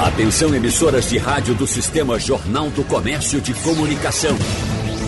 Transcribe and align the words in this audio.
Atenção 0.00 0.54
emissoras 0.54 1.10
de 1.10 1.18
rádio 1.18 1.56
do 1.56 1.66
Sistema 1.66 2.20
Jornal 2.20 2.70
do 2.70 2.84
Comércio 2.84 3.40
de 3.40 3.52
Comunicação. 3.52 4.36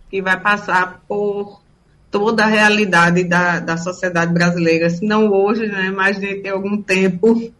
Que 0.09 0.21
vai 0.21 0.39
passar 0.39 1.03
por 1.07 1.61
toda 2.09 2.43
a 2.43 2.47
realidade 2.47 3.23
da, 3.23 3.59
da 3.59 3.75
sociedade 3.75 4.31
brasileira, 4.31 4.87
se 4.87 5.03
não 5.03 5.31
hoje, 5.31 5.65
né, 5.65 5.89
mas 5.89 6.19
de 6.19 6.47
algum 6.47 6.79
tempo 6.79 7.51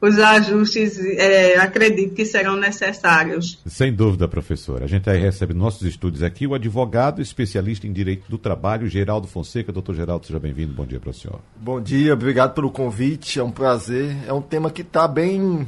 os 0.00 0.18
ajustes, 0.18 0.98
é, 0.98 1.56
acredito 1.58 2.14
que 2.14 2.24
serão 2.24 2.56
necessários. 2.56 3.58
Sem 3.66 3.92
dúvida, 3.92 4.28
professora. 4.28 4.84
A 4.84 4.88
gente 4.88 5.08
aí 5.08 5.20
recebe 5.20 5.54
nossos 5.54 5.82
estúdios 5.82 6.22
aqui 6.22 6.46
o 6.46 6.54
advogado 6.54 7.22
especialista 7.22 7.86
em 7.86 7.92
direito 7.92 8.28
do 8.28 8.36
trabalho, 8.36 8.88
Geraldo 8.88 9.26
Fonseca. 9.26 9.72
Doutor 9.72 9.94
Geraldo, 9.94 10.26
seja 10.26 10.38
bem-vindo. 10.38 10.74
Bom 10.74 10.84
dia 10.84 11.00
para 11.00 11.10
o 11.10 11.14
senhor. 11.14 11.40
Bom 11.56 11.80
dia, 11.80 12.12
obrigado 12.12 12.54
pelo 12.54 12.70
convite. 12.70 13.38
É 13.38 13.42
um 13.42 13.50
prazer. 13.50 14.16
É 14.26 14.32
um 14.32 14.42
tema 14.42 14.70
que 14.70 14.82
está 14.82 15.08
bem 15.08 15.66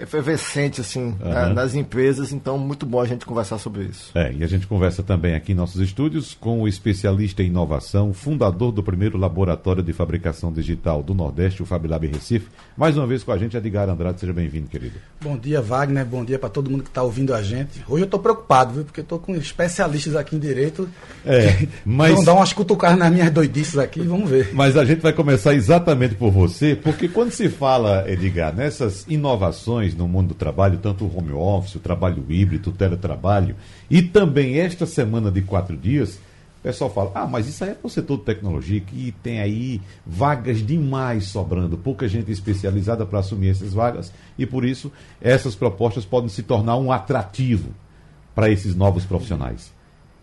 efervescente 0.00 0.80
assim 0.80 1.14
uhum. 1.20 1.54
nas 1.54 1.74
empresas, 1.74 2.32
então 2.32 2.58
muito 2.58 2.86
bom 2.86 3.00
a 3.00 3.06
gente 3.06 3.26
conversar 3.26 3.58
sobre 3.58 3.84
isso. 3.84 4.10
É, 4.14 4.32
e 4.32 4.42
a 4.42 4.46
gente 4.46 4.66
conversa 4.66 5.02
também 5.02 5.34
aqui 5.34 5.52
em 5.52 5.54
nossos 5.54 5.80
estúdios 5.80 6.36
com 6.38 6.62
o 6.62 6.68
especialista 6.68 7.42
em 7.42 7.46
inovação, 7.46 8.12
fundador 8.12 8.72
do 8.72 8.82
primeiro 8.82 9.18
laboratório 9.18 9.82
de 9.82 9.92
fabricação 9.92 10.52
digital 10.52 11.02
do 11.02 11.14
Nordeste, 11.14 11.62
o 11.62 11.66
Fabilab 11.66 12.06
Recife. 12.06 12.48
Mais 12.76 12.96
uma 12.96 13.06
vez 13.06 13.22
com 13.22 13.32
a 13.32 13.38
gente, 13.38 13.56
Edgar 13.56 13.88
Andrade, 13.88 14.20
seja 14.20 14.32
bem-vindo, 14.32 14.68
querido. 14.68 14.94
Bom 15.20 15.36
dia, 15.36 15.60
Wagner, 15.60 16.04
bom 16.04 16.24
dia 16.24 16.38
para 16.38 16.48
todo 16.48 16.70
mundo 16.70 16.82
que 16.82 16.90
está 16.90 17.02
ouvindo 17.02 17.34
a 17.34 17.42
gente. 17.42 17.84
Hoje 17.88 18.02
eu 18.02 18.06
estou 18.06 18.20
preocupado, 18.20 18.74
viu, 18.74 18.84
porque 18.84 19.00
estou 19.00 19.18
com 19.18 19.34
especialistas 19.34 20.16
aqui 20.16 20.36
em 20.36 20.38
direito. 20.38 20.88
É, 21.24 21.66
mas... 21.84 22.14
Vão 22.14 22.24
dar 22.24 22.34
umas 22.34 22.52
cutucadas 22.52 22.98
nas 22.98 23.12
minhas 23.12 23.30
doidices 23.30 23.78
aqui, 23.78 24.00
vamos 24.00 24.30
ver. 24.30 24.50
Mas 24.54 24.76
a 24.76 24.84
gente 24.84 25.00
vai 25.00 25.12
começar 25.12 25.54
exatamente 25.54 26.14
por 26.14 26.30
você, 26.30 26.74
porque 26.74 27.08
quando 27.08 27.30
se 27.30 27.48
fala, 27.48 28.04
Edgar, 28.10 28.54
nessas 28.54 29.04
inovações 29.08 29.89
no 29.94 30.08
mundo 30.08 30.28
do 30.28 30.34
trabalho, 30.34 30.78
tanto 30.78 31.04
o 31.04 31.16
home 31.16 31.32
office, 31.32 31.74
o 31.74 31.80
trabalho 31.80 32.24
híbrido, 32.28 32.70
o 32.70 32.72
teletrabalho, 32.72 33.56
e 33.90 34.02
também 34.02 34.58
esta 34.58 34.86
semana 34.86 35.30
de 35.30 35.42
quatro 35.42 35.76
dias, 35.76 36.18
o 36.60 36.62
pessoal 36.62 36.90
fala, 36.90 37.10
ah, 37.14 37.26
mas 37.26 37.48
isso 37.48 37.64
aí 37.64 37.70
é 37.70 37.74
para 37.74 37.86
o 37.86 37.90
setor 37.90 38.18
de 38.18 38.24
tecnologia, 38.24 38.80
que 38.80 39.14
tem 39.22 39.40
aí 39.40 39.80
vagas 40.06 40.58
demais 40.64 41.24
sobrando, 41.24 41.78
pouca 41.78 42.06
gente 42.06 42.30
especializada 42.30 43.06
para 43.06 43.20
assumir 43.20 43.48
essas 43.48 43.72
vagas, 43.72 44.12
e 44.38 44.44
por 44.44 44.64
isso 44.64 44.92
essas 45.20 45.54
propostas 45.54 46.04
podem 46.04 46.28
se 46.28 46.42
tornar 46.42 46.76
um 46.76 46.92
atrativo 46.92 47.70
para 48.34 48.50
esses 48.50 48.74
novos 48.74 49.04
profissionais. 49.04 49.72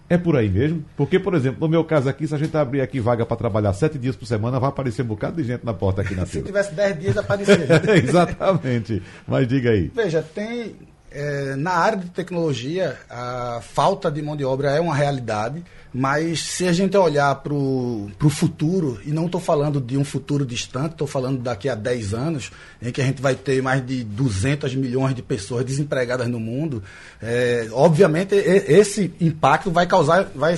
É 0.09 0.18
por 0.18 0.38
aí 0.38 0.50
mesmo? 0.50 0.85
Porque, 0.95 1.19
por 1.19 1.34
exemplo, 1.34 1.59
no 1.59 1.68
meu 1.68 1.84
caso 1.84 2.07
aqui, 2.07 2.25
se 2.25 2.34
a 2.34 2.38
gente 2.38 2.56
abrir 2.56 2.79
aqui 2.79 3.00
vaga 3.00 3.25
para 3.25 3.35
trabalhar 3.35 3.73
sete 3.73 3.97
dias 3.97 4.16
por 4.16 4.25
semana, 4.25 4.59
vai 4.59 4.69
aparecer 4.69 5.01
um 5.01 5.06
bocado 5.06 5.41
de 5.41 5.47
gente 5.47 5.66
na 5.66 5.73
porta 5.73 6.01
aqui 6.01 6.16
na 6.16 6.25
Se 6.28 6.41
tivesse 6.41 6.73
dez 6.73 6.97
dias, 6.97 7.18
apareceria. 7.18 7.81
Exatamente. 8.01 9.03
Mas 9.28 9.47
diga 9.47 9.72
aí. 9.72 9.91
Veja, 9.94 10.22
tem. 10.22 10.75
É, 11.19 11.55
na 11.55 11.72
área 11.72 11.97
de 11.97 12.09
tecnologia, 12.11 12.95
a 13.09 13.59
falta 13.61 14.11
de 14.11 14.22
mão 14.22 14.38
de 14.38 14.45
obra 14.45 14.69
é 14.69 14.79
uma 14.79 14.94
realidade. 14.94 15.63
Mas 15.91 16.41
se 16.41 16.67
a 16.67 16.73
gente 16.73 16.95
olhar 16.95 17.33
para 17.35 17.53
o 17.53 18.29
futuro, 18.29 19.00
e 19.03 19.09
não 19.09 19.25
estou 19.25 19.41
falando 19.41 19.81
de 19.81 19.97
um 19.97 20.03
futuro 20.03 20.45
distante, 20.45 20.91
estou 20.91 21.07
falando 21.07 21.39
daqui 21.39 21.67
a 21.67 21.73
10 21.73 22.13
anos, 22.13 22.51
em 22.79 22.91
que 22.91 23.01
a 23.01 23.03
gente 23.03 23.19
vai 23.19 23.33
ter 23.33 23.63
mais 23.63 23.83
de 23.83 24.03
200 24.03 24.75
milhões 24.75 25.16
de 25.16 25.23
pessoas 25.23 25.66
desempregadas 25.66 26.27
no 26.27 26.39
mundo, 26.39 26.83
é, 27.19 27.67
obviamente 27.72 28.35
esse 28.35 29.11
impacto 29.19 29.72
vai 29.72 29.88
causar, 29.88 30.29
vai, 30.35 30.56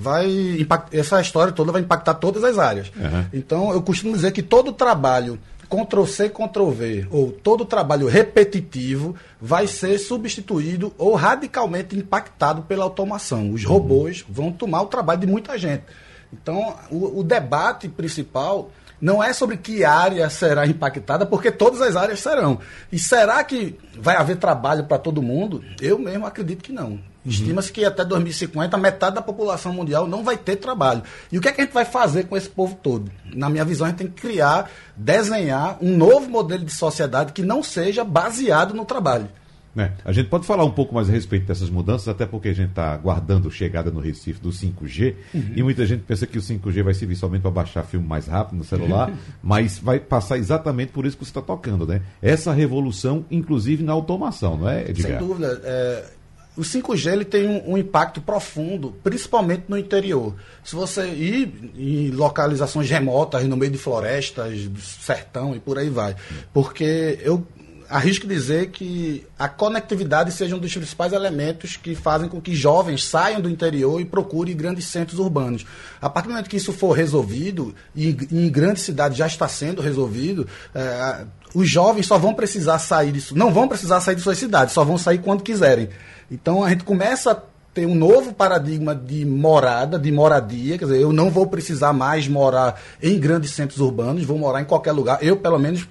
vai 0.00 0.26
impact, 0.58 0.96
essa 0.96 1.20
história 1.20 1.52
toda 1.52 1.70
vai 1.70 1.82
impactar 1.82 2.14
todas 2.14 2.42
as 2.42 2.58
áreas. 2.58 2.90
Uhum. 2.96 3.26
Então 3.32 3.72
eu 3.72 3.82
costumo 3.82 4.14
dizer 4.14 4.32
que 4.32 4.42
todo 4.42 4.72
trabalho 4.72 5.38
Ctrl-C, 5.72 6.28
Ctrl-V, 6.28 7.06
ou 7.10 7.32
todo 7.32 7.64
trabalho 7.64 8.06
repetitivo 8.06 9.16
vai 9.40 9.66
ser 9.66 9.96
substituído 9.96 10.92
ou 10.98 11.14
radicalmente 11.14 11.96
impactado 11.96 12.60
pela 12.62 12.84
automação. 12.84 13.50
Os 13.52 13.64
robôs 13.64 14.22
vão 14.28 14.52
tomar 14.52 14.82
o 14.82 14.86
trabalho 14.88 15.20
de 15.20 15.26
muita 15.26 15.56
gente. 15.56 15.84
Então, 16.30 16.76
o, 16.90 17.20
o 17.20 17.24
debate 17.24 17.88
principal 17.88 18.70
não 19.00 19.24
é 19.24 19.32
sobre 19.32 19.56
que 19.56 19.82
área 19.82 20.28
será 20.28 20.66
impactada, 20.66 21.24
porque 21.24 21.50
todas 21.50 21.80
as 21.80 21.96
áreas 21.96 22.20
serão. 22.20 22.58
E 22.92 22.98
será 22.98 23.42
que 23.42 23.78
vai 23.98 24.16
haver 24.16 24.36
trabalho 24.36 24.84
para 24.84 24.98
todo 24.98 25.22
mundo? 25.22 25.64
Eu 25.80 25.98
mesmo 25.98 26.26
acredito 26.26 26.62
que 26.62 26.72
não. 26.72 27.00
Estima-se 27.24 27.72
que 27.72 27.84
até 27.84 28.04
2050 28.04 28.76
metade 28.76 29.14
da 29.14 29.22
população 29.22 29.72
mundial 29.72 30.06
não 30.06 30.24
vai 30.24 30.36
ter 30.36 30.56
trabalho. 30.56 31.02
E 31.30 31.38
o 31.38 31.40
que, 31.40 31.48
é 31.48 31.52
que 31.52 31.60
a 31.60 31.64
gente 31.64 31.72
vai 31.72 31.84
fazer 31.84 32.24
com 32.24 32.36
esse 32.36 32.48
povo 32.48 32.76
todo? 32.82 33.10
Na 33.32 33.48
minha 33.48 33.64
visão, 33.64 33.86
a 33.86 33.90
gente 33.90 33.98
tem 33.98 34.08
que 34.08 34.20
criar, 34.20 34.70
desenhar 34.96 35.78
um 35.80 35.96
novo 35.96 36.28
modelo 36.28 36.64
de 36.64 36.72
sociedade 36.72 37.32
que 37.32 37.42
não 37.42 37.62
seja 37.62 38.04
baseado 38.04 38.74
no 38.74 38.84
trabalho. 38.84 39.28
É, 39.74 39.90
a 40.04 40.12
gente 40.12 40.28
pode 40.28 40.44
falar 40.44 40.64
um 40.64 40.70
pouco 40.70 40.94
mais 40.94 41.08
a 41.08 41.12
respeito 41.12 41.46
dessas 41.46 41.70
mudanças, 41.70 42.06
até 42.06 42.26
porque 42.26 42.48
a 42.48 42.52
gente 42.52 42.70
está 42.70 42.92
aguardando 42.92 43.50
chegada 43.50 43.90
no 43.90 44.00
Recife 44.00 44.38
do 44.38 44.50
5G, 44.50 45.14
uhum. 45.32 45.52
e 45.56 45.62
muita 45.62 45.86
gente 45.86 46.02
pensa 46.02 46.26
que 46.26 46.36
o 46.36 46.42
5G 46.42 46.82
vai 46.82 46.92
servir 46.92 47.16
somente 47.16 47.40
para 47.40 47.50
baixar 47.50 47.82
filme 47.82 48.06
mais 48.06 48.26
rápido 48.26 48.58
no 48.58 48.64
celular, 48.64 49.10
mas 49.42 49.78
vai 49.78 49.98
passar 49.98 50.36
exatamente 50.36 50.92
por 50.92 51.06
isso 51.06 51.16
que 51.16 51.24
você 51.24 51.30
está 51.30 51.40
tocando, 51.40 51.86
né? 51.86 52.02
Essa 52.20 52.52
revolução, 52.52 53.24
inclusive 53.30 53.82
na 53.82 53.92
automação, 53.92 54.58
não 54.58 54.68
é, 54.68 54.90
Edgar? 54.90 55.18
Sem 55.18 55.26
dúvida. 55.26 55.60
É 55.64 56.21
o 56.56 56.60
5G 56.60 57.12
ele 57.12 57.24
tem 57.24 57.48
um, 57.48 57.72
um, 57.72 57.78
impacto 57.78 58.20
profundo, 58.20 58.94
principalmente 59.02 59.64
no 59.68 59.78
interior. 59.78 60.34
Se 60.62 60.74
você 60.74 61.06
ir 61.06 61.72
em 61.74 62.10
localizações 62.10 62.90
remotas, 62.90 63.46
no 63.48 63.56
meio 63.56 63.72
de 63.72 63.78
florestas, 63.78 64.68
sertão 64.78 65.54
e 65.56 65.60
por 65.60 65.78
aí 65.78 65.88
vai. 65.88 66.14
Porque 66.52 67.18
eu 67.22 67.46
arrisco 67.92 68.26
dizer 68.26 68.70
que 68.70 69.26
a 69.38 69.48
conectividade 69.48 70.32
seja 70.32 70.56
um 70.56 70.58
dos 70.58 70.74
principais 70.74 71.12
elementos 71.12 71.76
que 71.76 71.94
fazem 71.94 72.26
com 72.26 72.40
que 72.40 72.54
jovens 72.54 73.04
saiam 73.04 73.38
do 73.38 73.50
interior 73.50 74.00
e 74.00 74.04
procurem 74.06 74.56
grandes 74.56 74.86
centros 74.86 75.18
urbanos. 75.18 75.66
A 76.00 76.08
partir 76.08 76.28
do 76.28 76.32
momento 76.32 76.48
que 76.48 76.56
isso 76.56 76.72
for 76.72 76.92
resolvido, 76.92 77.74
e 77.94 78.16
em 78.32 78.48
grandes 78.50 78.82
cidades 78.82 79.18
já 79.18 79.26
está 79.26 79.46
sendo 79.46 79.82
resolvido, 79.82 80.48
é, 80.74 81.26
os 81.54 81.68
jovens 81.68 82.06
só 82.06 82.16
vão 82.16 82.32
precisar 82.32 82.78
sair 82.78 83.12
disso, 83.12 83.36
não 83.36 83.52
vão 83.52 83.68
precisar 83.68 84.00
sair 84.00 84.14
de 84.14 84.22
suas 84.22 84.38
cidades, 84.38 84.72
só 84.72 84.82
vão 84.84 84.96
sair 84.96 85.18
quando 85.18 85.42
quiserem. 85.42 85.90
Então 86.30 86.64
a 86.64 86.70
gente 86.70 86.84
começa 86.84 87.32
a 87.32 87.42
ter 87.74 87.84
um 87.86 87.94
novo 87.94 88.32
paradigma 88.32 88.94
de 88.94 89.24
morada, 89.26 89.98
de 89.98 90.10
moradia, 90.10 90.78
quer 90.78 90.86
dizer, 90.86 91.00
eu 91.00 91.12
não 91.12 91.30
vou 91.30 91.46
precisar 91.46 91.92
mais 91.92 92.26
morar 92.26 92.80
em 93.02 93.18
grandes 93.18 93.50
centros 93.52 93.80
urbanos, 93.80 94.24
vou 94.24 94.38
morar 94.38 94.62
em 94.62 94.64
qualquer 94.64 94.92
lugar. 94.92 95.18
Eu, 95.22 95.36
pelo 95.36 95.58
menos, 95.58 95.86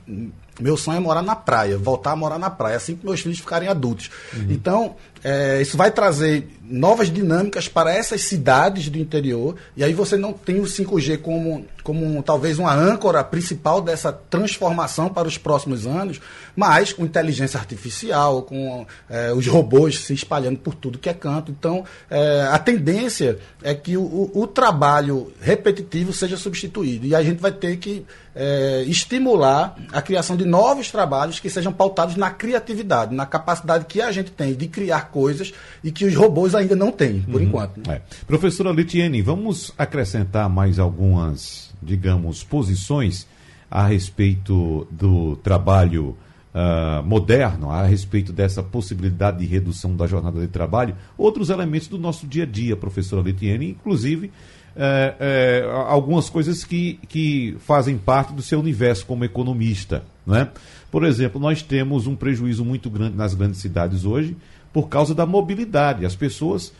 Meu 0.59 0.75
sonho 0.75 0.97
é 0.97 0.99
morar 0.99 1.21
na 1.21 1.35
praia, 1.35 1.77
voltar 1.77 2.11
a 2.11 2.15
morar 2.15 2.37
na 2.37 2.49
praia, 2.49 2.77
assim 2.77 2.95
que 2.95 3.05
meus 3.05 3.21
filhos 3.21 3.39
ficarem 3.39 3.69
adultos. 3.69 4.09
Uhum. 4.33 4.47
Então, 4.49 4.95
é, 5.23 5.61
isso 5.61 5.77
vai 5.77 5.91
trazer 5.91 6.47
novas 6.63 7.11
dinâmicas 7.11 7.67
para 7.67 7.93
essas 7.93 8.21
cidades 8.21 8.89
do 8.89 8.97
interior, 8.97 9.55
e 9.75 9.83
aí 9.83 9.93
você 9.93 10.15
não 10.15 10.33
tem 10.33 10.59
o 10.59 10.63
5G 10.63 11.19
como, 11.19 11.65
como 11.83 12.23
talvez 12.23 12.57
uma 12.57 12.73
âncora 12.73 13.23
principal 13.23 13.81
dessa 13.81 14.11
transformação 14.11 15.09
para 15.09 15.27
os 15.27 15.37
próximos 15.37 15.85
anos, 15.85 16.19
mas 16.55 16.93
com 16.93 17.03
inteligência 17.03 17.59
artificial, 17.59 18.43
com 18.43 18.85
é, 19.09 19.31
os 19.33 19.45
robôs 19.47 19.99
se 19.99 20.13
espalhando 20.13 20.59
por 20.59 20.73
tudo 20.73 20.97
que 20.97 21.09
é 21.09 21.13
canto. 21.13 21.51
Então, 21.51 21.85
é, 22.09 22.47
a 22.49 22.57
tendência 22.57 23.37
é 23.61 23.75
que 23.75 23.97
o, 23.97 24.01
o, 24.01 24.41
o, 24.41 24.47
trabalho 24.47 25.31
repetitivo 25.41 26.13
seja 26.13 26.37
substituído, 26.37 27.05
e 27.05 27.13
a 27.13 27.21
gente 27.21 27.39
vai 27.39 27.51
ter 27.51 27.77
que 27.77 28.05
é, 28.35 28.83
estimular 28.87 29.75
a 29.91 30.01
criação 30.01 30.35
de 30.35 30.45
novos 30.45 30.89
trabalhos 30.89 31.39
que 31.39 31.49
sejam 31.49 31.73
pautados 31.73 32.15
na 32.15 32.29
criatividade, 32.29 33.13
na 33.13 33.25
capacidade 33.25 33.85
que 33.85 34.01
a 34.01 34.11
gente 34.11 34.31
tem 34.31 34.53
de 34.53 34.67
criar 34.67 35.09
coisas 35.09 35.53
e 35.83 35.91
que 35.91 36.05
os 36.05 36.15
robôs 36.15 36.55
ainda 36.55 36.75
não 36.75 36.91
têm, 36.91 37.21
por 37.21 37.41
uhum. 37.41 37.47
enquanto. 37.47 37.89
É. 37.89 38.01
Professora 38.25 38.71
Litiene, 38.71 39.21
vamos 39.21 39.73
acrescentar 39.77 40.49
mais 40.49 40.79
algumas, 40.79 41.71
digamos, 41.81 42.43
posições 42.43 43.27
a 43.69 43.85
respeito 43.87 44.87
do 44.91 45.35
trabalho 45.37 46.17
uh, 46.53 47.03
moderno, 47.03 47.71
a 47.71 47.85
respeito 47.85 48.31
dessa 48.33 48.61
possibilidade 48.61 49.39
de 49.39 49.45
redução 49.45 49.95
da 49.95 50.07
jornada 50.07 50.39
de 50.39 50.47
trabalho, 50.47 50.95
outros 51.17 51.49
elementos 51.49 51.87
do 51.87 51.97
nosso 51.97 52.27
dia 52.27 52.43
a 52.43 52.45
dia, 52.45 52.75
professora 52.75 53.21
Litiene, 53.21 53.69
inclusive 53.69 54.31
é, 54.75 55.15
é, 55.19 55.71
algumas 55.87 56.29
coisas 56.29 56.63
que, 56.63 56.99
que 57.07 57.55
fazem 57.59 57.97
parte 57.97 58.33
do 58.33 58.41
seu 58.41 58.59
universo 58.59 59.05
como 59.05 59.25
economista. 59.25 60.03
Né? 60.25 60.49
Por 60.89 61.03
exemplo, 61.03 61.39
nós 61.39 61.61
temos 61.61 62.07
um 62.07 62.15
prejuízo 62.15 62.63
muito 62.63 62.89
grande 62.89 63.17
nas 63.17 63.33
grandes 63.33 63.59
cidades 63.59 64.05
hoje 64.05 64.35
por 64.71 64.87
causa 64.87 65.13
da 65.13 65.25
mobilidade. 65.25 66.05
As 66.05 66.15
pessoas 66.15 66.73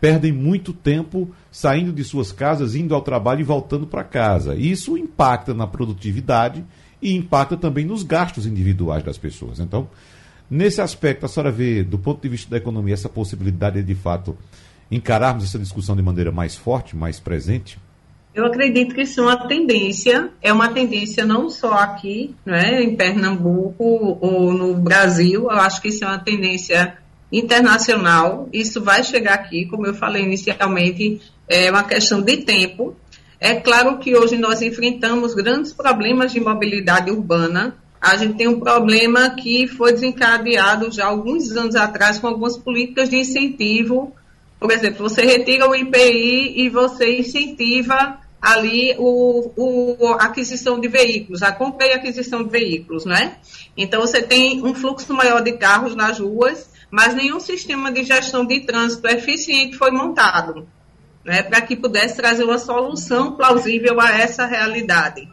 perdem 0.00 0.32
muito 0.32 0.72
tempo 0.72 1.30
saindo 1.50 1.92
de 1.92 2.04
suas 2.04 2.30
casas, 2.30 2.74
indo 2.74 2.94
ao 2.94 3.02
trabalho 3.02 3.40
e 3.40 3.44
voltando 3.44 3.86
para 3.86 4.04
casa. 4.04 4.54
Isso 4.54 4.96
impacta 4.96 5.52
na 5.54 5.66
produtividade 5.66 6.64
e 7.00 7.14
impacta 7.14 7.56
também 7.56 7.84
nos 7.84 8.02
gastos 8.02 8.46
individuais 8.46 9.02
das 9.02 9.18
pessoas. 9.18 9.58
Então, 9.58 9.88
nesse 10.50 10.80
aspecto, 10.80 11.26
a 11.26 11.28
senhora 11.28 11.50
vê, 11.50 11.82
do 11.82 11.98
ponto 11.98 12.20
de 12.20 12.28
vista 12.28 12.50
da 12.50 12.56
economia, 12.56 12.94
essa 12.94 13.08
possibilidade 13.08 13.80
de, 13.80 13.86
de 13.86 13.94
fato, 13.94 14.36
encararmos 14.90 15.44
essa 15.44 15.58
discussão 15.58 15.94
de 15.94 16.02
maneira 16.02 16.32
mais 16.32 16.56
forte, 16.56 16.96
mais 16.96 17.20
presente? 17.20 17.78
Eu 18.34 18.46
acredito 18.46 18.94
que 18.94 19.02
isso 19.02 19.20
é 19.20 19.22
uma 19.24 19.48
tendência, 19.48 20.30
é 20.40 20.52
uma 20.52 20.68
tendência 20.68 21.24
não 21.24 21.50
só 21.50 21.72
aqui, 21.72 22.34
né, 22.46 22.82
em 22.82 22.94
Pernambuco 22.94 24.18
ou 24.20 24.52
no 24.52 24.74
Brasil, 24.74 25.42
eu 25.44 25.58
acho 25.58 25.82
que 25.82 25.88
isso 25.88 26.04
é 26.04 26.06
uma 26.06 26.18
tendência 26.18 26.96
internacional, 27.32 28.48
isso 28.52 28.80
vai 28.82 29.02
chegar 29.02 29.34
aqui, 29.34 29.66
como 29.66 29.86
eu 29.86 29.94
falei 29.94 30.22
inicialmente, 30.22 31.20
é 31.48 31.70
uma 31.70 31.84
questão 31.84 32.22
de 32.22 32.38
tempo. 32.38 32.94
É 33.40 33.54
claro 33.54 33.98
que 33.98 34.16
hoje 34.16 34.36
nós 34.36 34.62
enfrentamos 34.62 35.34
grandes 35.34 35.72
problemas 35.72 36.32
de 36.32 36.40
mobilidade 36.40 37.10
urbana. 37.10 37.76
A 38.00 38.16
gente 38.16 38.34
tem 38.34 38.48
um 38.48 38.60
problema 38.60 39.30
que 39.30 39.66
foi 39.66 39.92
desencadeado 39.92 40.90
já 40.90 41.06
alguns 41.06 41.50
anos 41.56 41.74
atrás 41.74 42.18
com 42.18 42.26
algumas 42.26 42.56
políticas 42.56 43.08
de 43.08 43.16
incentivo. 43.16 44.12
Por 44.58 44.70
exemplo, 44.70 45.08
você 45.08 45.24
retira 45.24 45.68
o 45.68 45.74
IPI 45.74 46.60
e 46.60 46.68
você 46.68 47.18
incentiva 47.18 48.18
ali 48.40 48.94
o, 48.98 49.50
o, 49.56 50.06
a 50.14 50.24
aquisição 50.24 50.80
de 50.80 50.88
veículos, 50.88 51.42
a 51.42 51.52
compra 51.52 51.86
e 51.86 51.92
aquisição 51.92 52.42
de 52.44 52.50
veículos, 52.50 53.04
né? 53.04 53.36
Então 53.76 54.00
você 54.00 54.22
tem 54.22 54.62
um 54.64 54.74
fluxo 54.74 55.12
maior 55.12 55.42
de 55.42 55.52
carros 55.52 55.94
nas 55.94 56.18
ruas 56.18 56.68
mas 56.90 57.14
nenhum 57.14 57.38
sistema 57.38 57.92
de 57.92 58.04
gestão 58.04 58.44
de 58.46 58.60
trânsito 58.60 59.06
eficiente 59.08 59.76
foi 59.76 59.90
montado 59.90 60.66
né, 61.24 61.42
para 61.42 61.60
que 61.60 61.76
pudesse 61.76 62.16
trazer 62.16 62.44
uma 62.44 62.58
solução 62.58 63.32
plausível 63.32 64.00
a 64.00 64.10
essa 64.18 64.46
realidade. 64.46 65.28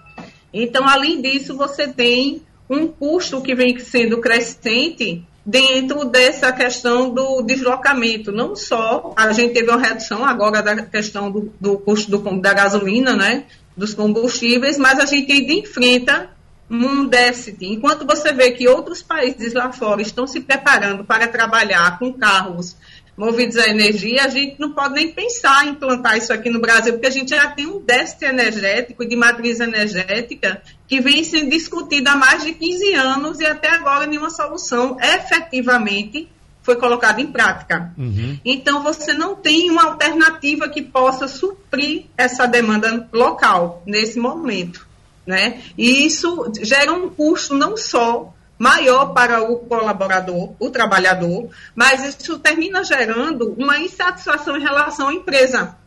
Então, 0.53 0.87
além 0.87 1.21
disso, 1.21 1.55
você 1.55 1.87
tem 1.87 2.41
um 2.69 2.87
custo 2.87 3.41
que 3.41 3.55
vem 3.55 3.77
sendo 3.79 4.19
crescente 4.19 5.23
dentro 5.45 6.05
dessa 6.05 6.51
questão 6.51 7.09
do 7.09 7.41
deslocamento. 7.43 8.31
Não 8.31 8.55
só 8.55 9.13
a 9.15 9.31
gente 9.31 9.53
teve 9.53 9.69
uma 9.69 9.79
redução 9.79 10.25
agora 10.25 10.61
da 10.63 10.83
questão 10.83 11.29
do, 11.29 11.53
do 11.59 11.77
custo 11.77 12.09
do, 12.09 12.41
da 12.41 12.53
gasolina, 12.53 13.15
né, 13.15 13.45
dos 13.77 13.93
combustíveis, 13.93 14.77
mas 14.77 14.99
a 14.99 15.05
gente 15.05 15.31
ainda 15.31 15.53
enfrenta 15.53 16.29
um 16.69 17.05
déficit. 17.05 17.65
Enquanto 17.65 18.07
você 18.07 18.33
vê 18.33 18.51
que 18.51 18.67
outros 18.67 19.03
países 19.03 19.53
lá 19.53 19.71
fora 19.71 20.01
estão 20.01 20.25
se 20.25 20.41
preparando 20.41 21.03
para 21.03 21.27
trabalhar 21.27 21.99
com 21.99 22.11
carros 22.11 22.75
movidos 23.17 23.57
à 23.57 23.67
energia, 23.67 24.25
a 24.25 24.27
gente 24.27 24.59
não 24.59 24.73
pode 24.73 24.93
nem 24.93 25.11
pensar 25.11 25.65
em 25.65 25.69
implantar 25.69 26.17
isso 26.17 26.33
aqui 26.33 26.49
no 26.49 26.59
Brasil, 26.59 26.93
porque 26.93 27.07
a 27.07 27.11
gente 27.11 27.29
já 27.29 27.47
tem 27.49 27.65
um 27.65 27.79
déficit 27.79 28.25
energético 28.25 29.03
e 29.03 29.07
de 29.07 29.15
matriz 29.15 29.59
energética 29.59 30.61
que 30.87 30.99
vem 30.99 31.23
sendo 31.23 31.49
discutido 31.49 32.09
há 32.09 32.15
mais 32.15 32.43
de 32.43 32.53
15 32.53 32.93
anos 32.93 33.39
e 33.39 33.45
até 33.45 33.69
agora 33.69 34.05
nenhuma 34.05 34.29
solução 34.29 34.97
efetivamente 34.99 36.27
foi 36.61 36.75
colocada 36.75 37.21
em 37.21 37.27
prática. 37.27 37.93
Uhum. 37.95 38.39
Então, 38.43 38.81
você 38.81 39.13
não 39.13 39.35
tem 39.35 39.69
uma 39.69 39.83
alternativa 39.83 40.67
que 40.67 40.81
possa 40.81 41.27
suprir 41.27 42.05
essa 42.17 42.47
demanda 42.47 43.07
local 43.13 43.83
nesse 43.85 44.17
momento. 44.17 44.85
Né? 45.25 45.61
E 45.77 46.05
isso 46.05 46.51
gera 46.61 46.91
um 46.91 47.09
custo 47.09 47.53
não 47.53 47.77
só 47.77 48.33
maior 48.57 49.07
para 49.13 49.43
o 49.43 49.59
colaborador, 49.59 50.53
o 50.59 50.69
trabalhador, 50.69 51.49
mas 51.73 52.03
isso 52.03 52.39
termina 52.39 52.83
gerando 52.83 53.53
uma 53.57 53.77
insatisfação 53.79 54.57
em 54.57 54.61
relação 54.61 55.09
à 55.09 55.13
empresa. 55.13 55.77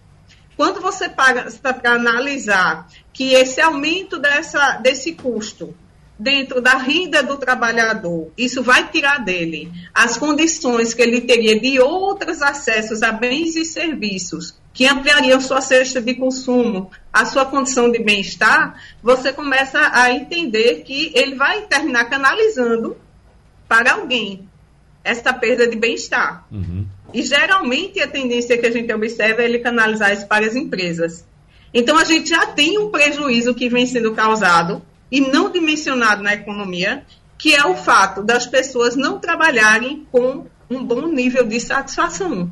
Quando 0.56 0.80
você 0.80 1.08
paga 1.08 1.46
para 1.62 1.92
analisar 1.92 2.88
que 3.12 3.32
esse 3.32 3.60
aumento 3.60 4.18
dessa, 4.18 4.72
desse 4.78 5.12
custo 5.12 5.74
dentro 6.18 6.60
da 6.60 6.76
renda 6.76 7.22
do 7.22 7.36
trabalhador, 7.36 8.32
isso 8.36 8.62
vai 8.62 8.88
tirar 8.90 9.24
dele 9.24 9.70
as 9.94 10.16
condições 10.16 10.92
que 10.92 11.00
ele 11.00 11.20
teria 11.20 11.60
de 11.60 11.78
outros 11.78 12.42
acessos 12.42 13.02
a 13.02 13.12
bens 13.12 13.54
e 13.54 13.64
serviços 13.64 14.58
que 14.72 14.86
ampliariam 14.86 15.40
sua 15.40 15.60
cesta 15.60 16.00
de 16.00 16.14
consumo, 16.14 16.90
a 17.12 17.24
sua 17.24 17.44
condição 17.44 17.90
de 17.90 17.98
bem-estar, 17.98 18.80
você 19.02 19.32
começa 19.32 19.90
a 19.92 20.12
entender 20.12 20.82
que 20.84 21.10
ele 21.14 21.34
vai 21.34 21.62
terminar 21.62 22.04
canalizando 22.04 22.96
para 23.66 23.94
alguém 23.94 24.48
essa 25.02 25.32
perda 25.32 25.66
de 25.66 25.76
bem-estar. 25.76 26.46
Uhum. 26.52 26.86
E 27.12 27.22
geralmente 27.22 28.00
a 28.00 28.06
tendência 28.06 28.56
que 28.56 28.66
a 28.66 28.70
gente 28.70 28.92
observa 28.92 29.42
é 29.42 29.46
ele 29.46 29.58
canalizar 29.58 30.12
isso 30.12 30.26
para 30.26 30.46
as 30.46 30.54
empresas. 30.54 31.26
Então 31.74 31.98
a 31.98 32.04
gente 32.04 32.28
já 32.28 32.46
tem 32.46 32.78
um 32.78 32.90
prejuízo 32.90 33.54
que 33.54 33.68
vem 33.68 33.86
sendo 33.86 34.14
causado 34.14 34.82
e 35.10 35.20
não 35.20 35.50
dimensionado 35.50 36.22
na 36.22 36.34
economia, 36.34 37.04
que 37.36 37.54
é 37.54 37.64
o 37.64 37.76
fato 37.76 38.22
das 38.22 38.46
pessoas 38.46 38.96
não 38.96 39.18
trabalharem 39.18 40.06
com 40.10 40.46
um 40.68 40.84
bom 40.84 41.06
nível 41.06 41.46
de 41.46 41.60
satisfação. 41.60 42.50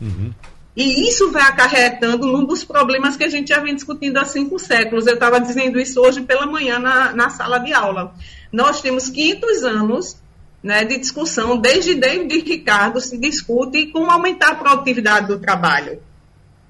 Uhum. 0.00 0.32
E 0.76 1.08
isso 1.08 1.32
vai 1.32 1.42
acarretando 1.42 2.26
num 2.26 2.44
dos 2.44 2.62
problemas 2.62 3.16
que 3.16 3.24
a 3.24 3.28
gente 3.28 3.48
já 3.48 3.58
vem 3.58 3.74
discutindo 3.74 4.16
há 4.18 4.24
cinco 4.24 4.58
séculos. 4.58 5.06
Eu 5.06 5.14
estava 5.14 5.40
dizendo 5.40 5.80
isso 5.80 6.00
hoje 6.00 6.20
pela 6.20 6.46
manhã 6.46 6.78
na, 6.78 7.12
na 7.12 7.30
sala 7.30 7.58
de 7.58 7.72
aula. 7.72 8.14
Nós 8.52 8.80
temos 8.80 9.08
500 9.08 9.64
anos 9.64 10.16
né, 10.62 10.84
de 10.84 10.98
discussão, 10.98 11.56
desde 11.56 11.94
David 11.94 12.44
Ricardo 12.48 13.00
se 13.00 13.18
discute 13.18 13.86
como 13.86 14.10
aumentar 14.10 14.50
a 14.50 14.54
produtividade 14.54 15.26
do 15.26 15.38
trabalho. 15.38 16.00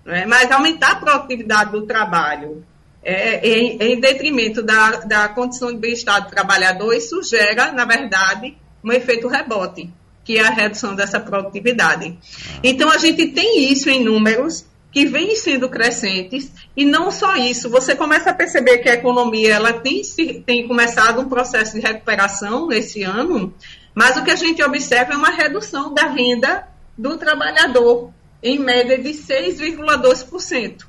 Né? 0.04 0.25
Mas 0.26 0.50
aumentar 0.50 0.92
a 0.92 0.96
produtividade 0.96 1.72
do 1.72 1.82
trabalho 1.82 2.64
é, 3.08 3.48
em, 3.48 3.78
em 3.80 4.00
detrimento 4.00 4.62
da, 4.62 4.96
da 5.00 5.28
condição 5.30 5.72
de 5.72 5.78
bem-estar 5.78 6.24
do 6.24 6.30
trabalhador, 6.30 6.92
isso 6.92 7.22
gera, 7.22 7.72
na 7.72 7.86
verdade, 7.86 8.56
um 8.84 8.92
efeito 8.92 9.28
rebote 9.28 9.90
que 10.22 10.36
é 10.36 10.46
a 10.46 10.50
redução 10.50 10.94
dessa 10.94 11.18
produtividade. 11.18 12.18
Então, 12.62 12.90
a 12.90 12.98
gente 12.98 13.28
tem 13.28 13.72
isso 13.72 13.88
em 13.88 14.04
números 14.04 14.66
que 14.92 15.06
vêm 15.06 15.34
sendo 15.34 15.70
crescentes, 15.70 16.52
e 16.76 16.84
não 16.84 17.10
só 17.10 17.34
isso, 17.34 17.70
você 17.70 17.96
começa 17.96 18.28
a 18.28 18.34
perceber 18.34 18.78
que 18.78 18.90
a 18.90 18.94
economia 18.94 19.54
ela 19.54 19.72
tem, 19.72 20.02
tem 20.44 20.68
começado 20.68 21.22
um 21.22 21.30
processo 21.30 21.72
de 21.74 21.80
recuperação 21.80 22.66
nesse 22.66 23.02
ano, 23.02 23.54
mas 23.94 24.18
o 24.18 24.24
que 24.24 24.30
a 24.30 24.36
gente 24.36 24.62
observa 24.62 25.14
é 25.14 25.16
uma 25.16 25.30
redução 25.30 25.94
da 25.94 26.08
renda 26.08 26.68
do 26.96 27.16
trabalhador, 27.16 28.12
em 28.42 28.58
média 28.58 28.98
de 28.98 29.10
6,2%. 29.10 30.84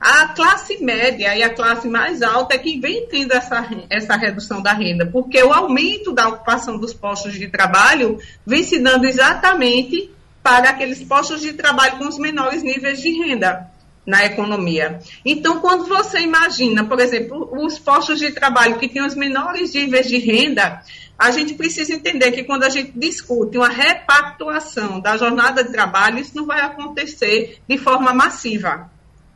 A 0.00 0.28
classe 0.28 0.82
média 0.82 1.36
e 1.36 1.42
a 1.42 1.52
classe 1.52 1.86
mais 1.86 2.22
alta 2.22 2.54
é 2.54 2.58
que 2.58 2.80
vem 2.80 3.06
tendo 3.06 3.34
essa, 3.34 3.68
essa 3.90 4.16
redução 4.16 4.62
da 4.62 4.72
renda, 4.72 5.04
porque 5.04 5.42
o 5.42 5.52
aumento 5.52 6.10
da 6.10 6.26
ocupação 6.26 6.78
dos 6.78 6.94
postos 6.94 7.34
de 7.34 7.48
trabalho 7.48 8.18
vem 8.46 8.62
se 8.62 8.78
dando 8.78 9.04
exatamente 9.04 10.10
para 10.42 10.70
aqueles 10.70 11.02
postos 11.02 11.42
de 11.42 11.52
trabalho 11.52 11.98
com 11.98 12.08
os 12.08 12.18
menores 12.18 12.62
níveis 12.62 13.02
de 13.02 13.10
renda. 13.10 13.68
na 14.06 14.24
economia. 14.24 14.98
Então, 15.22 15.60
quando 15.60 15.84
você 15.84 16.20
imagina, 16.20 16.82
por 16.82 16.98
exemplo, 16.98 17.50
os 17.52 17.78
postos 17.78 18.18
de 18.18 18.32
trabalho 18.32 18.78
que 18.78 18.88
têm 18.88 19.04
os 19.04 19.14
menores 19.14 19.74
níveis 19.74 20.08
de 20.08 20.16
renda, 20.16 20.82
a 21.18 21.30
gente 21.30 21.52
precisa 21.52 21.92
entender 21.92 22.32
que 22.32 22.42
quando 22.42 22.64
a 22.64 22.70
gente 22.70 22.92
discute 22.96 23.58
uma 23.58 23.68
repactuação 23.68 24.98
da 24.98 25.18
jornada 25.18 25.62
de 25.62 25.70
trabalho, 25.70 26.18
isso 26.18 26.34
não 26.34 26.46
vai 26.46 26.62
acontecer 26.62 27.60
de 27.68 27.76
forma 27.76 28.14
massiva, 28.14 28.90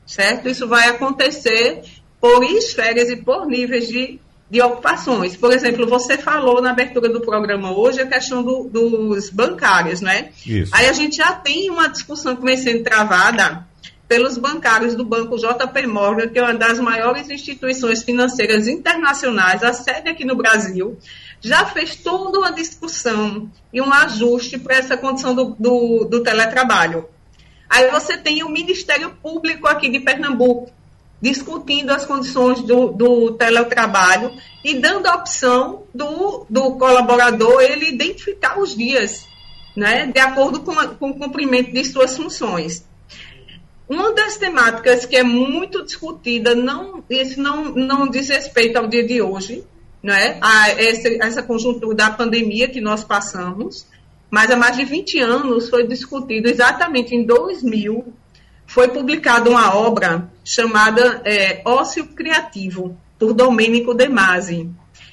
certo? 0.07 0.49
Isso 0.49 0.67
vai 0.67 0.89
acontecer 0.89 1.83
por 2.21 2.43
esferas 2.43 3.11
e 3.11 3.17
por 3.17 3.47
níveis 3.47 3.89
de, 3.89 4.19
de 4.51 4.63
ocupações. 4.63 5.37
Por 5.37 5.53
exemplo, 5.53 5.87
você 5.87 6.17
falou 6.17 6.63
na 6.63 6.71
abertura 6.71 7.09
do 7.09 7.21
programa 7.21 7.77
hoje 7.77 8.01
a 8.01 8.07
questão 8.07 8.43
do, 8.43 8.65
dos 8.65 9.31
bancários, 9.31 10.01
né? 10.01 10.31
Isso. 10.47 10.75
Aí 10.75 10.89
a 10.89 10.93
gente 10.93 11.17
já 11.17 11.33
tem 11.33 11.71
uma 11.71 11.89
discussão 11.89 12.35
que 12.35 12.43
vem 12.43 12.57
sendo 12.57 12.83
travada 12.83 13.67
pelos 14.09 14.37
bancários 14.39 14.95
do 14.95 15.05
Banco 15.05 15.37
JP 15.37 15.87
Morgan, 15.87 16.29
que 16.29 16.39
é 16.39 16.43
uma 16.43 16.55
das 16.55 16.79
maiores 16.79 17.29
instituições 17.31 18.03
financeiras 18.03 18.69
internacionais, 18.69 19.63
a 19.63 19.73
sede 19.73 20.11
aqui 20.11 20.25
no 20.25 20.37
Brasil, 20.37 20.99
já 21.41 21.67
fez 21.67 21.97
toda 21.97 22.39
uma 22.39 22.53
discussão 22.53 23.51
e 23.73 23.81
um 23.81 23.93
ajuste 23.93 24.59
para 24.59 24.77
essa 24.77 24.97
condição 24.97 25.35
do, 25.35 25.57
do, 25.59 26.05
do 26.05 26.23
teletrabalho. 26.23 27.07
Aí 27.75 27.91
você 27.91 28.17
tem 28.17 28.45
o 28.45 28.49
Ministério 28.49 29.11
Público 29.21 29.67
aqui 29.67 29.89
de 29.89 29.99
Pernambuco, 29.99 30.71
discutindo 31.21 31.91
as 31.91 32.07
condições 32.07 32.61
do, 32.61 32.93
do 32.93 33.33
teletrabalho 33.33 34.31
e 34.63 34.75
dando 34.75 35.09
a 35.09 35.17
opção 35.17 35.83
do, 35.93 36.47
do 36.49 36.77
colaborador 36.77 37.61
ele 37.61 37.89
identificar 37.89 38.61
os 38.61 38.77
dias, 38.77 39.27
né, 39.75 40.07
de 40.07 40.21
acordo 40.21 40.61
com, 40.61 40.71
a, 40.79 40.87
com 40.87 41.11
o 41.11 41.19
cumprimento 41.19 41.73
de 41.73 41.85
suas 41.85 42.17
funções. 42.17 42.87
Uma 43.89 44.13
das 44.13 44.37
temáticas 44.37 45.05
que 45.05 45.17
é 45.17 45.25
muito 45.25 45.85
discutida, 45.85 46.55
não, 46.55 47.03
isso 47.11 47.41
não, 47.43 47.65
não 47.75 48.09
diz 48.09 48.29
respeito 48.29 48.77
ao 48.77 48.87
dia 48.87 49.05
de 49.05 49.21
hoje, 49.21 49.65
né, 50.01 50.39
a 50.41 50.71
essa, 50.71 51.09
essa 51.09 51.43
conjuntura 51.43 51.97
da 51.97 52.11
pandemia 52.13 52.69
que 52.69 52.81
nós 52.81 53.03
passamos, 53.03 53.85
mas 54.35 54.51
há 54.51 54.57
mais 54.57 54.77
de 54.77 54.85
20 54.85 55.21
anos 55.21 55.69
foi 55.71 55.87
discutido 55.87 56.49
exatamente 56.49 57.15
em 57.15 57.25
2000 57.25 58.13
foi 58.67 58.89
publicada 58.89 59.49
uma 59.49 59.77
obra 59.77 60.29
chamada 60.45 61.23
é, 61.25 61.63
Ócio 61.65 62.07
Criativo, 62.07 62.99
por 63.17 63.33
Domênico 63.33 63.95
De 63.95 64.09
Masi. 64.09 64.69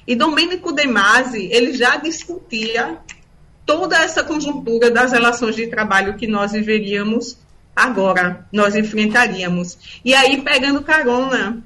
E 0.08 0.16
Domênico 0.16 0.74
De 0.74 0.88
Masi, 0.88 1.50
ele 1.52 1.72
já 1.74 1.98
discutia 1.98 2.98
toda 3.64 3.96
essa 3.96 4.24
conjuntura 4.24 4.90
das 4.90 5.12
relações 5.12 5.56
de 5.56 5.68
trabalho 5.68 6.18
que 6.18 6.26
nós 6.26 6.54
viveríamos 6.54 7.38
agora, 7.76 8.48
nós 8.52 8.76
enfrentaríamos. 8.76 9.78
E 10.04 10.16
aí, 10.16 10.42
pegando 10.42 10.82
carona 10.82 11.62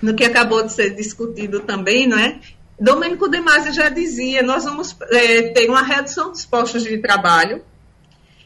no 0.00 0.14
que 0.14 0.24
acabou 0.24 0.62
de 0.62 0.72
ser 0.72 0.94
discutido 0.94 1.60
também, 1.60 2.06
não 2.06 2.18
é? 2.18 2.38
Domênico 2.80 3.28
De 3.28 3.40
Masi 3.40 3.72
já 3.72 3.88
dizia, 3.88 4.42
nós 4.42 4.64
vamos 4.64 4.96
é, 5.10 5.50
ter 5.50 5.68
uma 5.68 5.82
redução 5.82 6.30
dos 6.30 6.46
postos 6.46 6.84
de 6.84 6.98
trabalho 6.98 7.64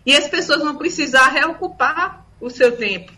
e 0.07 0.17
as 0.17 0.27
pessoas 0.27 0.61
vão 0.62 0.77
precisar 0.77 1.29
reocupar 1.29 2.25
o 2.41 2.49
seu 2.49 2.77
tempo 2.77 3.12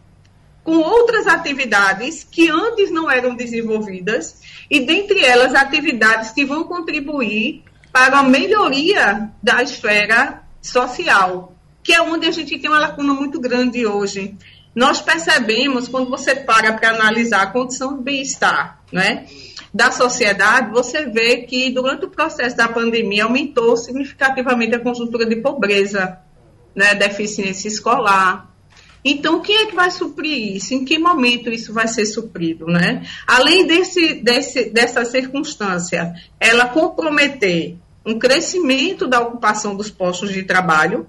com 0.64 0.78
outras 0.78 1.26
atividades 1.26 2.25
que 2.25 2.49
antes 2.49 2.90
não 2.90 3.09
eram 3.11 3.37
desenvolvidas 3.37 4.40
e 4.71 4.80
dentre 4.80 5.23
elas 5.23 5.54
atividades 5.54 6.30
que 6.30 6.44
vão 6.44 6.64
contribuir 6.64 7.62
para 7.92 8.18
a 8.21 8.23
melhoria 8.23 9.30
da 9.42 9.62
esfera 9.62 10.42
social, 10.62 11.54
que 11.83 11.92
é 11.92 12.00
onde 12.00 12.26
a 12.26 12.30
gente 12.30 12.59
tem 12.59 12.71
uma 12.71 12.80
lacuna 12.80 13.12
muito 13.12 13.38
grande 13.38 13.87
hoje. 13.87 14.37
Nós 14.75 15.00
percebemos, 15.00 15.87
quando 15.87 16.11
você 16.11 16.35
para 16.35 16.73
para 16.73 16.90
analisar 16.90 17.42
a 17.42 17.47
condição 17.47 17.97
de 17.97 18.02
bem-estar 18.02 18.80
né, 18.90 19.26
da 19.75 19.90
sociedade, 19.90 20.71
você 20.71 21.07
vê 21.07 21.38
que 21.38 21.69
durante 21.71 22.04
o 22.04 22.11
processo 22.11 22.57
da 22.57 22.69
pandemia 22.69 23.25
aumentou 23.25 23.76
significativamente 23.76 24.76
a 24.76 24.78
conjuntura 24.78 25.26
de 25.26 25.37
pobreza, 25.37 26.19
né, 26.76 26.95
deficiência 26.95 27.66
escolar, 27.66 28.54
então, 29.04 29.43
quem 29.43 29.54
é 29.59 29.66
que 29.66 29.75
vai 29.75 29.90
suprir 29.90 30.57
isso? 30.57 30.73
Em 30.73 30.83
que 30.83 30.99
momento 30.99 31.50
isso 31.50 31.75
vai 31.75 31.87
ser 31.87 32.07
suprido, 32.07 32.64
né? 32.64 33.07
Além 33.26 33.66
desse, 33.66 34.14
desse, 34.14 34.71
dessa 34.71 35.04
circunstância, 35.04 36.14
ela 36.40 36.69
comprometer 36.69 37.76
um 38.07 38.19
crescimento 38.19 39.07
da 39.07 39.21
ocupação 39.21 39.76
dos 39.76 39.90
postos 39.90 40.33
de 40.33 40.43
trabalho, 40.43 41.07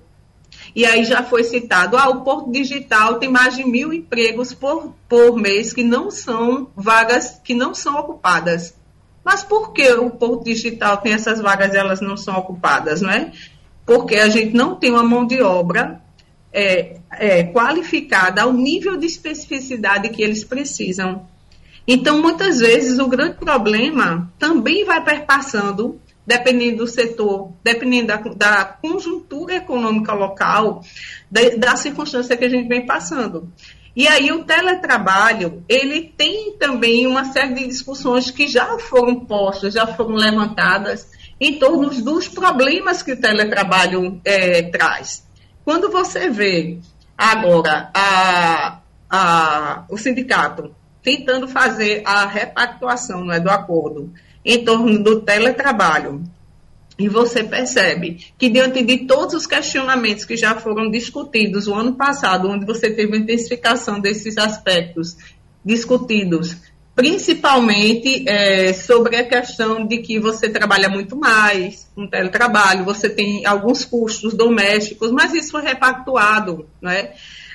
e 0.75 0.85
aí 0.85 1.05
já 1.05 1.23
foi 1.23 1.43
citado, 1.45 1.95
ah, 1.95 2.09
o 2.09 2.21
Porto 2.21 2.51
Digital 2.51 3.17
tem 3.17 3.29
mais 3.29 3.55
de 3.55 3.63
mil 3.63 3.93
empregos 3.93 4.53
por, 4.53 4.93
por 5.07 5.37
mês 5.37 5.71
que 5.71 5.83
não 5.83 6.11
são 6.11 6.69
vagas, 6.75 7.39
que 7.41 7.53
não 7.53 7.73
são 7.73 7.95
ocupadas. 7.97 8.75
Mas 9.23 9.41
por 9.41 9.71
que 9.71 9.89
o 9.93 10.11
Porto 10.11 10.43
Digital 10.43 10.97
tem 10.97 11.13
essas 11.13 11.39
vagas 11.39 11.73
e 11.73 11.77
elas 11.77 12.01
não 12.01 12.17
são 12.17 12.35
ocupadas, 12.35 13.01
não 13.01 13.09
é? 13.09 13.31
Porque 13.85 14.17
a 14.17 14.27
gente 14.27 14.53
não 14.53 14.75
tem 14.75 14.91
uma 14.91 15.03
mão 15.03 15.25
de 15.25 15.41
obra 15.41 16.01
é, 16.51 16.97
é, 17.13 17.43
qualificada 17.43 18.41
ao 18.41 18.51
nível 18.51 18.97
de 18.97 19.05
especificidade 19.05 20.09
que 20.09 20.21
eles 20.21 20.43
precisam. 20.43 21.25
Então, 21.87 22.21
muitas 22.21 22.59
vezes, 22.59 22.99
o 22.99 23.07
grande 23.07 23.37
problema 23.37 24.31
também 24.37 24.83
vai 24.83 25.01
perpassando, 25.01 25.99
dependendo 26.25 26.77
do 26.77 26.87
setor, 26.87 27.51
dependendo 27.63 28.07
da, 28.07 28.17
da 28.17 28.65
conjuntura 28.65 29.55
econômica 29.55 30.13
local, 30.13 30.81
da, 31.29 31.41
da 31.57 31.75
circunstância 31.75 32.35
que 32.35 32.45
a 32.45 32.49
gente 32.49 32.67
vem 32.67 32.85
passando. 32.85 33.51
E 33.95 34.07
aí 34.07 34.31
o 34.31 34.43
teletrabalho, 34.43 35.63
ele 35.69 36.13
tem 36.17 36.57
também 36.57 37.07
uma 37.07 37.25
série 37.31 37.53
de 37.53 37.67
discussões 37.67 38.29
que 38.29 38.47
já 38.47 38.77
foram 38.77 39.21
postas, 39.21 39.73
já 39.73 39.87
foram 39.87 40.15
levantadas 40.15 41.09
em 41.39 41.57
torno 41.57 41.89
dos 41.89 42.27
problemas 42.27 43.01
que 43.01 43.13
o 43.13 43.19
teletrabalho 43.19 44.19
é, 44.25 44.63
traz. 44.63 45.25
Quando 45.63 45.89
você 45.89 46.29
vê 46.29 46.79
agora 47.17 47.89
a, 47.93 48.79
a, 49.09 49.85
o 49.89 49.97
sindicato 49.97 50.75
tentando 51.01 51.47
fazer 51.47 52.01
a 52.05 52.25
repactuação 52.25 53.31
é, 53.31 53.39
do 53.39 53.49
acordo 53.49 54.11
em 54.45 54.63
torno 54.63 55.03
do 55.03 55.21
teletrabalho, 55.21 56.23
e 56.97 57.09
você 57.09 57.43
percebe 57.43 58.25
que, 58.37 58.47
diante 58.49 58.81
de 58.81 58.99
todos 58.99 59.33
os 59.33 59.45
questionamentos 59.45 60.23
que 60.23 60.37
já 60.37 60.55
foram 60.55 60.89
discutidos 60.89 61.67
o 61.67 61.73
ano 61.73 61.95
passado, 61.95 62.49
onde 62.49 62.65
você 62.65 62.89
teve 62.89 63.17
a 63.17 63.19
intensificação 63.19 63.99
desses 63.99 64.37
aspectos 64.37 65.17
discutidos 65.63 66.55
principalmente 66.95 68.23
é, 68.27 68.71
sobre 68.71 69.17
a 69.17 69.27
questão 69.27 69.85
de 69.85 69.97
que 69.97 70.17
você 70.17 70.47
trabalha 70.47 70.87
muito 70.87 71.17
mais 71.17 71.91
no 71.95 72.09
teletrabalho, 72.09 72.85
você 72.85 73.09
tem 73.09 73.45
alguns 73.45 73.83
custos 73.83 74.33
domésticos, 74.33 75.11
mas 75.11 75.33
isso 75.33 75.51
foi 75.51 75.61
repactuado, 75.61 76.65
né? 76.81 77.11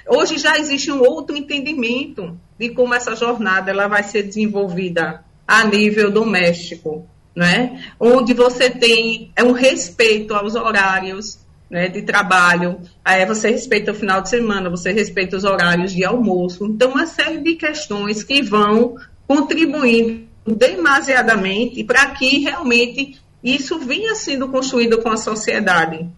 Hoje 0.06 0.36
já 0.36 0.58
existe 0.58 0.92
um 0.92 1.00
outro 1.00 1.34
entendimento 1.34 2.38
de 2.58 2.68
como 2.70 2.92
essa 2.92 3.16
jornada 3.16 3.70
ela 3.70 3.88
vai 3.88 4.02
ser 4.02 4.24
desenvolvida 4.24 5.24
a 5.50 5.64
nível 5.64 6.12
doméstico, 6.12 7.04
né? 7.34 7.82
Onde 7.98 8.32
você 8.32 8.70
tem 8.70 9.32
é 9.34 9.42
um 9.42 9.50
respeito 9.50 10.32
aos 10.32 10.54
horários 10.54 11.40
né, 11.68 11.88
de 11.88 12.02
trabalho, 12.02 12.78
é, 13.04 13.26
você 13.26 13.50
respeita 13.50 13.90
o 13.90 13.94
final 13.94 14.20
de 14.20 14.28
semana, 14.28 14.70
você 14.70 14.92
respeita 14.92 15.36
os 15.36 15.42
horários 15.42 15.92
de 15.92 16.04
almoço. 16.04 16.66
Então, 16.66 16.92
uma 16.92 17.04
série 17.04 17.38
de 17.38 17.56
questões 17.56 18.22
que 18.22 18.40
vão 18.40 18.94
contribuindo 19.26 20.28
demasiadamente 20.46 21.82
para 21.82 22.06
que 22.10 22.38
realmente 22.38 23.20
isso 23.42 23.76
venha 23.80 24.14
sendo 24.14 24.48
construído 24.48 24.98
com 24.98 25.08
a 25.08 25.16
sociedade. 25.16 26.08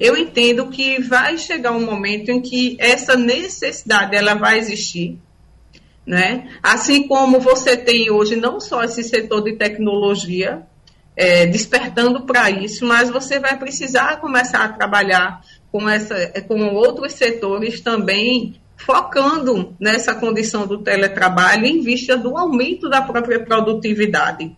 Eu 0.00 0.16
entendo 0.16 0.68
que 0.68 0.98
vai 1.02 1.36
chegar 1.36 1.72
um 1.72 1.84
momento 1.84 2.30
em 2.30 2.40
que 2.40 2.74
essa 2.80 3.14
necessidade 3.16 4.16
ela 4.16 4.32
vai 4.32 4.58
existir, 4.58 5.18
né? 6.08 6.48
Assim 6.62 7.06
como 7.06 7.38
você 7.38 7.76
tem 7.76 8.10
hoje 8.10 8.34
não 8.34 8.58
só 8.58 8.82
esse 8.82 9.04
setor 9.04 9.42
de 9.42 9.56
tecnologia 9.56 10.62
é, 11.14 11.44
despertando 11.44 12.24
para 12.24 12.48
isso, 12.50 12.86
mas 12.86 13.10
você 13.10 13.38
vai 13.38 13.58
precisar 13.58 14.18
começar 14.18 14.64
a 14.64 14.72
trabalhar 14.72 15.42
com 15.70 15.86
essa, 15.86 16.32
com 16.48 16.74
outros 16.74 17.12
setores 17.12 17.82
também 17.82 18.58
focando 18.74 19.76
nessa 19.78 20.14
condição 20.14 20.66
do 20.66 20.78
teletrabalho 20.78 21.66
em 21.66 21.82
vista 21.82 22.16
do 22.16 22.38
aumento 22.38 22.88
da 22.88 23.02
própria 23.02 23.44
produtividade, 23.44 24.56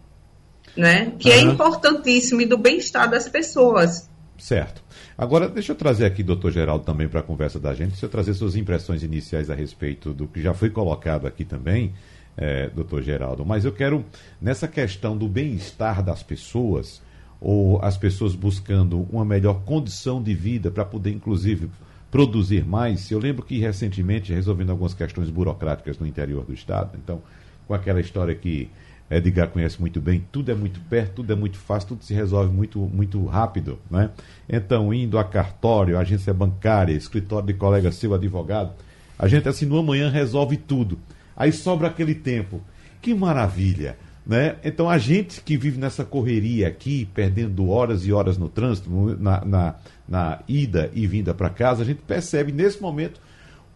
né? 0.76 1.14
que 1.18 1.30
uhum. 1.30 1.34
é 1.34 1.40
importantíssimo 1.40 2.42
e 2.42 2.46
do 2.46 2.58
bem-estar 2.58 3.10
das 3.10 3.28
pessoas. 3.28 4.08
Certo. 4.38 4.84
Agora, 5.20 5.50
deixa 5.50 5.72
eu 5.72 5.76
trazer 5.76 6.06
aqui, 6.06 6.22
doutor 6.22 6.50
Geraldo, 6.50 6.82
também 6.82 7.06
para 7.06 7.20
a 7.20 7.22
conversa 7.22 7.60
da 7.60 7.74
gente, 7.74 7.90
deixa 7.90 8.06
eu 8.06 8.08
trazer 8.08 8.32
suas 8.32 8.56
impressões 8.56 9.02
iniciais 9.02 9.50
a 9.50 9.54
respeito 9.54 10.14
do 10.14 10.26
que 10.26 10.40
já 10.40 10.54
foi 10.54 10.70
colocado 10.70 11.26
aqui 11.26 11.44
também, 11.44 11.92
é, 12.38 12.70
doutor 12.70 13.02
Geraldo. 13.02 13.44
Mas 13.44 13.66
eu 13.66 13.70
quero, 13.70 14.02
nessa 14.40 14.66
questão 14.66 15.14
do 15.14 15.28
bem-estar 15.28 16.02
das 16.02 16.22
pessoas, 16.22 17.02
ou 17.38 17.78
as 17.82 17.98
pessoas 17.98 18.34
buscando 18.34 19.06
uma 19.12 19.22
melhor 19.22 19.60
condição 19.66 20.22
de 20.22 20.32
vida 20.32 20.70
para 20.70 20.86
poder, 20.86 21.10
inclusive, 21.10 21.68
produzir 22.10 22.64
mais. 22.64 23.10
Eu 23.10 23.18
lembro 23.18 23.44
que 23.44 23.58
recentemente, 23.58 24.32
resolvendo 24.32 24.70
algumas 24.70 24.94
questões 24.94 25.28
burocráticas 25.28 25.98
no 25.98 26.06
interior 26.06 26.46
do 26.46 26.54
estado, 26.54 26.96
então, 26.96 27.20
com 27.68 27.74
aquela 27.74 28.00
história 28.00 28.34
que 28.34 28.70
Edgar 29.10 29.48
conhece 29.48 29.80
muito 29.80 30.00
bem, 30.00 30.24
tudo 30.30 30.52
é 30.52 30.54
muito 30.54 30.80
perto, 30.82 31.16
tudo 31.16 31.32
é 31.32 31.36
muito 31.36 31.58
fácil, 31.58 31.90
tudo 31.90 32.04
se 32.04 32.14
resolve 32.14 32.52
muito, 32.54 32.78
muito 32.78 33.24
rápido, 33.26 33.78
né? 33.90 34.10
Então, 34.48 34.94
indo 34.94 35.18
a 35.18 35.24
cartório, 35.24 35.98
agência 35.98 36.32
bancária, 36.32 36.92
escritório 36.92 37.48
de 37.48 37.54
colega 37.54 37.90
seu, 37.90 38.14
advogado, 38.14 38.72
a 39.18 39.26
gente 39.26 39.48
assim, 39.48 39.66
no 39.66 39.78
amanhã 39.78 40.08
resolve 40.08 40.56
tudo. 40.56 40.98
Aí 41.36 41.52
sobra 41.52 41.88
aquele 41.88 42.14
tempo. 42.14 42.60
Que 43.02 43.12
maravilha! 43.14 43.96
Né? 44.26 44.56
Então 44.62 44.88
a 44.88 44.96
gente 44.96 45.40
que 45.40 45.56
vive 45.56 45.78
nessa 45.78 46.04
correria 46.04 46.68
aqui, 46.68 47.08
perdendo 47.12 47.68
horas 47.68 48.06
e 48.06 48.12
horas 48.12 48.38
no 48.38 48.48
trânsito, 48.48 48.88
na, 49.18 49.44
na, 49.44 49.74
na 50.08 50.38
ida 50.46 50.90
e 50.94 51.06
vinda 51.06 51.34
para 51.34 51.50
casa, 51.50 51.82
a 51.82 51.86
gente 51.86 52.02
percebe 52.02 52.52
nesse 52.52 52.80
momento 52.80 53.20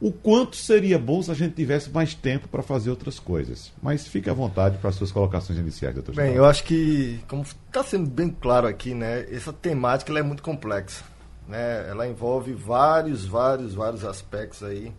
o 0.00 0.12
quanto 0.12 0.56
seria 0.56 0.98
bom 0.98 1.22
se 1.22 1.30
a 1.30 1.34
gente 1.34 1.54
tivesse 1.54 1.90
mais 1.90 2.14
tempo 2.14 2.48
para 2.48 2.62
fazer 2.62 2.90
outras 2.90 3.18
coisas. 3.18 3.72
Mas 3.82 4.06
fique 4.06 4.28
à 4.28 4.32
vontade 4.32 4.78
para 4.78 4.90
as 4.90 4.96
suas 4.96 5.12
colocações 5.12 5.58
iniciais, 5.58 5.94
doutor. 5.94 6.14
Bem, 6.14 6.34
eu 6.34 6.44
acho 6.44 6.64
que, 6.64 7.20
como 7.28 7.42
está 7.42 7.82
sendo 7.82 8.08
bem 8.10 8.28
claro 8.28 8.66
aqui, 8.66 8.94
né, 8.94 9.26
essa 9.30 9.52
temática 9.52 10.16
é 10.18 10.22
muito 10.22 10.42
complexa. 10.42 11.04
Né? 11.48 11.88
Ela 11.88 12.08
envolve 12.08 12.52
vários, 12.52 13.24
vários, 13.24 13.74
vários 13.74 14.04
aspectos 14.04 14.62
aí. 14.62 14.92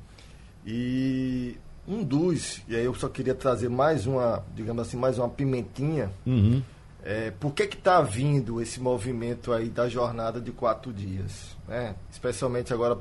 E 0.65 1.57
um 1.87 2.03
dos, 2.03 2.61
e 2.67 2.75
aí 2.75 2.85
eu 2.85 2.95
só 2.95 3.07
queria 3.07 3.35
trazer 3.35 3.69
mais 3.69 4.07
uma, 4.07 4.43
digamos 4.55 4.87
assim, 4.87 4.97
mais 4.97 5.19
uma 5.19 5.29
pimentinha. 5.29 6.11
Uhum. 6.25 6.63
É, 7.03 7.29
por 7.39 7.53
que 7.53 7.63
está 7.63 8.01
vindo 8.01 8.59
esse 8.59 8.79
movimento 8.79 9.53
aí 9.53 9.69
da 9.69 9.87
jornada 9.87 10.41
de 10.41 10.51
quatro 10.51 10.91
dias? 10.91 11.55
Né? 11.67 11.95
Especialmente 12.11 12.73
agora 12.73 12.95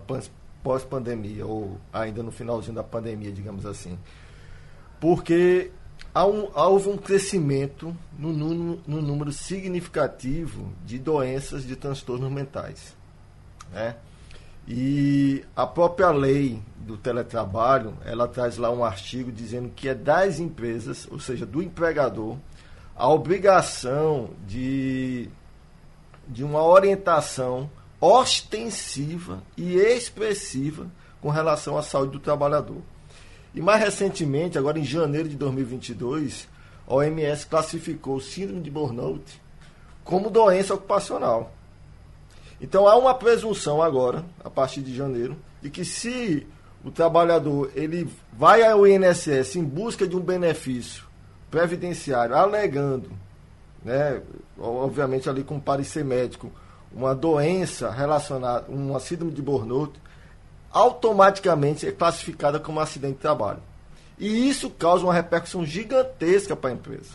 pós-pandemia, 0.64 1.46
ou 1.46 1.78
ainda 1.92 2.22
no 2.22 2.32
finalzinho 2.32 2.74
da 2.74 2.82
pandemia, 2.82 3.30
digamos 3.30 3.66
assim. 3.66 3.98
Porque 4.98 5.70
há 6.12 6.26
um, 6.26 6.48
houve 6.54 6.88
um 6.88 6.96
crescimento 6.96 7.94
no, 8.18 8.32
no, 8.32 8.54
no 8.86 9.02
número 9.02 9.30
significativo 9.30 10.72
de 10.84 10.98
doenças 10.98 11.64
de 11.64 11.76
transtornos 11.76 12.32
mentais. 12.32 12.96
Né? 13.70 13.94
E 14.66 15.44
a 15.54 15.66
própria 15.66 16.10
lei 16.10 16.62
do 16.78 16.96
teletrabalho, 16.96 17.94
ela 18.02 18.26
traz 18.26 18.56
lá 18.56 18.70
um 18.70 18.82
artigo 18.82 19.30
dizendo 19.30 19.68
que 19.68 19.90
é 19.90 19.94
das 19.94 20.38
empresas, 20.38 21.06
ou 21.10 21.20
seja, 21.20 21.44
do 21.44 21.62
empregador, 21.62 22.38
a 22.96 23.06
obrigação 23.06 24.30
de, 24.46 25.28
de 26.26 26.42
uma 26.42 26.64
orientação 26.64 27.68
ostensiva 28.04 29.42
e 29.56 29.76
expressiva 29.76 30.90
com 31.22 31.30
relação 31.30 31.78
à 31.78 31.82
saúde 31.82 32.12
do 32.12 32.18
trabalhador. 32.18 32.82
E 33.54 33.62
mais 33.62 33.80
recentemente, 33.80 34.58
agora 34.58 34.78
em 34.78 34.84
janeiro 34.84 35.26
de 35.26 35.36
2022, 35.36 36.46
a 36.86 36.94
OMS 36.94 37.46
classificou 37.46 38.16
o 38.16 38.20
síndrome 38.20 38.60
de 38.60 38.70
burnout 38.70 39.40
como 40.04 40.28
doença 40.28 40.74
ocupacional. 40.74 41.50
Então 42.60 42.86
há 42.86 42.94
uma 42.96 43.14
presunção 43.14 43.80
agora, 43.80 44.22
a 44.44 44.50
partir 44.50 44.82
de 44.82 44.94
janeiro, 44.94 45.34
de 45.62 45.70
que 45.70 45.82
se 45.82 46.46
o 46.84 46.90
trabalhador 46.90 47.70
ele 47.74 48.06
vai 48.34 48.62
ao 48.62 48.86
INSS 48.86 49.56
em 49.56 49.64
busca 49.64 50.06
de 50.06 50.14
um 50.14 50.20
benefício 50.20 51.04
previdenciário, 51.50 52.36
alegando, 52.36 53.10
né, 53.82 54.20
obviamente 54.58 55.30
ali 55.30 55.42
com 55.42 55.58
parecer 55.58 56.04
médico, 56.04 56.52
uma 56.94 57.14
doença 57.14 57.90
relacionada, 57.90 58.66
uma 58.68 59.00
síndrome 59.00 59.32
de 59.32 59.42
burnout, 59.42 59.92
automaticamente 60.70 61.86
é 61.86 61.92
classificada 61.92 62.58
como 62.60 62.80
acidente 62.80 63.14
de 63.14 63.20
trabalho. 63.20 63.60
E 64.18 64.48
isso 64.48 64.70
causa 64.70 65.04
uma 65.04 65.12
repercussão 65.12 65.66
gigantesca 65.66 66.54
para 66.54 66.70
a 66.70 66.72
empresa, 66.72 67.10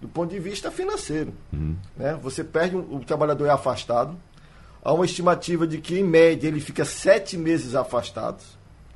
do 0.00 0.08
ponto 0.08 0.30
de 0.30 0.38
vista 0.38 0.70
financeiro. 0.70 1.32
Uhum. 1.52 1.76
Né? 1.96 2.18
Você 2.22 2.44
perde, 2.44 2.76
o 2.76 3.00
trabalhador 3.00 3.46
é 3.46 3.50
afastado. 3.50 4.16
Há 4.84 4.92
uma 4.92 5.04
estimativa 5.04 5.66
de 5.66 5.78
que, 5.78 5.98
em 5.98 6.04
média, 6.04 6.48
ele 6.48 6.60
fica 6.60 6.84
sete 6.84 7.38
meses 7.38 7.74
afastado, 7.74 8.42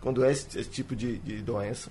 quando 0.01 0.25
é 0.25 0.33
esse, 0.33 0.59
esse 0.59 0.69
tipo 0.69 0.95
de, 0.95 1.19
de 1.19 1.41
doença 1.41 1.91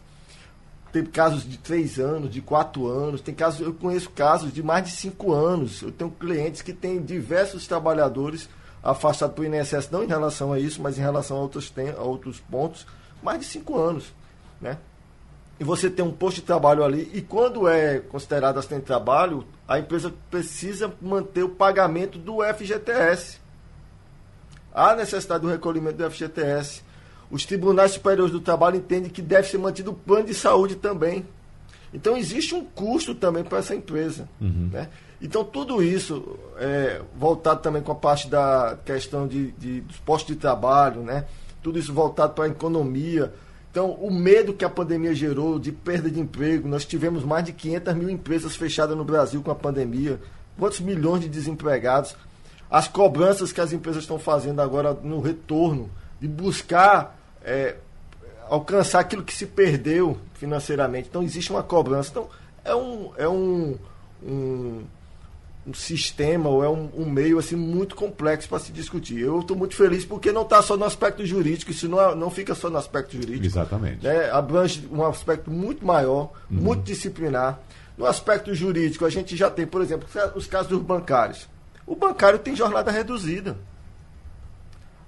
tem 0.95 1.03
casos 1.03 1.43
de 1.43 1.57
três 1.57 1.99
anos, 1.99 2.31
de 2.31 2.39
quatro 2.39 2.87
anos, 2.87 3.19
tem 3.19 3.35
casos, 3.35 3.59
eu 3.59 3.73
conheço 3.73 4.09
casos 4.11 4.53
de 4.53 4.63
mais 4.63 4.85
de 4.85 4.91
cinco 4.91 5.33
anos. 5.33 5.81
Eu 5.81 5.91
tenho 5.91 6.09
clientes 6.09 6.61
que 6.61 6.71
têm 6.71 7.01
diversos 7.01 7.67
trabalhadores 7.67 8.47
afastados 8.81 9.35
por 9.35 9.45
INSS, 9.45 9.91
não 9.91 10.05
em 10.05 10.07
relação 10.07 10.53
a 10.53 10.59
isso, 10.59 10.81
mas 10.81 10.97
em 10.97 11.01
relação 11.01 11.35
a 11.35 11.41
outros, 11.41 11.69
tem, 11.69 11.89
a 11.89 12.01
outros 12.01 12.39
pontos, 12.39 12.87
mais 13.21 13.41
de 13.41 13.45
cinco 13.45 13.77
anos. 13.77 14.13
Né? 14.61 14.77
E 15.59 15.65
você 15.65 15.89
tem 15.89 16.05
um 16.05 16.13
posto 16.13 16.37
de 16.37 16.43
trabalho 16.43 16.81
ali, 16.81 17.11
e 17.13 17.21
quando 17.21 17.67
é 17.67 17.99
considerado 17.99 18.57
acidente 18.57 18.83
de 18.83 18.87
trabalho, 18.87 19.45
a 19.67 19.77
empresa 19.77 20.13
precisa 20.31 20.93
manter 21.01 21.43
o 21.43 21.49
pagamento 21.49 22.17
do 22.17 22.37
FGTS. 22.41 23.41
Há 24.73 24.95
necessidade 24.95 25.41
do 25.41 25.49
recolhimento 25.49 25.97
do 25.97 26.09
FGTS. 26.09 26.84
Os 27.29 27.45
tribunais 27.45 27.91
superiores 27.91 28.31
do 28.31 28.39
trabalho 28.39 28.77
entendem 28.77 29.09
que 29.09 29.21
deve 29.21 29.47
ser 29.47 29.57
mantido 29.57 29.91
o 29.91 29.95
plano 29.95 30.25
de 30.25 30.33
saúde 30.33 30.75
também. 30.75 31.25
Então 31.93 32.17
existe 32.17 32.53
um 32.53 32.63
custo 32.63 33.15
também 33.15 33.43
para 33.43 33.59
essa 33.59 33.73
empresa. 33.73 34.27
Uhum. 34.39 34.69
Né? 34.71 34.89
Então 35.21 35.43
tudo 35.43 35.81
isso, 35.81 36.37
é, 36.57 37.01
voltado 37.17 37.61
também 37.61 37.81
com 37.81 37.91
a 37.91 37.95
parte 37.95 38.27
da 38.27 38.77
questão 38.85 39.27
de, 39.27 39.51
de, 39.53 39.81
dos 39.81 39.97
postos 39.97 40.35
de 40.35 40.39
trabalho, 40.39 41.01
né? 41.01 41.25
tudo 41.63 41.79
isso 41.79 41.93
voltado 41.93 42.33
para 42.33 42.45
a 42.45 42.49
economia. 42.49 43.33
Então 43.71 43.91
o 43.91 44.13
medo 44.13 44.53
que 44.53 44.65
a 44.65 44.69
pandemia 44.69 45.15
gerou 45.15 45.57
de 45.57 45.71
perda 45.71 46.11
de 46.11 46.19
emprego, 46.19 46.67
nós 46.67 46.85
tivemos 46.85 47.23
mais 47.23 47.45
de 47.45 47.53
500 47.53 47.93
mil 47.95 48.09
empresas 48.09 48.55
fechadas 48.55 48.95
no 48.95 49.05
Brasil 49.05 49.41
com 49.41 49.51
a 49.51 49.55
pandemia, 49.55 50.19
quantos 50.59 50.81
milhões 50.81 51.21
de 51.21 51.29
desempregados, 51.29 52.15
as 52.69 52.87
cobranças 52.87 53.51
que 53.51 53.61
as 53.61 53.71
empresas 53.71 54.03
estão 54.03 54.19
fazendo 54.19 54.61
agora 54.61 54.93
no 54.93 55.21
retorno 55.21 55.89
de 56.19 56.27
buscar 56.27 57.17
é, 57.43 57.75
alcançar 58.49 58.99
aquilo 58.99 59.23
que 59.23 59.33
se 59.33 59.45
perdeu 59.45 60.17
financeiramente. 60.33 61.07
Então 61.09 61.23
existe 61.23 61.51
uma 61.51 61.63
cobrança. 61.63 62.09
Então 62.11 62.29
é 62.63 62.75
um, 62.75 63.11
é 63.17 63.27
um, 63.27 63.77
um, 64.23 64.83
um 65.67 65.73
sistema 65.73 66.49
ou 66.49 66.63
é 66.63 66.69
um, 66.69 66.89
um, 66.95 67.05
meio 67.05 67.39
assim 67.39 67.55
muito 67.55 67.95
complexo 67.95 68.49
para 68.49 68.59
se 68.59 68.71
discutir. 68.71 69.19
Eu 69.19 69.39
estou 69.39 69.55
muito 69.55 69.75
feliz 69.75 70.05
porque 70.05 70.31
não 70.31 70.43
está 70.43 70.61
só 70.61 70.75
no 70.77 70.85
aspecto 70.85 71.25
jurídico, 71.25 71.71
isso 71.71 71.87
não, 71.87 72.01
é, 72.01 72.15
não 72.15 72.29
fica 72.29 72.55
só 72.55 72.69
no 72.69 72.77
aspecto 72.77 73.15
jurídico. 73.15 73.45
Exatamente. 73.45 74.03
Né? 74.03 74.29
Abrange 74.31 74.87
um 74.91 75.03
aspecto 75.05 75.51
muito 75.51 75.85
maior, 75.85 76.31
uhum. 76.49 76.57
muito 76.57 76.83
disciplinar. 76.83 77.59
No 77.97 78.05
aspecto 78.05 78.53
jurídico, 78.53 79.05
a 79.05 79.09
gente 79.09 79.37
já 79.37 79.49
tem, 79.49 79.65
por 79.65 79.81
exemplo, 79.81 80.05
os 80.35 80.47
casos 80.47 80.67
dos 80.67 80.81
bancários. 80.81 81.47
O 81.87 81.95
bancário 81.95 82.39
tem 82.39 82.53
jornada 82.53 82.91
reduzida. 82.91 83.55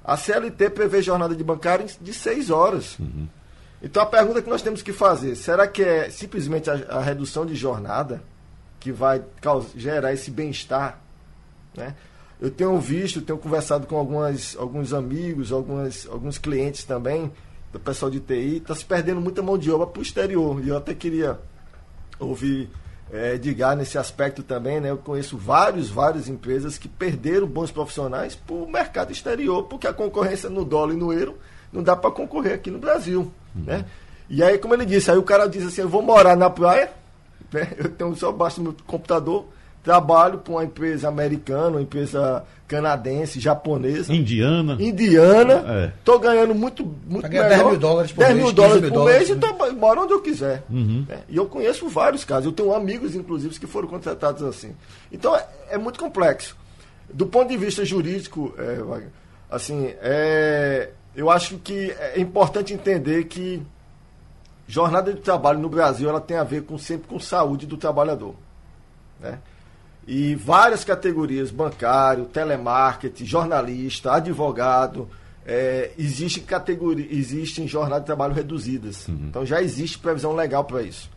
A 0.08 0.16
CLT 0.16 0.70
prevê 0.70 1.02
jornada 1.02 1.36
de 1.36 1.44
bancário 1.44 1.86
de 2.00 2.14
seis 2.14 2.50
horas. 2.50 2.98
Uhum. 2.98 3.28
Então 3.84 4.02
a 4.02 4.06
pergunta 4.06 4.42
que 4.42 4.50
nós 4.50 4.62
temos 4.62 4.82
que 4.82 4.94
fazer, 4.94 5.36
será 5.36 5.68
que 5.68 5.84
é 5.84 6.10
simplesmente 6.10 6.70
a, 6.70 6.76
a 6.90 7.02
redução 7.02 7.46
de 7.46 7.54
jornada 7.56 8.24
que 8.80 8.90
vai 8.90 9.22
causar, 9.42 9.70
gerar 9.76 10.14
esse 10.14 10.32
bem-estar? 10.32 11.02
Né? 11.76 11.94
Eu 12.40 12.50
tenho 12.50 12.80
visto, 12.80 13.22
tenho 13.22 13.38
conversado 13.38 13.86
com 13.86 13.98
algumas, 13.98 14.56
alguns 14.58 14.94
amigos, 14.94 15.52
algumas, 15.52 16.08
alguns 16.08 16.38
clientes 16.38 16.86
também, 16.86 17.30
do 17.74 17.80
pessoal 17.80 18.10
de 18.10 18.22
TI, 18.22 18.58
está 18.58 18.74
se 18.74 18.86
perdendo 18.86 19.20
muita 19.20 19.42
mão 19.42 19.58
de 19.58 19.70
obra 19.70 19.88
para 19.88 20.00
o 20.00 20.04
exterior. 20.04 20.64
E 20.64 20.70
eu 20.70 20.78
até 20.78 20.94
queria 20.94 21.38
ouvir 22.18 22.70
é, 23.12 23.36
Edgar 23.36 23.76
nesse 23.76 23.98
aspecto 23.98 24.44
também, 24.44 24.80
né? 24.80 24.90
Eu 24.90 24.98
conheço 24.98 25.38
vários, 25.38 25.90
várias 25.90 26.28
empresas 26.28 26.78
que 26.78 26.88
perderam 26.88 27.48
bons 27.48 27.72
profissionais 27.72 28.36
para 28.36 28.56
o 28.56 28.70
mercado 28.70 29.12
exterior, 29.12 29.64
porque 29.64 29.88
a 29.88 29.94
concorrência 29.94 30.50
no 30.50 30.66
dólar 30.66 30.94
e 30.94 30.98
no 30.98 31.14
euro 31.14 31.38
não 31.72 31.82
dá 31.82 31.96
para 31.96 32.12
concorrer 32.12 32.54
aqui 32.54 32.70
no 32.70 32.80
Brasil, 32.80 33.32
uhum. 33.56 33.64
né? 33.64 33.86
E 34.30 34.44
aí, 34.44 34.58
como 34.58 34.74
ele 34.74 34.86
disse, 34.86 35.10
aí 35.10 35.18
o 35.18 35.24
cara 35.24 35.48
diz 35.48 35.66
assim, 35.66 35.82
eu 35.82 35.90
vou 35.90 36.02
morar 36.02 36.36
na 36.36 36.50
praia, 36.50 36.92
né? 37.52 37.70
eu 37.78 37.90
tenho 37.90 38.14
só 38.16 38.32
baixo 38.32 38.62
no 38.62 38.72
meu 38.72 38.76
computador, 38.86 39.46
trabalho 39.82 40.40
para 40.40 40.52
uma 40.52 40.66
empresa 40.66 41.08
americana, 41.08 41.78
uma 41.78 41.82
empresa 41.82 42.44
canadense, 42.68 43.40
japonesa. 43.40 44.14
Indiana. 44.14 44.78
Indiana. 44.80 45.94
Estou 45.98 46.16
é. 46.18 46.20
ganhando 46.20 46.54
muito, 46.54 46.86
muito 47.08 47.24
tá 47.24 47.30
melhor. 47.30 47.50
10 47.50 47.66
mil 47.66 47.78
dólares 47.78 48.12
por 48.12 48.20
10 48.20 48.34
mês. 48.34 48.46
mil 48.46 48.54
dólares 48.54 48.82
por 48.82 48.92
dólares, 48.92 49.18
mês 49.18 49.30
né? 49.30 49.36
e 49.36 49.40
tô, 49.40 49.74
moro 49.74 50.02
onde 50.04 50.14
eu 50.14 50.22
quiser. 50.22 50.64
Uhum. 50.70 51.06
É, 51.10 51.20
e 51.30 51.38
eu 51.38 51.46
conheço 51.46 51.88
vários 51.88 52.26
casos. 52.26 52.46
Eu 52.46 52.52
tenho 52.52 52.74
amigos, 52.74 53.16
inclusive, 53.16 53.58
que 53.58 53.68
foram 53.68 53.88
contratados 53.88 54.44
assim. 54.44 54.76
Então, 55.12 55.36
é, 55.36 55.48
é 55.72 55.78
muito 55.78 55.98
complexo. 55.98 56.58
Do 57.12 57.26
ponto 57.26 57.48
de 57.48 57.58
vista 57.58 57.86
jurídico, 57.86 58.54
é, 58.58 59.08
assim, 59.50 59.94
é, 60.02 60.90
eu 61.16 61.30
acho 61.30 61.58
que 61.60 61.92
é 61.92 62.20
importante 62.20 62.74
entender 62.74 63.24
que 63.26 63.62
jornada 64.68 65.14
de 65.14 65.22
trabalho 65.22 65.60
no 65.60 65.70
Brasil 65.70 66.10
ela 66.10 66.20
tem 66.20 66.36
a 66.36 66.44
ver 66.44 66.64
com, 66.64 66.78
sempre 66.78 67.08
com 67.08 67.18
saúde 67.18 67.66
do 67.66 67.78
trabalhador. 67.78 68.36
Né? 69.20 69.40
E 70.08 70.36
várias 70.36 70.86
categorias, 70.86 71.52
bancário, 71.52 72.26
telemarketing, 72.26 73.26
jornalista, 73.26 74.14
advogado, 74.14 75.10
é, 75.46 75.92
existem 76.00 76.42
categorias, 76.44 77.12
existem 77.12 77.68
jornadas 77.68 78.04
de 78.04 78.06
trabalho 78.06 78.34
reduzidas. 78.34 79.08
Uhum. 79.08 79.28
Então 79.30 79.46
já 79.46 79.62
existe 79.62 80.00
previsão 80.00 80.34
legal 80.34 80.64
para 80.64 80.82
isso. 80.82 81.10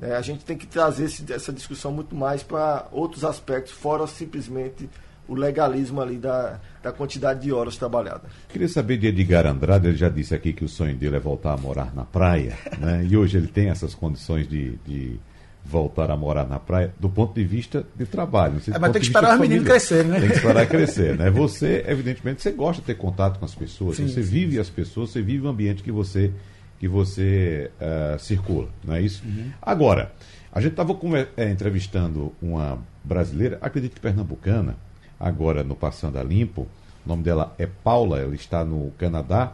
É, 0.00 0.16
a 0.16 0.22
gente 0.22 0.44
tem 0.44 0.56
que 0.56 0.66
trazer 0.66 1.04
esse, 1.04 1.30
essa 1.32 1.52
discussão 1.52 1.92
muito 1.92 2.16
mais 2.16 2.42
para 2.42 2.88
outros 2.90 3.24
aspectos, 3.24 3.72
fora 3.72 4.06
simplesmente 4.06 4.88
o 5.28 5.34
legalismo 5.34 6.00
ali 6.00 6.16
da, 6.16 6.60
da 6.82 6.92
quantidade 6.92 7.40
de 7.40 7.52
horas 7.52 7.76
trabalhadas. 7.76 8.30
Queria 8.48 8.68
saber 8.68 8.98
de 8.98 9.06
Edgar 9.06 9.46
Andrade, 9.46 9.88
ele 9.88 9.96
já 9.96 10.08
disse 10.08 10.34
aqui 10.34 10.52
que 10.52 10.64
o 10.64 10.68
sonho 10.68 10.94
dele 10.94 11.16
é 11.16 11.20
voltar 11.20 11.52
a 11.52 11.56
morar 11.56 11.94
na 11.94 12.04
praia, 12.04 12.58
né? 12.78 13.06
e 13.08 13.16
hoje 13.16 13.38
ele 13.38 13.46
tem 13.46 13.68
essas 13.68 13.94
condições 13.94 14.46
de, 14.48 14.76
de 14.86 15.18
voltar 15.64 16.10
a 16.10 16.16
morar 16.16 16.46
na 16.46 16.58
praia, 16.58 16.92
do 17.00 17.08
ponto 17.08 17.34
de 17.34 17.44
vista 17.44 17.86
de 17.96 18.04
trabalho. 18.04 18.60
É, 18.68 18.78
mas 18.78 18.92
tem 18.92 19.00
que 19.00 19.06
esperar 19.06 19.34
os 19.34 19.40
meninos 19.40 19.64
crescerem, 19.64 20.10
né? 20.10 20.20
Tem 20.20 20.28
que 20.28 20.36
esperar 20.36 20.66
crescer, 20.66 21.16
né? 21.16 21.30
Você, 21.32 21.84
evidentemente, 21.88 22.42
você 22.42 22.52
gosta 22.52 22.82
de 22.82 22.86
ter 22.86 22.94
contato 22.94 23.38
com 23.38 23.44
as 23.44 23.54
pessoas, 23.54 23.96
sim, 23.96 24.06
você 24.06 24.22
sim, 24.22 24.30
vive 24.30 24.54
sim. 24.54 24.60
as 24.60 24.68
pessoas, 24.68 25.10
você 25.10 25.22
vive 25.22 25.46
o 25.46 25.48
ambiente 25.48 25.82
que 25.82 25.90
você, 25.90 26.30
que 26.78 26.86
você 26.86 27.70
uh, 27.80 28.18
circula, 28.18 28.68
não 28.84 28.94
é 28.94 29.00
isso? 29.00 29.22
Uhum. 29.24 29.50
Agora, 29.60 30.12
a 30.52 30.60
gente 30.60 30.72
estava 30.72 30.96
é, 31.36 31.50
entrevistando 31.50 32.32
uma 32.40 32.78
brasileira, 33.02 33.58
acredito 33.60 33.94
que 33.94 34.00
pernambucana, 34.00 34.76
agora 35.18 35.64
no 35.64 35.74
Passando 35.74 36.18
a 36.18 36.22
Limpo. 36.22 36.68
O 37.04 37.08
nome 37.08 37.22
dela 37.22 37.54
é 37.58 37.66
Paula, 37.66 38.20
ela 38.20 38.34
está 38.34 38.64
no 38.64 38.90
Canadá. 38.98 39.52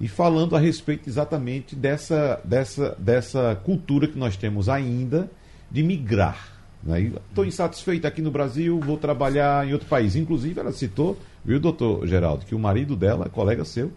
E 0.00 0.06
falando 0.06 0.54
a 0.54 0.60
respeito 0.60 1.08
exatamente 1.08 1.74
dessa, 1.74 2.40
dessa, 2.44 2.94
dessa 2.98 3.60
cultura 3.64 4.06
que 4.06 4.16
nós 4.16 4.36
temos 4.36 4.68
ainda 4.68 5.28
de 5.70 5.82
migrar. 5.82 6.58
Estou 7.28 7.44
né? 7.44 7.48
insatisfeito 7.48 8.06
aqui 8.06 8.22
no 8.22 8.30
Brasil, 8.30 8.78
vou 8.80 8.96
trabalhar 8.96 9.66
em 9.66 9.72
outro 9.72 9.88
país. 9.88 10.16
Inclusive, 10.16 10.58
ela 10.58 10.72
citou, 10.72 11.18
viu, 11.44 11.58
doutor 11.58 12.06
Geraldo, 12.06 12.46
que 12.46 12.54
o 12.54 12.58
marido 12.58 12.94
dela 12.96 13.28
colega 13.28 13.64
seu, 13.64 13.90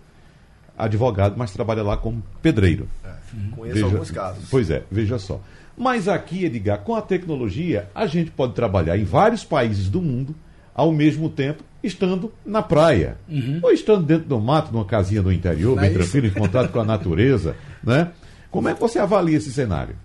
advogado, 0.77 1.35
mas 1.37 1.51
trabalha 1.51 1.83
lá 1.83 1.95
como 1.95 2.23
pedreiro. 2.41 2.87
É, 3.03 3.11
conheço 3.55 3.75
veja, 3.75 3.85
alguns 3.85 4.11
casos. 4.11 4.45
Pois 4.49 4.69
é, 4.69 4.83
veja 4.91 5.19
só. 5.19 5.39
Mas 5.77 6.07
aqui, 6.07 6.45
Edgar, 6.45 6.79
com 6.79 6.95
a 6.95 7.01
tecnologia, 7.01 7.89
a 7.93 8.05
gente 8.05 8.31
pode 8.31 8.53
trabalhar 8.53 8.97
em 8.97 9.03
vários 9.03 9.43
países 9.43 9.89
do 9.89 10.01
mundo 10.01 10.35
ao 10.73 10.91
mesmo 10.91 11.29
tempo 11.29 11.63
estando 11.83 12.31
na 12.45 12.61
praia. 12.61 13.17
Uhum. 13.27 13.59
Ou 13.63 13.71
estando 13.71 14.05
dentro 14.05 14.27
do 14.27 14.39
mato, 14.39 14.71
numa 14.71 14.85
casinha 14.85 15.21
do 15.21 15.31
interior, 15.31 15.75
Não 15.75 15.81
bem 15.81 15.91
é 15.91 15.93
tranquilo, 15.93 16.27
em 16.27 16.31
contato 16.31 16.71
com 16.71 16.79
a 16.79 16.85
natureza. 16.85 17.55
Né? 17.83 18.11
Como 18.51 18.69
é 18.69 18.75
que 18.75 18.79
você 18.79 18.99
avalia 18.99 19.37
esse 19.37 19.51
cenário? 19.51 19.95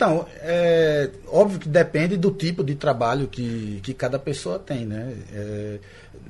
Então, 0.00 0.24
é 0.40 1.10
óbvio 1.30 1.58
que 1.58 1.68
depende 1.68 2.16
do 2.16 2.30
tipo 2.30 2.62
de 2.62 2.74
trabalho 2.74 3.26
que, 3.26 3.80
que 3.82 3.94
cada 3.94 4.18
pessoa 4.18 4.58
tem, 4.58 4.84
né? 4.84 5.14
É, 5.32 5.78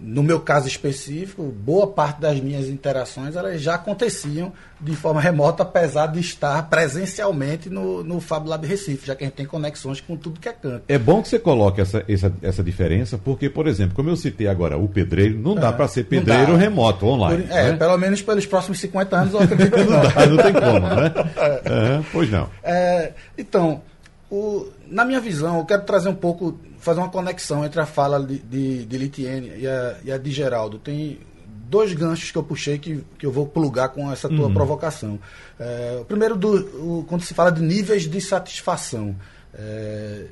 no 0.00 0.22
meu 0.22 0.40
caso 0.40 0.66
específico, 0.66 1.42
boa 1.42 1.86
parte 1.86 2.20
das 2.20 2.40
minhas 2.40 2.68
interações 2.68 3.36
elas 3.36 3.60
já 3.60 3.74
aconteciam 3.74 4.52
de 4.80 4.96
forma 4.96 5.20
remota, 5.20 5.62
apesar 5.62 6.06
de 6.06 6.20
estar 6.20 6.70
presencialmente 6.70 7.68
no, 7.68 8.02
no 8.02 8.18
Fab 8.18 8.48
Lab 8.48 8.66
Recife, 8.66 9.06
já 9.06 9.14
que 9.14 9.24
a 9.24 9.26
gente 9.26 9.36
tem 9.36 9.44
conexões 9.44 10.00
com 10.00 10.16
tudo 10.16 10.40
que 10.40 10.48
é 10.48 10.52
canto. 10.52 10.84
É 10.88 10.98
bom 10.98 11.20
que 11.20 11.28
você 11.28 11.38
coloque 11.38 11.82
essa, 11.82 12.02
essa, 12.08 12.32
essa 12.40 12.62
diferença, 12.62 13.18
porque, 13.18 13.50
por 13.50 13.66
exemplo, 13.66 13.94
como 13.94 14.08
eu 14.08 14.16
citei 14.16 14.48
agora 14.48 14.78
o 14.78 14.88
pedreiro, 14.88 15.38
não 15.38 15.54
dá 15.54 15.68
é, 15.68 15.72
para 15.72 15.86
ser 15.86 16.04
pedreiro 16.04 16.56
remoto, 16.56 17.06
online. 17.06 17.42
Por, 17.42 17.52
é, 17.52 17.72
né? 17.72 17.76
pelo 17.76 17.98
menos 17.98 18.22
pelos 18.22 18.46
próximos 18.46 18.80
50 18.80 19.16
anos 19.16 19.34
eu 19.34 19.40
acredito 19.42 19.70
que 19.70 19.84
não, 19.84 19.90
não 19.90 20.02
dá. 20.02 20.26
Não 20.26 20.36
tem 20.38 20.52
como, 20.52 20.80
né? 20.80 21.12
É. 21.70 22.02
pois 22.10 22.30
não. 22.30 22.48
É, 22.62 23.12
então, 23.36 23.82
o, 24.30 24.66
na 24.90 25.04
minha 25.04 25.20
visão, 25.20 25.58
eu 25.58 25.64
quero 25.64 25.82
trazer 25.84 26.08
um 26.08 26.14
pouco, 26.14 26.58
fazer 26.78 27.00
uma 27.00 27.08
conexão 27.08 27.64
entre 27.64 27.80
a 27.80 27.86
fala 27.86 28.22
de, 28.22 28.38
de, 28.38 28.84
de 28.84 28.98
Litiene 28.98 29.52
e 29.56 29.66
a, 29.66 29.96
e 30.04 30.12
a 30.12 30.18
de 30.18 30.30
Geraldo. 30.30 30.78
Tem 30.78 31.20
dois 31.46 31.94
ganchos 31.94 32.32
que 32.32 32.36
eu 32.36 32.42
puxei 32.42 32.78
que, 32.78 33.04
que 33.16 33.24
eu 33.24 33.30
vou 33.30 33.46
plugar 33.46 33.90
com 33.90 34.10
essa 34.10 34.28
tua 34.28 34.46
uhum. 34.46 34.54
provocação. 34.54 35.18
É, 35.58 35.98
o 36.00 36.04
primeiro, 36.04 36.36
do, 36.36 36.98
o, 36.98 37.04
quando 37.08 37.22
se 37.22 37.32
fala 37.32 37.50
de 37.50 37.62
níveis 37.62 38.08
de 38.08 38.20
satisfação. 38.20 39.14
É, 39.54 40.26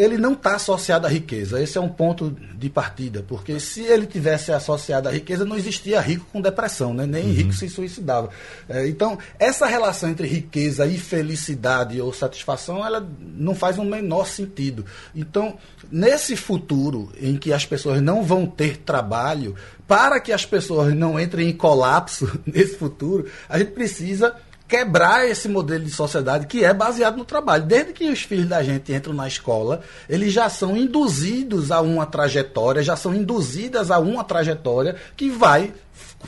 ele 0.00 0.16
não 0.16 0.32
está 0.32 0.54
associado 0.56 1.06
à 1.06 1.10
riqueza. 1.10 1.62
Esse 1.62 1.76
é 1.76 1.80
um 1.80 1.88
ponto 1.88 2.34
de 2.54 2.70
partida, 2.70 3.22
porque 3.28 3.60
se 3.60 3.82
ele 3.82 4.06
tivesse 4.06 4.50
associado 4.50 5.08
à 5.08 5.12
riqueza, 5.12 5.44
não 5.44 5.56
existia 5.56 6.00
rico 6.00 6.26
com 6.32 6.40
depressão, 6.40 6.94
né? 6.94 7.04
nem 7.04 7.24
uhum. 7.24 7.32
rico 7.32 7.52
se 7.52 7.68
suicidava. 7.68 8.30
É, 8.66 8.88
então, 8.88 9.18
essa 9.38 9.66
relação 9.66 10.08
entre 10.08 10.26
riqueza 10.26 10.86
e 10.86 10.96
felicidade 10.96 12.00
ou 12.00 12.14
satisfação, 12.14 12.84
ela 12.84 13.06
não 13.20 13.54
faz 13.54 13.76
o 13.76 13.82
um 13.82 13.84
menor 13.84 14.26
sentido. 14.26 14.86
Então, 15.14 15.58
nesse 15.92 16.34
futuro 16.34 17.12
em 17.20 17.36
que 17.36 17.52
as 17.52 17.66
pessoas 17.66 18.00
não 18.00 18.22
vão 18.22 18.46
ter 18.46 18.78
trabalho, 18.78 19.54
para 19.86 20.18
que 20.18 20.32
as 20.32 20.46
pessoas 20.46 20.94
não 20.94 21.20
entrem 21.20 21.50
em 21.50 21.52
colapso 21.52 22.40
nesse 22.46 22.76
futuro, 22.76 23.28
a 23.48 23.58
gente 23.58 23.72
precisa 23.72 24.34
quebrar 24.70 25.28
esse 25.28 25.48
modelo 25.48 25.84
de 25.84 25.90
sociedade 25.90 26.46
que 26.46 26.64
é 26.64 26.72
baseado 26.72 27.16
no 27.16 27.24
trabalho. 27.24 27.64
Desde 27.64 27.92
que 27.92 28.08
os 28.08 28.22
filhos 28.22 28.46
da 28.46 28.62
gente 28.62 28.92
entram 28.92 29.12
na 29.12 29.26
escola, 29.26 29.82
eles 30.08 30.32
já 30.32 30.48
são 30.48 30.76
induzidos 30.76 31.72
a 31.72 31.80
uma 31.80 32.06
trajetória, 32.06 32.80
já 32.80 32.94
são 32.94 33.12
induzidas 33.12 33.90
a 33.90 33.98
uma 33.98 34.22
trajetória 34.22 34.94
que 35.16 35.28
vai 35.28 35.74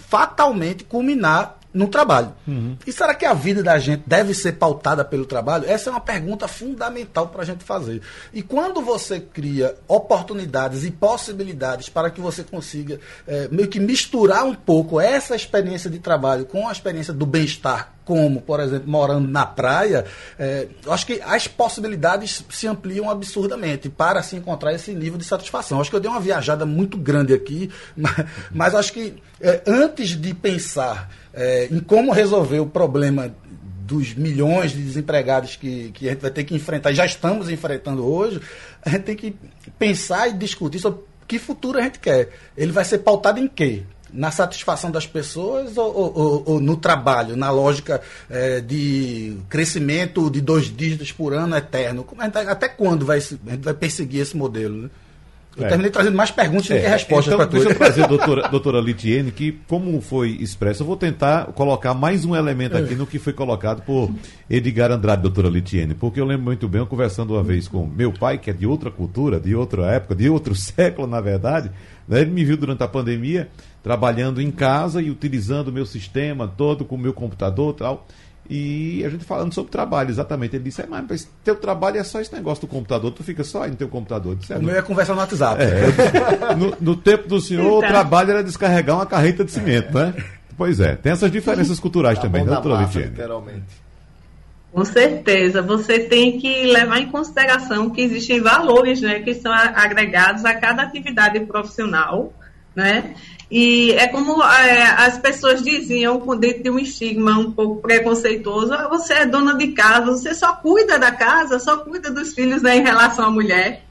fatalmente 0.09 0.83
culminar 0.83 1.59
no 1.73 1.89
trabalho. 1.89 2.35
Uhum. 2.47 2.77
E 2.87 2.93
será 2.93 3.15
que 3.15 3.25
a 3.25 3.33
vida 3.33 3.63
da 3.63 3.79
gente 3.79 4.03
deve 4.07 4.35
ser 4.35 4.53
pautada 4.53 5.05
pelo 5.05 5.25
trabalho? 5.25 5.65
Essa 5.67 5.89
é 5.89 5.93
uma 5.93 6.01
pergunta 6.01 6.47
fundamental 6.47 7.29
para 7.29 7.43
a 7.43 7.45
gente 7.45 7.65
fazer. 7.65 8.03
E 8.33 8.43
quando 8.43 8.83
você 8.83 9.21
cria 9.21 9.75
oportunidades 9.89 10.85
e 10.85 10.91
possibilidades 10.91 11.89
para 11.89 12.11
que 12.11 12.21
você 12.21 12.43
consiga 12.43 13.01
é, 13.27 13.49
meio 13.51 13.69
que 13.69 13.81
misturar 13.81 14.45
um 14.45 14.55
pouco 14.55 15.01
essa 15.01 15.35
experiência 15.35 15.89
de 15.89 15.99
trabalho 15.99 16.45
com 16.45 16.69
a 16.69 16.73
experiência 16.73 17.13
do 17.13 17.25
bem-estar 17.25 17.95
como, 18.05 18.41
por 18.41 18.61
exemplo, 18.61 18.91
morando 18.91 19.29
na 19.29 19.47
praia, 19.47 20.05
é, 20.39 20.67
eu 20.85 20.93
acho 20.93 21.07
que 21.07 21.21
as 21.23 21.47
possibilidades 21.47 22.45
se 22.51 22.67
ampliam 22.67 23.09
absurdamente 23.09 23.89
para 23.89 24.23
se 24.23 24.37
encontrar 24.37 24.73
esse 24.73 24.93
nível 24.93 25.19
de 25.19 25.25
satisfação. 25.25 25.79
Eu 25.79 25.83
acho 25.83 25.91
que 25.91 25.97
eu 25.97 26.01
dei 26.01 26.11
uma 26.11 26.21
viajada 26.21 26.67
muito 26.67 26.97
grande 26.97 27.33
aqui, 27.33 27.71
mas, 27.97 28.27
mas 28.53 28.75
acho 28.75 28.93
que 28.93 29.15
é, 29.41 29.63
antes 29.67 30.11
de 30.11 30.35
pensar 30.35 31.11
é, 31.33 31.69
em 31.71 31.81
como 31.81 32.13
resolver 32.13 32.61
o 32.61 32.67
problema 32.67 33.35
dos 33.85 34.15
milhões 34.15 34.73
de 34.73 34.83
desempregados 34.83 35.57
que, 35.57 35.91
que 35.93 36.09
a 36.09 36.13
gente 36.13 36.23
vai 36.23 36.31
ter 36.31 36.45
que 36.45 36.55
enfrentar, 36.55 36.93
já 36.93 37.05
estamos 37.05 37.51
enfrentando 37.51 38.07
hoje, 38.07 38.41
a 38.85 38.89
gente 38.89 39.03
tem 39.03 39.17
que 39.17 39.37
pensar 39.79 40.29
e 40.29 40.33
discutir 40.33 40.79
sobre 40.79 41.01
que 41.27 41.39
futuro 41.39 41.79
a 41.79 41.83
gente 41.83 41.99
quer. 41.99 42.31
Ele 42.57 42.73
vai 42.73 42.85
ser 42.85 42.99
pautado 42.99 43.39
em 43.39 43.49
quê? 43.49 43.83
Na 44.13 44.31
satisfação 44.31 44.91
das 44.91 45.07
pessoas 45.07 45.77
ou, 45.77 45.95
ou, 45.95 46.43
ou 46.47 46.61
no 46.61 46.77
trabalho, 46.77 47.37
na 47.37 47.51
lógica 47.51 48.01
é, 48.29 48.61
de 48.61 49.37
crescimento 49.49 50.31
de 50.31 50.41
dois 50.41 50.67
dígitos 50.67 51.13
por 51.13 51.33
ano 51.33 51.57
eterno? 51.57 52.07
Até 52.19 52.69
quando 52.69 53.07
vai, 53.07 53.19
a 53.19 53.21
gente 53.21 53.63
vai 53.63 53.75
perseguir 53.75 54.21
esse 54.21 54.37
modelo? 54.37 54.83
Né? 54.83 54.91
Eu 55.57 55.67
é. 55.67 55.69
terminei 55.69 55.91
trazendo 55.91 56.17
mais 56.17 56.31
perguntas 56.31 56.71
é. 56.71 56.77
do 56.77 56.81
que 56.81 56.89
respostas 56.89 57.35
então, 57.35 57.39
para 57.39 57.47
Deixa 57.47 57.69
eu 57.69 57.75
trazer 57.77 58.07
doutora, 58.09 58.49
doutora 58.49 58.81
Litiene, 58.81 59.31
que, 59.31 59.53
como 59.69 60.01
foi 60.01 60.31
expresso, 60.41 60.83
eu 60.83 60.87
vou 60.87 60.97
tentar 60.97 61.47
colocar 61.53 61.93
mais 61.93 62.25
um 62.25 62.35
elemento 62.35 62.77
aqui 62.77 62.95
no 62.95 63.07
que 63.07 63.19
foi 63.19 63.33
colocado 63.33 63.83
por 63.83 64.11
Edgar 64.49 64.91
Andrade, 64.91 65.23
doutora 65.23 65.49
Litiene, 65.49 65.95
porque 65.95 66.21
eu 66.21 66.25
lembro 66.25 66.45
muito 66.45 66.67
bem, 66.69 66.81
eu 66.81 66.87
conversando 66.87 67.35
uma 67.35 67.43
vez 67.43 67.69
com 67.69 67.87
meu 67.87 68.13
pai, 68.13 68.39
que 68.39 68.49
é 68.49 68.53
de 68.53 68.67
outra 68.67 68.91
cultura, 68.91 69.39
de 69.39 69.55
outra 69.55 69.87
época, 69.93 70.15
de 70.15 70.29
outro 70.29 70.55
século, 70.57 71.07
na 71.07 71.21
verdade, 71.21 71.71
né? 72.09 72.23
ele 72.23 72.31
me 72.31 72.45
viu 72.45 72.57
durante 72.57 72.83
a 72.83 72.89
pandemia 72.89 73.49
trabalhando 73.83 74.41
em 74.41 74.51
casa 74.51 75.03
e 75.03 75.11
utilizando 75.11 75.69
o 75.69 75.73
meu 75.73 75.85
sistema 75.85 76.47
todo 76.47 76.85
com 76.85 76.95
o 76.95 76.99
meu 76.99 77.13
computador 77.13 77.75
e 77.75 77.79
tal. 77.79 78.07
E 78.51 79.05
a 79.05 79.09
gente 79.09 79.25
falando 79.25 79.55
sobre 79.55 79.71
trabalho, 79.71 80.11
exatamente. 80.11 80.57
Ele 80.57 80.65
disse: 80.65 80.83
é, 80.83 80.87
mas 80.87 81.29
teu 81.45 81.55
trabalho 81.55 81.99
é 81.99 82.05
só 82.05 82.21
esse 82.21 82.33
negócio 82.35 82.67
do 82.67 82.71
computador, 82.71 83.11
tu 83.13 83.23
fica 83.23 83.45
só 83.45 83.63
aí 83.63 83.71
no 83.71 83.77
teu 83.77 83.89
computador. 83.89 84.37
Disse, 84.37 84.53
é, 84.53 84.59
o 84.59 84.63
meu 84.63 84.77
é 84.77 84.83
conversar 84.83 85.15
no 85.15 85.21
WhatsApp. 85.21 85.63
É, 85.63 86.55
no, 86.57 86.77
no, 86.81 86.97
tempo 86.97 87.29
do 87.29 87.41
senhor, 87.41 87.63
então. 87.63 87.79
o 87.79 87.81
trabalho 87.81 88.31
era 88.33 88.43
descarregar 88.43 88.97
uma 88.97 89.07
carreta 89.07 89.45
de 89.45 89.53
cimento, 89.53 89.95
né? 89.97 90.15
Pois 90.57 90.81
é, 90.81 90.97
tem 90.97 91.13
essas 91.13 91.31
diferenças 91.31 91.81
culturais 91.81 92.19
tá 92.19 92.23
também, 92.23 92.45
né, 92.45 92.51
doutora 92.53 92.83
Litiane? 92.83 93.15
Com 94.73 94.85
certeza, 94.85 95.61
você 95.61 95.99
tem 95.99 96.39
que 96.39 96.65
levar 96.65 96.99
em 96.99 97.11
consideração 97.11 97.91
que 97.91 98.01
existem 98.01 98.41
valores 98.41 99.01
né, 99.03 99.21
que 99.21 99.35
são 99.35 99.53
agregados 99.53 100.45
a 100.45 100.55
cada 100.55 100.83
atividade 100.83 101.39
profissional, 101.41 102.33
né? 102.75 103.15
E 103.55 103.93
é 103.93 104.09
como 104.09 104.43
é, 104.43 104.83
as 104.83 105.19
pessoas 105.19 105.63
diziam, 105.63 106.19
dentro 106.39 106.63
de 106.63 106.71
um 106.71 106.79
estigma 106.79 107.39
um 107.39 107.53
pouco 107.53 107.83
preconceituoso, 107.83 108.73
ah, 108.73 108.89
você 108.89 109.13
é 109.13 109.27
dona 109.27 109.55
de 109.55 109.69
casa, 109.73 110.07
você 110.07 110.35
só 110.35 110.57
cuida 110.57 110.99
da 110.99 111.13
casa, 111.13 111.59
só 111.59 111.77
cuida 111.77 112.11
dos 112.11 112.33
filhos 112.33 112.63
né, 112.63 112.79
em 112.79 112.83
relação 112.83 113.27
à 113.27 113.31
mulher. 113.31 113.85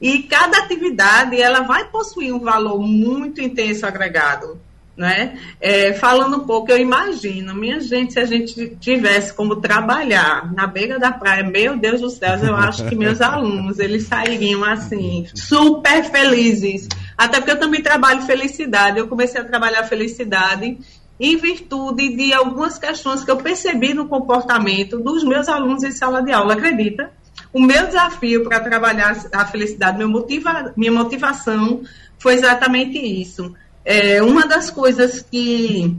E 0.00 0.22
cada 0.22 0.58
atividade, 0.58 1.40
ela 1.40 1.62
vai 1.62 1.84
possuir 1.86 2.32
um 2.32 2.38
valor 2.38 2.80
muito 2.80 3.40
intenso 3.40 3.84
agregado. 3.84 4.60
Né? 4.96 5.38
É, 5.60 5.92
falando 5.92 6.38
um 6.38 6.46
pouco, 6.46 6.72
eu 6.72 6.78
imagino, 6.78 7.54
minha 7.54 7.78
gente, 7.80 8.12
se 8.12 8.18
a 8.18 8.24
gente 8.24 8.76
tivesse 8.80 9.32
como 9.32 9.56
trabalhar 9.56 10.52
na 10.52 10.66
beira 10.66 10.98
da 10.98 11.12
praia, 11.12 11.44
meu 11.44 11.76
Deus 11.76 12.00
do 12.00 12.10
céu, 12.10 12.36
eu 12.38 12.56
acho 12.56 12.84
que 12.88 12.96
meus 12.96 13.20
alunos, 13.22 13.78
eles 13.78 14.08
sairiam 14.08 14.64
assim, 14.64 15.26
super 15.34 16.02
felizes, 16.04 16.88
Até 17.18 17.38
porque 17.38 17.50
eu 17.50 17.58
também 17.58 17.82
trabalho 17.82 18.22
felicidade. 18.22 18.98
Eu 18.98 19.08
comecei 19.08 19.40
a 19.40 19.44
trabalhar 19.44 19.82
felicidade 19.82 20.78
em 21.18 21.36
virtude 21.36 22.14
de 22.14 22.32
algumas 22.32 22.78
questões 22.78 23.24
que 23.24 23.30
eu 23.30 23.36
percebi 23.36 23.92
no 23.92 24.06
comportamento 24.06 25.00
dos 25.00 25.24
meus 25.24 25.48
alunos 25.48 25.82
em 25.82 25.90
sala 25.90 26.22
de 26.22 26.30
aula, 26.30 26.54
acredita? 26.54 27.10
O 27.52 27.60
meu 27.60 27.86
desafio 27.86 28.44
para 28.44 28.60
trabalhar 28.60 29.16
a 29.32 29.44
felicidade, 29.44 29.98
meu 29.98 30.08
motiva, 30.08 30.72
minha 30.76 30.92
motivação 30.92 31.82
foi 32.18 32.34
exatamente 32.34 32.98
isso. 32.98 33.52
É, 33.84 34.22
uma 34.22 34.46
das 34.46 34.70
coisas 34.70 35.20
que 35.20 35.96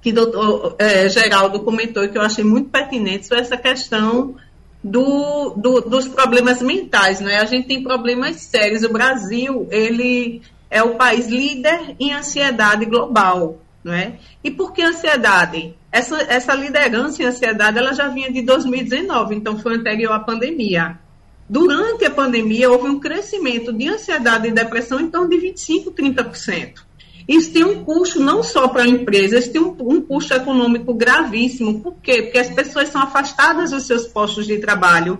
que 0.00 0.10
o 0.10 0.14
doutor 0.14 0.76
é, 0.78 1.08
Geraldo 1.08 1.60
comentou 1.60 2.04
e 2.04 2.08
que 2.08 2.16
eu 2.16 2.22
achei 2.22 2.44
muito 2.44 2.70
pertinente 2.70 3.26
foi 3.26 3.38
essa 3.38 3.56
questão 3.56 4.36
do, 4.82 5.50
do, 5.56 5.80
dos 5.80 6.06
problemas 6.08 6.62
mentais, 6.62 7.20
né? 7.20 7.38
A 7.38 7.44
gente 7.44 7.68
tem 7.68 7.82
problemas 7.82 8.36
sérios. 8.36 8.82
O 8.82 8.92
Brasil, 8.92 9.66
ele 9.70 10.42
é 10.70 10.82
o 10.82 10.94
país 10.96 11.26
líder 11.26 11.96
em 11.98 12.12
ansiedade 12.12 12.84
global, 12.84 13.60
não 13.82 13.92
é? 13.92 14.18
E 14.42 14.50
por 14.50 14.72
que 14.72 14.82
ansiedade? 14.82 15.74
Essa, 15.90 16.20
essa 16.22 16.54
liderança 16.54 17.22
em 17.22 17.26
ansiedade, 17.26 17.78
ela 17.78 17.92
já 17.92 18.08
vinha 18.08 18.30
de 18.30 18.42
2019, 18.42 19.34
então 19.34 19.58
foi 19.58 19.76
anterior 19.76 20.12
à 20.12 20.20
pandemia. 20.20 20.98
Durante 21.48 22.04
a 22.04 22.10
pandemia, 22.10 22.70
houve 22.70 22.88
um 22.88 23.00
crescimento 23.00 23.72
de 23.72 23.88
ansiedade 23.88 24.48
e 24.48 24.52
depressão 24.52 25.00
em 25.00 25.10
torno 25.10 25.30
de 25.30 25.36
25%, 25.38 25.94
30%. 25.94 26.87
Isso 27.28 27.52
tem 27.52 27.62
um 27.62 27.84
custo 27.84 28.18
não 28.18 28.42
só 28.42 28.68
para 28.68 28.84
a 28.84 28.88
empresa, 28.88 29.38
isso 29.38 29.52
tem 29.52 29.60
um, 29.60 29.76
um, 29.80 30.00
custo 30.00 30.32
econômico 30.32 30.94
gravíssimo. 30.94 31.80
Por 31.80 31.96
quê? 32.02 32.22
Porque 32.22 32.38
as 32.38 32.48
pessoas 32.48 32.88
são 32.88 33.02
afastadas 33.02 33.70
dos 33.70 33.86
seus 33.86 34.06
postos 34.06 34.46
de 34.46 34.56
trabalho, 34.56 35.18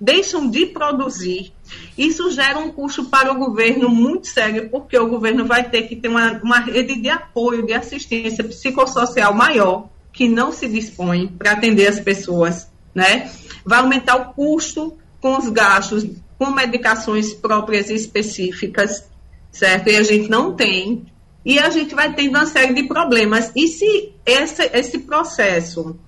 deixam 0.00 0.48
de 0.48 0.64
produzir. 0.64 1.52
Isso 1.98 2.30
gera 2.30 2.58
um 2.58 2.72
custo 2.72 3.04
para 3.04 3.30
o 3.30 3.38
governo 3.38 3.90
muito 3.90 4.26
sério, 4.26 4.70
porque 4.70 4.98
o 4.98 5.06
governo 5.06 5.44
vai 5.44 5.68
ter 5.68 5.82
que 5.82 5.94
ter 5.94 6.08
uma, 6.08 6.40
uma 6.42 6.60
rede 6.60 6.98
de 6.98 7.10
apoio, 7.10 7.66
de 7.66 7.74
assistência 7.74 8.42
psicossocial 8.42 9.34
maior, 9.34 9.90
que 10.14 10.26
não 10.26 10.50
se 10.52 10.66
dispõe 10.66 11.26
para 11.28 11.52
atender 11.52 11.88
as 11.88 12.00
pessoas. 12.00 12.70
Né? 12.94 13.30
Vai 13.66 13.80
aumentar 13.80 14.16
o 14.16 14.32
custo 14.32 14.96
com 15.20 15.36
os 15.36 15.50
gastos, 15.50 16.06
com 16.38 16.50
medicações 16.50 17.34
próprias 17.34 17.90
e 17.90 17.94
específicas, 17.94 19.04
certo? 19.52 19.88
E 19.88 19.96
a 19.96 20.02
gente 20.02 20.30
não 20.30 20.54
tem 20.56 21.04
e 21.44 21.58
a 21.58 21.70
gente 21.70 21.94
vai 21.94 22.12
tendo 22.12 22.36
uma 22.36 22.46
série 22.46 22.74
de 22.74 22.82
problemas. 22.84 23.50
E 23.54 23.66
se 23.68 24.14
esse, 24.26 24.62
esse 24.72 24.98
processo, 25.00 25.98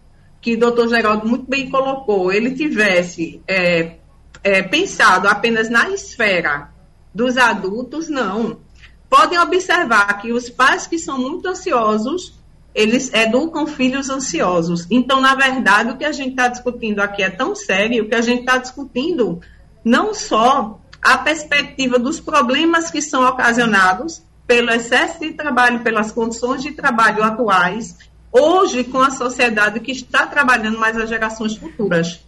que 0.41 0.55
o 0.55 0.59
doutor 0.59 0.89
Geraldo 0.89 1.27
muito 1.27 1.49
bem 1.49 1.71
colocou, 1.71 2.33
ele 2.33 2.51
tivesse 2.51 3.41
é, 3.47 3.97
é, 4.43 4.63
pensado 4.63 5.29
apenas 5.29 5.71
na 5.71 5.89
esfera 5.91 6.71
dos 7.15 7.37
adultos, 7.37 8.09
não. 8.09 8.61
Podem 9.09 9.39
observar 9.39 10.21
que 10.21 10.33
os 10.33 10.51
pais 10.51 10.87
que 10.87 10.99
são 10.99 11.19
muito 11.19 11.47
ansiosos, 11.47 12.39
eles 12.75 13.13
educam 13.13 13.67
filhos 13.67 14.11
ansiosos. 14.11 14.87
Então, 14.91 15.21
na 15.21 15.35
verdade, 15.35 15.91
o 15.91 15.97
que 15.97 16.05
a 16.05 16.13
gente 16.13 16.31
está 16.31 16.49
discutindo 16.49 17.01
aqui 17.01 17.23
é 17.23 17.31
tão 17.31 17.55
sério 17.55 18.09
que 18.09 18.15
a 18.15 18.23
gente 18.23 18.41
está 18.41 18.59
discutindo 18.59 19.41
não 19.85 20.15
só 20.15 20.81
a 21.03 21.19
perspectiva 21.19 21.99
dos 21.99 22.21
problemas 22.21 22.91
que 22.91 23.03
são 23.03 23.27
ocasionados 23.27 24.23
pelo 24.47 24.71
excesso 24.71 25.21
de 25.21 25.33
trabalho, 25.33 25.81
pelas 25.81 26.13
condições 26.13 26.63
de 26.63 26.73
trabalho 26.73 27.23
atuais, 27.23 27.97
hoje 28.31 28.85
com 28.85 28.99
a 28.99 29.11
sociedade 29.11 29.81
que 29.81 29.93
está 29.93 30.27
trabalhando 30.27 30.79
mais 30.79 30.97
as 30.97 31.09
gerações 31.09 31.57
futuras. 31.57 32.21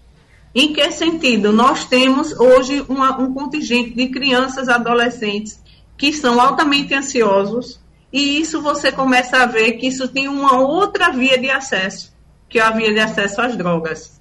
Em 0.55 0.72
que 0.72 0.90
sentido? 0.92 1.53
Nós 1.53 1.85
temos 1.85 2.33
hoje 2.38 2.85
uma, 2.88 3.18
um 3.20 3.35
contingente 3.35 3.90
de 3.90 4.09
crianças, 4.09 4.68
adolescentes 4.68 5.61
que 5.96 6.12
são 6.12 6.40
altamente 6.40 6.94
ansiosos, 6.94 7.81
e 8.12 8.40
isso 8.40 8.62
você 8.62 8.92
começa 8.92 9.38
a 9.38 9.46
ver 9.46 9.72
que 9.72 9.88
isso 9.88 10.07
tem 10.09 10.29
uma 10.29 10.59
outra 10.59 11.11
via 11.11 11.37
de 11.38 11.50
acesso, 11.50 12.12
que 12.48 12.59
é 12.59 12.62
a 12.62 12.70
via 12.70 12.92
de 12.92 13.00
acesso 13.00 13.40
às 13.40 13.57
drogas. 13.57 14.20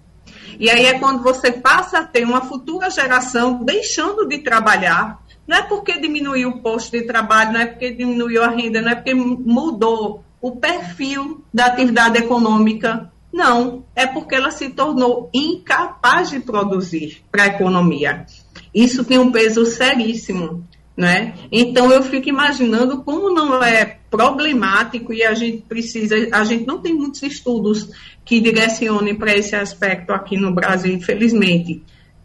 E 0.59 0.69
aí 0.69 0.85
é 0.85 0.99
quando 0.99 1.21
você 1.21 1.51
passa 1.51 1.99
a 1.99 2.03
ter 2.03 2.23
uma 2.23 2.41
futura 2.41 2.89
geração 2.89 3.63
deixando 3.63 4.27
de 4.27 4.39
trabalhar, 4.39 5.22
não 5.47 5.57
é 5.57 5.61
porque 5.63 5.99
diminuiu 5.99 6.49
o 6.49 6.61
posto 6.61 6.91
de 6.91 7.03
trabalho, 7.03 7.53
não 7.53 7.59
é 7.59 7.65
porque 7.65 7.91
diminuiu 7.91 8.43
a 8.43 8.49
renda, 8.49 8.81
não 8.81 8.91
é 8.91 8.95
porque 8.95 9.13
mudou 9.13 10.23
o 10.41 10.55
perfil 10.55 11.43
da 11.53 11.65
atividade 11.65 12.17
econômica. 12.17 13.11
Não, 13.31 13.83
é 13.95 14.05
porque 14.05 14.35
ela 14.35 14.51
se 14.51 14.69
tornou 14.69 15.29
incapaz 15.33 16.29
de 16.29 16.39
produzir 16.39 17.23
para 17.31 17.43
a 17.43 17.47
economia. 17.47 18.25
Isso 18.73 19.03
tem 19.03 19.17
um 19.17 19.31
peso 19.31 19.65
seríssimo. 19.65 20.63
Né? 20.95 21.33
Então 21.51 21.91
eu 21.91 22.03
fico 22.03 22.29
imaginando 22.29 23.01
como 23.01 23.31
não 23.31 23.63
é 23.63 23.97
problemático 24.11 25.11
e 25.11 25.23
a 25.23 25.33
gente 25.33 25.63
precisa, 25.63 26.15
a 26.31 26.43
gente 26.43 26.67
não 26.67 26.77
tem 26.77 26.93
muitos 26.93 27.23
estudos 27.23 27.89
que 28.23 28.39
direcionem 28.39 29.15
para 29.15 29.35
esse 29.35 29.55
aspecto 29.55 30.13
aqui 30.13 30.37
no 30.37 30.53
Brasil, 30.53 30.93
infelizmente 30.93 31.81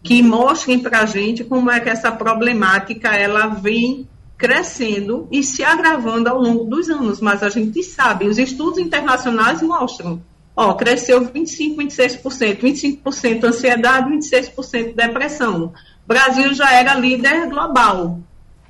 que 0.09 0.23
mostrem 0.23 0.79
para 0.79 1.01
a 1.01 1.05
gente 1.05 1.45
como 1.45 1.71
é 1.71 1.79
que 1.81 1.91
essa 1.91 2.11
problemática 2.11 3.15
ela 3.15 3.49
vem 3.49 4.09
crescendo 4.39 5.29
e 5.31 5.43
se 5.43 5.63
agravando 5.63 6.31
ao 6.31 6.41
longo 6.41 6.65
dos 6.65 6.89
anos. 6.89 7.21
Mas 7.21 7.43
a 7.43 7.51
gente 7.51 7.83
sabe, 7.83 8.27
os 8.27 8.39
estudos 8.39 8.79
internacionais 8.79 9.61
mostram, 9.61 10.23
ó, 10.57 10.73
cresceu 10.73 11.27
25, 11.27 11.83
26%, 11.83 13.03
25% 13.03 13.45
ansiedade, 13.45 14.11
26% 14.11 14.95
depressão. 14.95 15.65
O 15.67 15.73
Brasil 16.07 16.55
já 16.55 16.73
era 16.73 16.95
líder 16.95 17.47
global. 17.47 18.19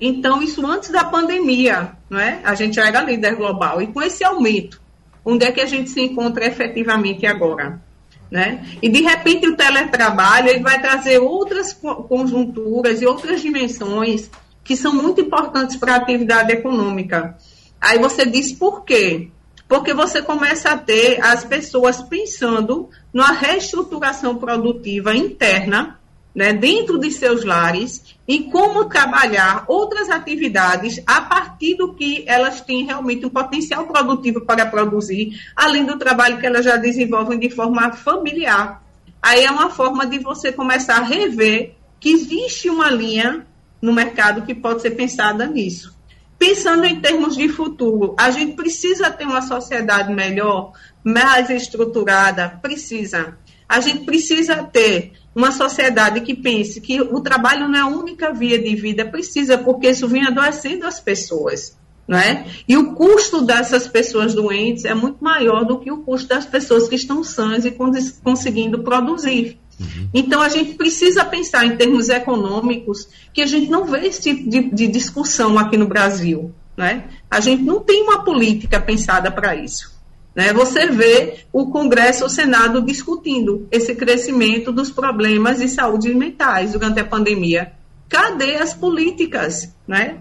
Então, 0.01 0.43
isso 0.43 0.67
antes 0.67 0.91
da 0.91 1.05
pandemia, 1.05 1.93
não 2.11 2.19
é? 2.19 2.41
A 2.43 2.57
gente 2.57 2.75
já 2.75 2.89
era 2.89 3.01
líder 3.01 3.37
global. 3.37 3.81
E 3.81 3.87
com 3.87 4.03
esse 4.03 4.25
aumento, 4.25 4.83
onde 5.25 5.45
é 5.45 5.53
que 5.53 5.61
a 5.61 5.67
gente 5.67 5.89
se 5.89 6.01
encontra 6.01 6.45
efetivamente 6.45 7.27
agora? 7.27 7.81
Né? 8.31 8.67
E 8.83 8.89
de 8.91 9.01
repente 9.01 9.49
o 9.49 9.57
teletrabalho 9.57 10.51
ele 10.51 10.63
vai 10.63 10.81
trazer 10.81 11.19
outras 11.19 11.73
conjunturas 11.73 13.01
e 13.01 13.07
outras 13.07 13.41
dimensões 13.41 14.31
que 14.63 14.77
são 14.77 14.93
muito 14.93 15.21
importantes 15.21 15.77
para 15.77 15.95
a 15.95 15.97
atividade 15.97 16.53
econômica. 16.53 17.39
Aí 17.81 17.99
você 17.99 18.27
diz 18.27 18.53
por 18.53 18.85
quê? 18.85 19.31
Porque 19.67 19.95
você 19.95 20.21
começa 20.21 20.71
a 20.71 20.77
ter 20.77 21.25
as 21.25 21.45
pessoas 21.45 22.03
pensando 22.03 22.91
numa 23.13 23.33
reestruturação 23.33 24.37
produtiva 24.37 25.15
interna 25.15 25.99
né, 26.35 26.53
dentro 26.53 26.99
de 26.99 27.11
seus 27.11 27.45
lares 27.45 28.17
e 28.27 28.45
como 28.45 28.85
trabalhar 28.85 29.65
outras 29.67 30.09
atividades 30.11 31.03
a 31.07 31.21
partir 31.21 31.75
do 31.77 31.95
que 31.95 32.25
elas 32.27 32.61
têm 32.61 32.85
realmente 32.85 33.27
um 33.27 33.31
potencial 33.31 33.87
produtivo 33.87 34.43
para 34.43 34.67
produzir, 34.67 35.41
além 35.57 35.85
do 35.85 35.99
trabalho 35.99 36.39
que 36.39 36.47
elas 36.47 36.65
já 36.65 36.77
desenvolvem 36.77 37.39
de 37.39 37.51
forma 37.51 37.93
familiar. 37.93 38.83
Aí 39.23 39.45
é 39.45 39.51
uma 39.51 39.71
forma 39.71 40.07
de 40.07 40.19
você 40.19 40.53
começar 40.53 40.99
a 40.99 41.05
rever 41.05 41.75
que 41.99 42.11
existe 42.11 42.71
uma 42.71 42.91
linha 42.91 43.47
no 43.81 43.93
mercado 43.93 44.43
que 44.43 44.55
pode 44.55 44.83
ser 44.83 44.93
pensada 44.93 45.47
nisso. 45.47 45.97
Pensando 46.39 46.85
em 46.85 47.01
termos 47.01 47.37
de 47.37 47.49
futuro, 47.49 48.15
a 48.17 48.31
gente 48.31 48.55
precisa 48.55 49.11
ter 49.11 49.25
uma 49.25 49.43
sociedade 49.43 50.13
melhor, 50.15 50.73
mais 51.03 51.51
estruturada, 51.51 52.61
precisa. 52.63 53.37
A 53.69 53.81
gente 53.81 54.05
precisa 54.05 54.63
ter 54.63 55.15
uma 55.39 55.53
sociedade 55.53 56.21
que 56.23 56.35
pense 56.35 56.81
que 56.81 57.01
o 57.01 57.21
trabalho 57.21 57.69
não 57.69 57.79
é 57.79 57.81
a 57.81 57.87
única 57.87 58.33
via 58.33 58.59
de 58.59 58.75
vida, 58.75 59.05
precisa, 59.05 59.57
porque 59.57 59.89
isso 59.89 60.09
vem 60.09 60.27
adoecendo 60.27 60.85
as 60.85 60.99
pessoas. 60.99 61.79
Não 62.09 62.19
é? 62.19 62.47
E 62.67 62.77
o 62.77 62.95
custo 62.95 63.43
dessas 63.43 63.87
pessoas 63.87 64.35
doentes 64.35 64.85
é 64.85 64.95
muito 64.95 65.23
maior 65.23 65.65
do 65.65 65.79
que 65.79 65.93
o 65.93 65.99
custo 65.99 66.27
das 66.27 66.45
pessoas 66.45 66.89
que 66.89 66.97
estão 66.97 67.23
sãs 67.23 67.65
e 67.65 67.77
conseguindo 68.25 68.83
produzir. 68.83 69.61
Uhum. 69.79 70.09
Então, 70.13 70.43
a 70.43 70.49
gente 70.49 70.75
precisa 70.75 71.25
pensar 71.25 71.65
em 71.67 71.77
termos 71.77 72.09
econômicos 72.09 73.09
que 73.33 73.41
a 73.41 73.47
gente 73.47 73.71
não 73.71 73.85
vê 73.85 74.07
esse 74.07 74.23
tipo 74.23 74.51
de, 74.51 74.71
de 74.75 74.89
discussão 74.89 75.57
aqui 75.57 75.77
no 75.77 75.87
Brasil. 75.87 76.53
Né? 76.77 77.05
A 77.31 77.39
gente 77.39 77.63
não 77.63 77.79
tem 77.79 78.03
uma 78.03 78.25
política 78.25 78.81
pensada 78.81 79.31
para 79.31 79.55
isso. 79.55 79.98
Né? 80.39 80.53
Você 80.53 80.87
vê 80.87 81.41
o 81.53 81.67
Congresso, 81.67 82.25
o 82.25 82.31
Senado 82.31 82.81
discutindo 82.81 83.67
esse 83.73 83.93
crescimento 83.97 84.71
dos 84.71 84.89
problemas 84.89 85.59
de 85.59 85.69
saúde 85.69 86.15
mentais 86.15 86.75
durante 86.75 87.01
a 87.01 87.05
pandemia. 87.05 87.73
Cadê 88.09 88.55
as 88.55 88.73
políticas? 88.73 89.75
Né? 89.85 90.19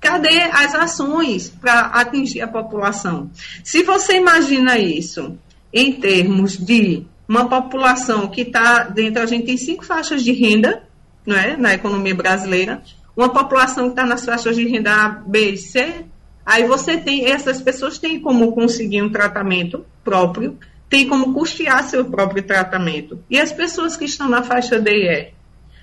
Cadê 0.00 0.40
as 0.40 0.74
ações 0.74 1.50
para 1.50 1.80
atingir 1.80 2.40
a 2.40 2.48
população? 2.48 3.30
Se 3.62 3.82
você 3.82 4.16
imagina 4.16 4.78
isso 4.78 5.36
em 5.70 5.92
termos 5.92 6.56
de 6.56 7.04
uma 7.28 7.46
população 7.46 8.26
que 8.26 8.40
está 8.40 8.84
dentro, 8.84 9.22
a 9.22 9.26
gente 9.26 9.44
tem 9.44 9.58
cinco 9.58 9.84
faixas 9.84 10.24
de 10.24 10.32
renda 10.32 10.82
né, 11.26 11.58
na 11.58 11.74
economia 11.74 12.14
brasileira, 12.14 12.82
uma 13.14 13.28
população 13.28 13.84
que 13.84 13.90
está 13.90 14.06
nas 14.06 14.24
faixas 14.24 14.56
de 14.56 14.66
renda 14.66 14.94
A, 14.94 15.08
B 15.10 15.50
e 15.50 15.56
C, 15.58 16.06
Aí 16.48 16.66
você 16.66 16.96
tem, 16.96 17.26
essas 17.26 17.60
pessoas 17.60 17.98
têm 17.98 18.18
como 18.18 18.52
conseguir 18.52 19.02
um 19.02 19.10
tratamento 19.10 19.84
próprio, 20.02 20.58
tem 20.88 21.06
como 21.06 21.34
custear 21.34 21.84
seu 21.84 22.06
próprio 22.06 22.42
tratamento. 22.42 23.22
E 23.28 23.38
as 23.38 23.52
pessoas 23.52 23.98
que 23.98 24.06
estão 24.06 24.30
na 24.30 24.42
faixa 24.42 24.80
D 24.80 24.90
e 24.90 25.08
E? 25.10 25.32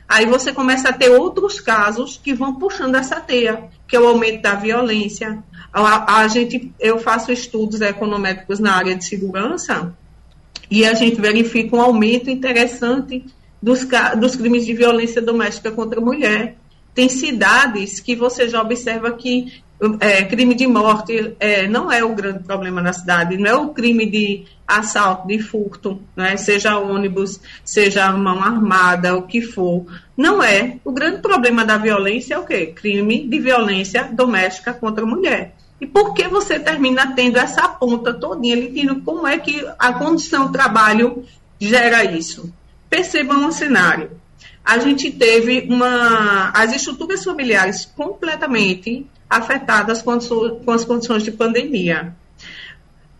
Aí 0.09 0.25
você 0.25 0.51
começa 0.51 0.89
a 0.89 0.93
ter 0.93 1.11
outros 1.11 1.59
casos 1.59 2.19
que 2.21 2.33
vão 2.33 2.55
puxando 2.55 2.95
essa 2.95 3.21
teia, 3.21 3.65
que 3.87 3.95
é 3.95 3.99
o 3.99 4.07
aumento 4.07 4.41
da 4.41 4.55
violência. 4.55 5.37
A, 5.71 6.21
a 6.21 6.27
gente, 6.27 6.73
eu 6.79 6.97
faço 6.97 7.31
estudos 7.31 7.79
econométricos 7.79 8.59
na 8.59 8.73
área 8.73 8.95
de 8.95 9.05
segurança 9.05 9.95
e 10.71 10.83
a 10.83 10.95
gente 10.95 11.21
verifica 11.21 11.75
um 11.75 11.81
aumento 11.81 12.31
interessante 12.31 13.23
dos, 13.61 13.87
dos 14.17 14.35
crimes 14.35 14.65
de 14.65 14.73
violência 14.73 15.21
doméstica 15.21 15.71
contra 15.71 15.99
a 15.99 16.03
mulher. 16.03 16.57
Tem 16.95 17.07
cidades 17.07 17.99
que 17.99 18.15
você 18.15 18.49
já 18.49 18.63
observa 18.63 19.11
que 19.11 19.63
é, 19.99 20.23
crime 20.23 20.55
de 20.55 20.65
morte 20.67 21.35
é, 21.39 21.67
não 21.67 21.91
é 21.91 22.03
o 22.03 22.15
grande 22.15 22.43
problema 22.43 22.81
na 22.81 22.93
cidade, 22.93 23.37
não 23.37 23.49
é 23.49 23.55
o 23.55 23.69
crime 23.69 24.05
de 24.09 24.45
assalto, 24.67 25.27
de 25.27 25.39
furto, 25.39 26.01
né, 26.15 26.37
seja 26.37 26.77
ônibus, 26.77 27.39
seja 27.63 28.11
mão 28.11 28.41
armada, 28.41 29.15
o 29.15 29.23
que 29.23 29.41
for. 29.41 29.85
Não 30.17 30.41
é. 30.41 30.77
O 30.83 30.91
grande 30.91 31.21
problema 31.21 31.65
da 31.65 31.77
violência 31.77 32.35
é 32.35 32.39
o 32.39 32.45
quê? 32.45 32.67
Crime 32.67 33.27
de 33.27 33.39
violência 33.39 34.09
doméstica 34.11 34.73
contra 34.73 35.03
a 35.03 35.07
mulher. 35.07 35.55
E 35.79 35.85
por 35.85 36.13
que 36.13 36.27
você 36.27 36.57
termina 36.57 37.13
tendo 37.13 37.37
essa 37.37 37.67
ponta 37.67 38.13
todinha, 38.13 38.55
Litino? 38.55 39.01
Como 39.01 39.27
é 39.27 39.37
que 39.37 39.65
a 39.77 39.93
condição 39.93 40.47
de 40.47 40.53
trabalho 40.53 41.25
gera 41.59 42.03
isso? 42.05 42.51
Percebam 42.89 43.45
o 43.45 43.51
cenário. 43.51 44.11
A 44.63 44.79
gente 44.79 45.11
teve 45.11 45.67
uma, 45.69 46.49
as 46.51 46.73
estruturas 46.73 47.23
familiares 47.23 47.85
completamente 47.85 49.05
afetadas 49.29 50.01
com, 50.01 50.17
com 50.19 50.71
as 50.71 50.85
condições 50.85 51.23
de 51.23 51.31
pandemia. 51.31 52.15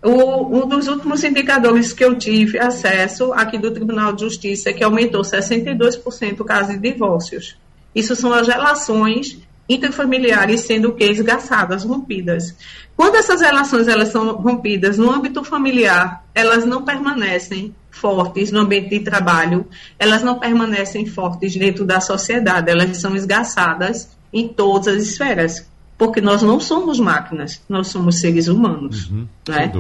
O, 0.04 0.60
um 0.60 0.68
dos 0.68 0.88
últimos 0.88 1.24
indicadores 1.24 1.92
que 1.92 2.04
eu 2.04 2.16
tive 2.16 2.60
acesso 2.60 3.34
aqui 3.34 3.58
do 3.58 3.72
Tribunal 3.72 4.14
de 4.14 4.22
Justiça 4.22 4.70
é 4.70 4.74
que 4.74 4.84
aumentou 4.84 5.22
62% 5.22 6.40
o 6.40 6.46
caso 6.46 6.74
de 6.74 6.78
divórcios. 6.78 7.58
Isso 7.94 8.16
são 8.16 8.32
as 8.32 8.48
relações 8.48 9.40
interfamiliares 9.68 10.62
sendo 10.62 10.94
que 10.94 11.06
esgaçadas, 11.06 11.84
rompidas. 11.84 12.56
Quando 12.96 13.16
essas 13.16 13.42
relações 13.42 13.88
elas 13.88 14.10
são 14.10 14.36
rompidas 14.36 14.98
no 15.00 15.12
âmbito 15.12 15.44
familiar, 15.44 16.24
elas 16.36 16.66
não 16.66 16.86
permanecem 16.86 17.74
fortes 17.90 18.52
no 18.52 18.60
ambiente 18.60 18.90
de 18.90 19.00
trabalho, 19.00 19.66
elas 19.98 20.22
não 20.22 20.38
permanecem 20.38 21.06
fortes 21.08 21.56
dentro 21.56 21.84
da 21.84 22.00
sociedade, 22.00 22.70
elas 22.70 22.96
são 22.98 23.16
esgaçadas 23.16 24.10
em 24.32 24.48
todas 24.48 24.88
as 24.88 25.04
esferas 25.04 25.66
porque 25.98 26.20
nós 26.20 26.42
não 26.42 26.60
somos 26.60 27.00
máquinas, 27.00 27.62
nós 27.70 27.88
somos 27.88 28.20
seres 28.20 28.48
humanos. 28.48 29.10
Uhum, 29.10 29.28
né? 29.48 29.72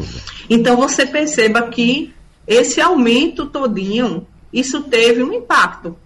Então 0.49 0.77
você 0.77 1.05
perceba 1.05 1.63
que 1.63 2.13
esse 2.47 2.79
aumento 2.79 3.45
todinho, 3.47 4.25
isso 4.51 4.83
teve 4.83 5.23
um 5.23 5.33
impacto. 5.33 5.97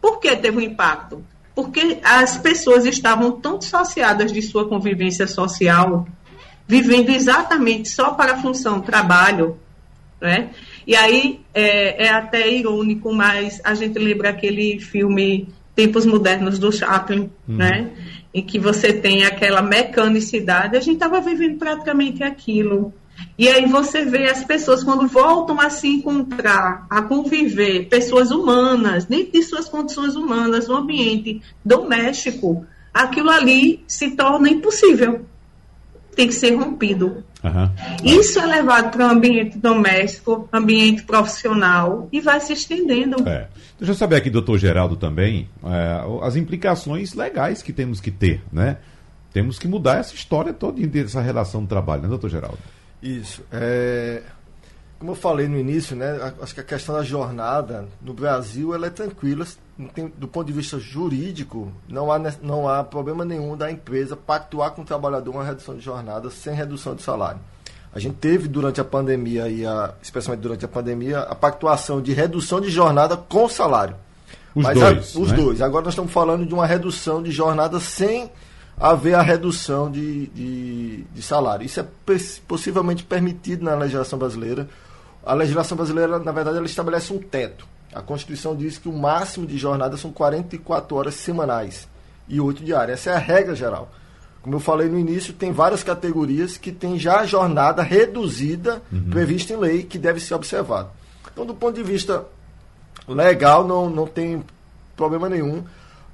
Por 0.00 0.18
que 0.18 0.34
teve 0.36 0.58
um 0.58 0.60
impacto? 0.60 1.24
Porque 1.54 1.98
as 2.02 2.36
pessoas 2.36 2.84
estavam 2.84 3.32
tão 3.32 3.58
dissociadas 3.58 4.32
de 4.32 4.42
sua 4.42 4.68
convivência 4.68 5.26
social, 5.26 6.06
vivendo 6.66 7.10
exatamente 7.10 7.88
só 7.88 8.12
para 8.12 8.34
a 8.34 8.38
função 8.38 8.80
trabalho, 8.80 9.58
né? 10.20 10.50
E 10.86 10.94
aí 10.94 11.40
é, 11.54 12.06
é 12.06 12.10
até 12.10 12.50
irônico, 12.50 13.12
mas 13.12 13.60
a 13.64 13.74
gente 13.74 13.98
lembra 13.98 14.30
aquele 14.30 14.78
filme 14.80 15.48
Tempos 15.74 16.04
Modernos 16.04 16.58
do 16.58 16.70
Chaplin, 16.72 17.30
uhum. 17.48 17.56
né? 17.56 17.90
Em 18.32 18.42
que 18.42 18.58
você 18.58 18.92
tem 18.92 19.24
aquela 19.24 19.60
mecanicidade, 19.60 20.76
a 20.76 20.80
gente 20.80 20.94
estava 20.94 21.20
vivendo 21.20 21.58
praticamente 21.58 22.22
aquilo. 22.22 22.92
E 23.38 23.48
aí 23.48 23.66
você 23.66 24.04
vê 24.04 24.30
as 24.30 24.44
pessoas 24.44 24.84
quando 24.84 25.06
voltam 25.06 25.60
a 25.60 25.68
se 25.68 25.88
encontrar, 25.88 26.86
a 26.88 27.02
conviver, 27.02 27.88
pessoas 27.88 28.30
humanas, 28.30 29.04
dentro 29.04 29.32
de 29.32 29.42
suas 29.42 29.68
condições 29.68 30.16
humanas, 30.16 30.68
no 30.68 30.76
ambiente 30.76 31.42
doméstico, 31.64 32.66
aquilo 32.92 33.30
ali 33.30 33.82
se 33.86 34.12
torna 34.12 34.48
impossível. 34.48 35.26
Tem 36.14 36.26
que 36.26 36.34
ser 36.34 36.54
rompido. 36.54 37.24
Uhum. 37.42 37.70
Isso 38.04 38.38
é 38.38 38.46
levado 38.46 38.90
para 38.90 39.06
o 39.06 39.10
ambiente 39.10 39.58
doméstico, 39.58 40.48
ambiente 40.52 41.02
profissional 41.04 42.08
e 42.12 42.20
vai 42.20 42.40
se 42.40 42.52
estendendo. 42.52 43.26
É. 43.28 43.48
Deixa 43.78 43.92
eu 43.92 43.96
saber 43.96 44.16
aqui, 44.16 44.28
doutor 44.28 44.58
Geraldo, 44.58 44.96
também, 44.96 45.48
é, 45.64 46.26
as 46.26 46.36
implicações 46.36 47.14
legais 47.14 47.62
que 47.62 47.72
temos 47.72 48.00
que 48.00 48.10
ter, 48.10 48.42
né? 48.52 48.76
Temos 49.32 49.58
que 49.58 49.68
mudar 49.68 49.98
essa 49.98 50.14
história 50.14 50.52
toda 50.52 50.84
dessa 50.86 51.20
relação 51.20 51.62
do 51.62 51.68
trabalho, 51.68 52.02
né, 52.02 52.08
doutor 52.08 52.28
Geraldo? 52.28 52.58
Isso. 53.02 53.42
É... 53.50 54.22
Como 55.00 55.12
eu 55.12 55.16
falei 55.16 55.48
no 55.48 55.58
início, 55.58 55.96
né? 55.96 56.34
Acho 56.42 56.54
que 56.54 56.60
a 56.60 56.64
questão 56.64 56.94
da 56.94 57.02
jornada 57.02 57.88
no 58.02 58.12
Brasil 58.12 58.74
ela 58.74 58.86
é 58.86 58.90
tranquila. 58.90 59.46
Tem, 59.94 60.12
do 60.14 60.28
ponto 60.28 60.46
de 60.46 60.52
vista 60.52 60.78
jurídico, 60.78 61.72
não 61.88 62.12
há, 62.12 62.18
não 62.42 62.68
há 62.68 62.84
problema 62.84 63.24
nenhum 63.24 63.56
da 63.56 63.70
empresa 63.70 64.14
pactuar 64.14 64.72
com 64.72 64.82
o 64.82 64.84
trabalhador 64.84 65.30
uma 65.30 65.42
redução 65.42 65.74
de 65.74 65.80
jornada 65.80 66.28
sem 66.28 66.54
redução 66.54 66.94
de 66.94 67.02
salário. 67.02 67.40
A 67.94 67.98
gente 67.98 68.16
teve 68.16 68.46
durante 68.46 68.78
a 68.78 68.84
pandemia, 68.84 69.48
e 69.48 69.64
a, 69.66 69.94
especialmente 70.02 70.42
durante 70.42 70.66
a 70.66 70.68
pandemia, 70.68 71.20
a 71.20 71.34
pactuação 71.34 72.02
de 72.02 72.12
redução 72.12 72.60
de 72.60 72.68
jornada 72.68 73.16
com 73.16 73.48
salário. 73.48 73.96
Os 74.54 74.64
Mas 74.64 74.78
dois. 74.78 75.16
A, 75.16 75.18
os 75.18 75.30
né? 75.30 75.36
dois. 75.36 75.62
Agora 75.62 75.84
nós 75.84 75.94
estamos 75.94 76.12
falando 76.12 76.44
de 76.44 76.52
uma 76.52 76.66
redução 76.66 77.22
de 77.22 77.30
jornada 77.30 77.80
sem 77.80 78.30
haver 78.78 79.14
a 79.14 79.22
redução 79.22 79.90
de, 79.90 80.26
de, 80.26 81.04
de 81.04 81.22
salário. 81.22 81.64
Isso 81.64 81.80
é 81.80 81.86
possivelmente 82.46 83.02
permitido 83.02 83.64
na 83.64 83.74
legislação 83.74 84.18
brasileira. 84.18 84.68
A 85.24 85.34
legislação 85.34 85.76
brasileira, 85.76 86.18
na 86.18 86.32
verdade, 86.32 86.56
ela 86.56 86.66
estabelece 86.66 87.12
um 87.12 87.18
teto. 87.18 87.66
A 87.92 88.00
Constituição 88.00 88.54
diz 88.56 88.78
que 88.78 88.88
o 88.88 88.92
máximo 88.92 89.46
de 89.46 89.58
jornada 89.58 89.96
são 89.96 90.12
44 90.12 90.96
horas 90.96 91.14
semanais 91.14 91.88
e 92.28 92.40
8 92.40 92.64
diárias. 92.64 93.00
Essa 93.00 93.10
é 93.10 93.14
a 93.14 93.18
regra 93.18 93.54
geral. 93.54 93.90
Como 94.42 94.56
eu 94.56 94.60
falei 94.60 94.88
no 94.88 94.98
início, 94.98 95.34
tem 95.34 95.52
várias 95.52 95.82
categorias 95.82 96.56
que 96.56 96.72
tem 96.72 96.98
já 96.98 97.20
a 97.20 97.26
jornada 97.26 97.82
reduzida 97.82 98.80
uhum. 98.90 99.10
prevista 99.10 99.52
em 99.52 99.56
lei 99.56 99.82
que 99.82 99.98
deve 99.98 100.20
ser 100.20 100.34
observada. 100.34 100.88
Então, 101.30 101.44
do 101.44 101.54
ponto 101.54 101.74
de 101.74 101.82
vista 101.82 102.24
legal, 103.06 103.66
não, 103.66 103.90
não 103.90 104.06
tem 104.06 104.42
problema 104.96 105.28
nenhum. 105.28 105.62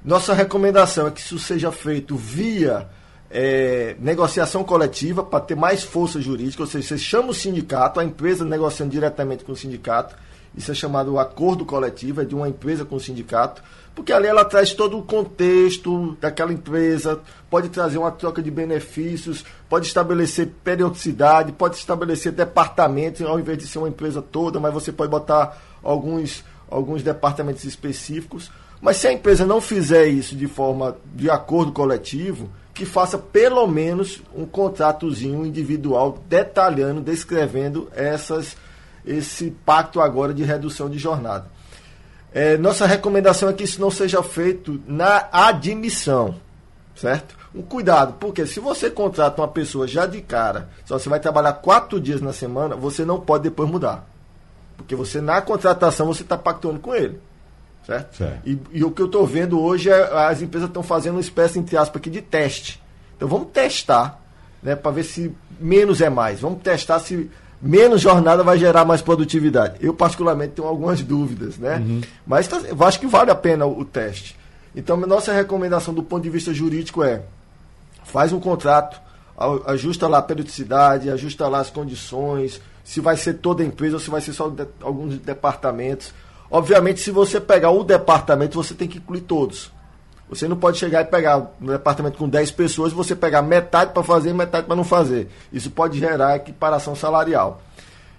Nossa 0.03 0.33
recomendação 0.33 1.07
é 1.07 1.11
que 1.11 1.21
isso 1.21 1.39
seja 1.39 1.71
feito 1.71 2.17
via 2.17 2.89
é, 3.29 3.95
negociação 3.99 4.63
coletiva 4.63 5.23
para 5.23 5.39
ter 5.39 5.55
mais 5.55 5.83
força 5.83 6.21
jurídica, 6.21 6.63
ou 6.63 6.67
seja, 6.67 6.87
você 6.87 6.97
chama 6.97 7.29
o 7.29 7.33
sindicato, 7.33 7.99
a 7.99 8.03
empresa 8.03 8.45
negociando 8.45 8.91
diretamente 8.91 9.43
com 9.43 9.51
o 9.51 9.55
sindicato, 9.55 10.15
isso 10.55 10.71
é 10.71 10.73
chamado 10.73 11.19
acordo 11.19 11.65
coletivo, 11.65 12.21
é 12.21 12.25
de 12.25 12.33
uma 12.33 12.49
empresa 12.49 12.83
com 12.83 12.95
o 12.95 12.99
sindicato, 12.99 13.61
porque 13.93 14.13
ali 14.13 14.27
ela 14.27 14.45
traz 14.45 14.73
todo 14.73 14.97
o 14.97 15.03
contexto 15.03 16.15
daquela 16.21 16.53
empresa, 16.53 17.19
pode 17.49 17.69
trazer 17.69 17.97
uma 17.97 18.11
troca 18.11 18.41
de 18.41 18.49
benefícios, 18.49 19.43
pode 19.67 19.87
estabelecer 19.87 20.51
periodicidade, 20.63 21.51
pode 21.51 21.77
estabelecer 21.77 22.31
departamentos, 22.31 23.21
ao 23.21 23.39
invés 23.39 23.57
de 23.57 23.67
ser 23.67 23.79
uma 23.79 23.89
empresa 23.89 24.21
toda, 24.21 24.59
mas 24.59 24.73
você 24.73 24.91
pode 24.91 25.09
botar 25.09 25.59
alguns, 25.83 26.43
alguns 26.69 27.01
departamentos 27.01 27.63
específicos. 27.63 28.51
Mas 28.79 28.97
se 28.97 29.07
a 29.07 29.13
empresa 29.13 29.45
não 29.45 29.59
fizer 29.59 30.07
isso 30.07 30.35
de 30.35 30.47
forma 30.47 30.95
de 31.15 31.29
acordo 31.29 31.71
coletivo, 31.71 32.49
que 32.77 32.85
faça 32.85 33.17
pelo 33.17 33.65
menos 33.65 34.21
um 34.35 34.45
contratozinho 34.45 35.43
individual 35.43 36.19
detalhando, 36.29 37.01
descrevendo 37.01 37.89
essas, 37.95 38.55
esse 39.03 39.49
pacto 39.65 39.99
agora 39.99 40.31
de 40.31 40.43
redução 40.43 40.87
de 40.87 40.99
jornada. 40.99 41.47
É, 42.31 42.55
nossa 42.55 42.85
recomendação 42.85 43.49
é 43.49 43.53
que 43.53 43.63
isso 43.63 43.81
não 43.81 43.89
seja 43.89 44.21
feito 44.21 44.79
na 44.85 45.27
admissão, 45.31 46.35
certo? 46.95 47.35
Um 47.55 47.63
cuidado, 47.63 48.13
porque 48.19 48.45
se 48.45 48.59
você 48.59 48.91
contrata 48.91 49.41
uma 49.41 49.47
pessoa 49.47 49.87
já 49.87 50.05
de 50.05 50.21
cara, 50.21 50.69
só 50.85 50.99
você 50.99 51.09
vai 51.09 51.19
trabalhar 51.19 51.53
quatro 51.53 51.99
dias 51.99 52.21
na 52.21 52.31
semana, 52.31 52.75
você 52.75 53.03
não 53.03 53.19
pode 53.19 53.45
depois 53.45 53.67
mudar. 53.67 54.07
Porque 54.77 54.95
você, 54.95 55.19
na 55.19 55.41
contratação, 55.41 56.05
você 56.05 56.21
está 56.21 56.37
pactuando 56.37 56.79
com 56.79 56.93
ele. 56.93 57.19
Certo? 57.87 58.17
certo. 58.17 58.41
E, 58.45 58.59
e, 58.73 58.83
o 58.83 58.91
que 58.91 59.01
eu 59.01 59.05
estou 59.05 59.25
vendo 59.25 59.61
hoje 59.61 59.89
é 59.89 60.27
as 60.27 60.41
empresas 60.41 60.67
estão 60.67 60.83
fazendo 60.83 61.15
uma 61.15 61.21
espécie, 61.21 61.57
entre 61.57 61.77
aspas, 61.77 62.01
aqui 62.01 62.09
de 62.09 62.21
teste. 62.21 62.81
Então 63.15 63.29
vamos 63.29 63.47
testar, 63.53 64.21
né, 64.61 64.75
para 64.75 64.91
ver 64.91 65.03
se 65.03 65.33
menos 65.57 66.01
é 66.01 66.09
mais. 66.09 66.41
Vamos 66.41 66.61
testar 66.61 66.99
se 66.99 67.31
menos 67.61 68.01
jornada 68.01 68.43
vai 68.43 68.57
gerar 68.57 68.83
mais 68.83 69.01
produtividade. 69.01 69.77
Eu, 69.79 69.93
particularmente, 69.93 70.55
tenho 70.55 70.67
algumas 70.67 71.01
dúvidas, 71.01 71.57
né? 71.57 71.77
Uhum. 71.77 72.01
Mas 72.25 72.45
tá, 72.49 72.57
eu 72.57 72.83
acho 72.83 72.99
que 72.99 73.07
vale 73.07 73.31
a 73.31 73.35
pena 73.35 73.65
o, 73.65 73.79
o 73.79 73.85
teste. 73.85 74.37
Então, 74.75 74.97
nossa 74.97 75.31
recomendação 75.31 75.93
do 75.93 76.03
ponto 76.03 76.23
de 76.23 76.29
vista 76.29 76.53
jurídico 76.53 77.01
é: 77.01 77.21
faz 78.03 78.33
um 78.33 78.39
contrato, 78.41 78.99
ajusta 79.65 80.09
lá 80.09 80.17
a 80.17 80.21
periodicidade, 80.21 81.09
ajusta 81.09 81.47
lá 81.47 81.61
as 81.61 81.69
condições, 81.69 82.59
se 82.83 82.99
vai 82.99 83.15
ser 83.15 83.35
toda 83.35 83.63
a 83.63 83.65
empresa 83.65 83.95
ou 83.95 83.99
se 83.99 84.09
vai 84.09 84.19
ser 84.19 84.33
só 84.33 84.49
de, 84.49 84.67
alguns 84.81 85.17
departamentos. 85.19 86.13
Obviamente, 86.49 86.99
se 86.99 87.11
você 87.11 87.39
pegar 87.41 87.71
o 87.71 87.83
departamento, 87.83 88.61
você 88.61 88.73
tem 88.73 88.87
que 88.87 88.97
incluir 88.97 89.21
todos. 89.21 89.71
Você 90.29 90.47
não 90.47 90.57
pode 90.57 90.77
chegar 90.77 91.01
e 91.01 91.05
pegar 91.05 91.37
um 91.61 91.67
departamento 91.67 92.17
com 92.17 92.27
10 92.27 92.51
pessoas 92.51 92.91
e 92.91 92.95
você 92.95 93.15
pegar 93.15 93.41
metade 93.41 93.93
para 93.93 94.03
fazer 94.03 94.29
e 94.29 94.33
metade 94.33 94.67
para 94.67 94.75
não 94.75 94.83
fazer. 94.83 95.29
Isso 95.51 95.71
pode 95.71 95.99
gerar 95.99 96.35
equiparação 96.35 96.95
salarial. 96.95 97.61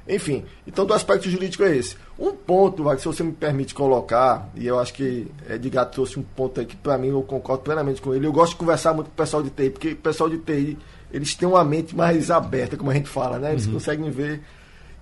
Enfim, 0.09 0.45
então 0.67 0.87
do 0.87 0.95
aspecto 0.95 1.29
jurídico 1.29 1.63
é 1.65 1.77
esse. 1.77 1.97
Um 2.19 2.33
ponto, 2.33 2.83
se 2.99 3.05
você 3.05 3.23
me 3.23 3.33
permite 3.33 3.75
colocar, 3.75 4.49
e 4.55 4.67
eu 4.67 4.79
acho 4.79 4.95
que 4.95 5.31
Edgar 5.49 5.85
trouxe 5.87 6.19
um 6.19 6.23
ponto 6.23 6.59
aí 6.59 6.67
que 6.67 6.75
para 6.75 6.97
mim 6.97 7.09
eu 7.09 7.23
concordo 7.23 7.63
plenamente 7.63 8.01
com 8.01 8.15
ele. 8.15 8.27
Eu 8.27 8.33
gosto 8.33 8.53
de 8.53 8.57
conversar 8.57 8.95
muito 8.95 9.09
com 9.09 9.13
o 9.13 9.17
pessoal 9.17 9.43
de 9.43 9.51
TI, 9.51 9.69
porque 9.69 9.93
o 9.93 9.97
pessoal 9.97 10.31
de 10.31 10.39
TI, 10.39 10.79
eles 11.13 11.35
têm 11.35 11.47
uma 11.47 11.63
mente 11.63 11.95
mais 11.95 12.31
aberta, 12.31 12.77
como 12.77 12.91
a 12.91 12.95
gente 12.95 13.09
fala, 13.09 13.39
né? 13.39 13.53
Eles 13.53 13.67
uhum. 13.67 13.75
conseguem 13.75 14.11
ver 14.11 14.43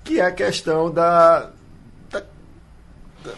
que 0.02 0.20
é 0.20 0.24
a 0.24 0.32
questão 0.32 0.90
da, 0.90 1.50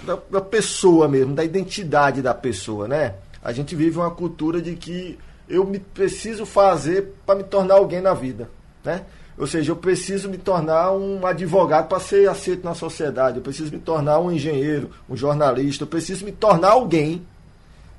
da, 0.05 0.19
da 0.31 0.41
pessoa 0.41 1.09
mesmo, 1.09 1.35
da 1.35 1.45
identidade 1.45 2.23
da 2.23 2.35
pessoa, 2.35 2.89
né? 2.89 3.15
A 3.43 3.53
gente 3.53 3.75
vive 3.75 3.99
uma 3.99 4.11
cultura 4.11 4.61
de 4.61 4.75
que 4.75 5.19
eu 5.49 5.65
me 5.65 5.79
preciso 5.79 6.45
fazer 6.45 7.15
para 7.25 7.37
me 7.37 7.45
tornar 7.45 7.75
alguém 7.75 8.01
na 8.01 8.15
vida, 8.15 8.51
né? 8.85 9.03
Ou 9.37 9.47
seja, 9.47 9.71
eu 9.71 9.77
preciso 9.77 10.29
me 10.29 10.37
tornar 10.37 10.91
um 10.93 11.25
advogado 11.25 11.87
para 11.89 12.01
ser 12.01 12.29
aceito 12.29 12.65
na 12.65 12.75
sociedade, 12.75 13.37
eu 13.37 13.43
preciso 13.43 13.73
me 13.73 13.79
tornar 13.79 14.19
um 14.19 14.33
engenheiro, 14.33 14.91
um 15.09 15.17
jornalista, 15.17 15.85
eu 15.85 15.89
preciso 15.89 16.25
me 16.25 16.33
tornar 16.33 16.71
alguém 16.71 17.23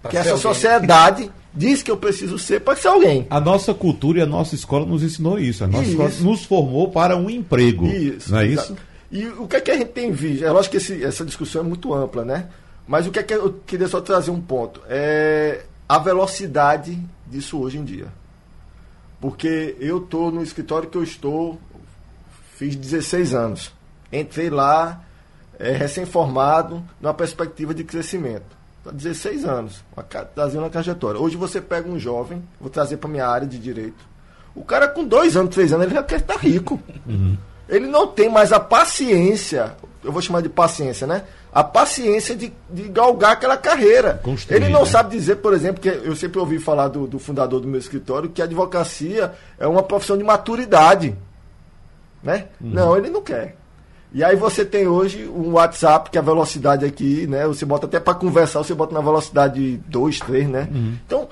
pra 0.02 0.12
que 0.12 0.18
essa 0.18 0.32
alguém. 0.32 0.42
sociedade 0.42 1.32
diz 1.54 1.82
que 1.82 1.90
eu 1.90 1.98
preciso 1.98 2.38
ser 2.38 2.60
para 2.60 2.76
ser 2.76 2.90
alguém. 2.90 3.26
A 3.30 3.40
nossa 3.40 3.74
cultura 3.74 4.20
e 4.20 4.22
a 4.22 4.26
nossa 4.26 4.54
escola 4.54 4.86
nos 4.86 5.02
ensinou 5.02 5.40
isso. 5.40 5.64
A 5.64 5.68
nossa 5.68 5.84
isso. 5.84 5.92
escola 5.92 6.32
nos 6.32 6.44
formou 6.44 6.90
para 6.90 7.16
um 7.16 7.30
emprego. 7.30 7.88
Isso. 7.88 8.32
Não 8.32 8.40
é 8.40 8.48
exato. 8.48 8.89
E 9.12 9.28
o 9.28 9.48
que 9.48 9.56
é 9.56 9.62
que 9.62 9.72
a 9.72 9.78
gente 9.78 9.92
tem 9.92 10.12
visto? 10.12 10.46
É 10.46 10.52
lógico 10.52 10.72
que 10.72 10.78
esse, 10.78 11.04
essa 11.04 11.26
discussão 11.26 11.62
é 11.62 11.66
muito 11.66 11.94
ampla, 11.94 12.24
né? 12.24 12.50
Mas 12.88 13.08
o 13.08 13.12
que 13.12 13.20
é 13.20 13.24
que 13.24 13.34
eu 13.34 13.54
queria 13.66 13.88
só 13.88 14.02
trazer 14.02 14.32
um 14.32 14.42
ponto? 14.42 14.82
É 14.88 15.66
a 15.88 15.98
velocidade 15.98 17.04
disso 17.26 17.60
hoje 17.60 17.80
em 17.80 17.84
dia. 17.84 18.08
Porque 19.20 19.76
eu 19.80 19.98
estou 19.98 20.32
no 20.32 20.44
escritório 20.44 20.88
que 20.88 20.98
eu 20.98 21.04
estou, 21.04 21.60
fiz 22.56 22.76
16 22.76 23.34
anos. 23.34 23.72
Entrei 24.12 24.50
lá, 24.50 25.04
é, 25.58 25.72
recém-formado, 25.72 26.84
numa 27.02 27.14
perspectiva 27.14 27.74
de 27.74 27.84
crescimento. 27.84 28.58
Há 28.86 28.92
16 28.92 29.46
anos, 29.46 29.84
trazendo 30.34 30.62
uma 30.62 30.70
trajetória. 30.70 31.20
Hoje 31.20 31.36
você 31.36 31.60
pega 31.60 31.90
um 31.90 32.00
jovem, 32.00 32.42
vou 32.60 32.70
trazer 32.70 32.98
para 32.98 33.10
minha 33.10 33.28
área 33.28 33.48
de 33.48 33.60
direito. 33.60 34.08
O 34.56 34.64
cara 34.64 34.88
com 34.88 35.04
dois 35.04 35.36
anos, 35.36 35.54
três 35.54 35.74
anos, 35.74 35.86
ele 35.86 35.96
já 35.96 36.04
quer 36.04 36.22
estar 36.22 36.38
rico. 36.38 36.80
Uhum. 37.06 37.38
Ele 37.70 37.88
não 37.88 38.08
tem 38.08 38.28
mais 38.30 38.52
a 38.52 38.60
paciência, 38.60 39.76
eu 40.04 40.12
vou 40.12 40.22
chamar 40.22 40.42
de 40.42 40.50
paciência, 40.50 41.06
né? 41.06 41.24
A 41.54 41.64
paciência 41.64 42.36
de, 42.36 42.52
de 42.70 42.84
galgar 42.90 43.34
aquela 43.34 43.58
carreira. 43.58 44.20
Construir, 44.24 44.58
ele 44.58 44.70
não 44.70 44.82
né? 44.82 44.86
sabe 44.86 45.16
dizer, 45.16 45.38
por 45.38 45.54
exemplo, 45.54 45.82
que 45.82 45.88
eu 45.88 46.16
sempre 46.16 46.40
ouvi 46.40 46.60
falar 46.60 46.88
do, 46.88 47.08
do, 47.08 47.20
fundador 47.20 47.60
do 47.60 47.68
meu 47.68 47.80
escritório 47.80 48.30
que 48.30 48.42
a 48.42 48.46
advocacia 48.46 49.34
é 49.60 49.68
uma 49.68 49.84
profissão 49.84 50.18
de 50.18 50.24
maturidade. 50.24 51.16
Né? 52.24 52.48
Uhum. 52.60 52.70
Não, 52.72 52.98
ele 52.98 53.10
não 53.10 53.22
quer. 53.22 53.56
E 54.12 54.24
aí 54.24 54.36
você 54.36 54.66
tem 54.66 54.88
hoje 54.88 55.28
um 55.28 55.54
WhatsApp, 55.54 56.10
que 56.10 56.18
a 56.18 56.22
velocidade 56.22 56.84
aqui, 56.84 57.28
né? 57.28 57.46
Você 57.46 57.64
bota 57.64 57.86
até 57.86 58.00
para 58.00 58.16
conversar, 58.16 58.60
você 58.60 58.74
bota 58.74 58.94
na 58.94 59.02
velocidade 59.02 59.78
2, 59.88 60.20
3, 60.20 60.50
né? 60.50 60.68
Uhum. 60.72 60.98
Então, 61.06 61.30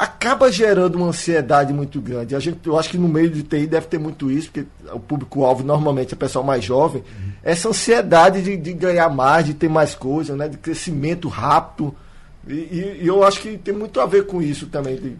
acaba 0.00 0.50
gerando 0.50 0.94
uma 0.96 1.08
ansiedade 1.08 1.74
muito 1.74 2.00
grande. 2.00 2.34
A 2.34 2.40
gente, 2.40 2.66
eu 2.66 2.78
acho 2.78 2.88
que 2.88 2.96
no 2.96 3.06
meio 3.06 3.28
de 3.28 3.42
TI 3.42 3.66
deve 3.66 3.86
ter 3.86 3.98
muito 3.98 4.30
isso, 4.30 4.50
porque 4.50 4.66
o 4.90 4.98
público-alvo 4.98 5.62
normalmente 5.62 6.14
é 6.14 6.16
pessoal 6.16 6.42
mais 6.42 6.64
jovem. 6.64 7.02
Uhum. 7.02 7.32
Essa 7.42 7.68
ansiedade 7.68 8.40
de, 8.40 8.56
de, 8.56 8.72
ganhar 8.72 9.10
mais, 9.10 9.44
de 9.44 9.52
ter 9.52 9.68
mais 9.68 9.94
coisas, 9.94 10.34
né? 10.38 10.48
de 10.48 10.56
crescimento 10.56 11.28
rápido. 11.28 11.94
E, 12.48 12.54
e, 12.54 13.00
e, 13.02 13.06
eu 13.06 13.22
acho 13.22 13.42
que 13.42 13.58
tem 13.58 13.74
muito 13.74 14.00
a 14.00 14.06
ver 14.06 14.24
com 14.24 14.40
isso 14.40 14.68
também. 14.68 14.96
De, 14.96 15.16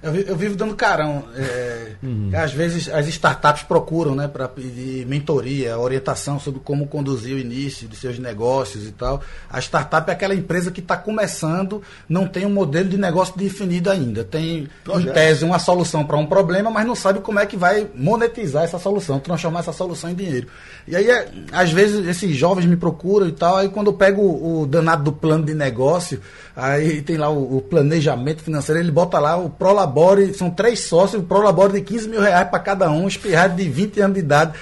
eu, 0.00 0.14
eu, 0.14 0.36
vivo 0.36 0.54
dando 0.54 0.76
carão. 0.76 1.24
É, 1.34 1.92
uhum. 2.00 2.30
Às 2.32 2.52
vezes 2.52 2.88
as 2.88 3.08
startups 3.08 3.64
procuram 3.64 4.14
né, 4.14 4.28
para 4.28 4.46
pedir 4.46 5.04
mentoria, 5.06 5.76
orientação 5.76 6.38
sobre 6.38 6.60
como 6.60 6.86
conduzir 6.86 7.34
o 7.34 7.38
início 7.38 7.88
de 7.88 7.96
seus 7.96 8.16
negócios 8.16 8.86
e 8.86 8.92
tal. 8.92 9.20
A 9.50 9.58
startup 9.58 10.08
é 10.08 10.12
aquela 10.12 10.34
empresa 10.34 10.70
que 10.70 10.78
está 10.78 10.96
começando, 10.96 11.82
não 12.08 12.28
tem 12.28 12.46
um 12.46 12.50
modelo 12.50 12.88
de 12.88 12.96
negócio 12.96 13.36
definido 13.36 13.90
ainda. 13.90 14.22
Tem, 14.22 14.68
Projeto. 14.84 15.10
em 15.10 15.12
tese, 15.12 15.44
uma 15.44 15.58
solução 15.58 16.04
para 16.04 16.16
um 16.16 16.26
problema, 16.26 16.70
mas 16.70 16.86
não 16.86 16.94
sabe 16.94 17.18
como 17.18 17.40
é 17.40 17.46
que 17.46 17.56
vai 17.56 17.88
monetizar 17.92 18.62
essa 18.62 18.78
solução, 18.78 19.18
transformar 19.18 19.60
essa 19.60 19.72
solução 19.72 20.10
em 20.10 20.14
dinheiro. 20.14 20.46
E 20.86 20.94
aí, 20.94 21.10
é, 21.10 21.28
às 21.50 21.72
vezes, 21.72 22.06
esses 22.06 22.36
jovens 22.36 22.66
me 22.66 22.76
procuram 22.76 23.26
e 23.26 23.32
tal, 23.32 23.56
aí 23.56 23.68
quando 23.68 23.88
eu 23.88 23.94
pego 23.94 24.22
o, 24.22 24.62
o 24.62 24.66
danado 24.66 25.02
do 25.02 25.12
plano 25.12 25.44
de 25.44 25.54
negócio, 25.54 26.20
aí 26.58 27.00
tem 27.02 27.16
lá 27.16 27.30
o, 27.30 27.58
o 27.58 27.62
planejamento 27.62 28.42
financeiro, 28.42 28.80
ele 28.80 28.90
bota 28.90 29.18
lá 29.20 29.36
o 29.36 29.48
Prolabore 29.48 30.34
são 30.34 30.50
três 30.50 30.80
sócios, 30.80 31.22
o 31.22 31.24
Prolabore 31.24 31.74
de 31.74 31.82
15 31.82 32.08
mil 32.08 32.20
reais 32.20 32.48
para 32.48 32.58
cada 32.58 32.90
um, 32.90 33.06
espirrado 33.06 33.54
de 33.54 33.68
20 33.68 34.00
anos 34.00 34.14
de 34.14 34.20
idade. 34.20 34.52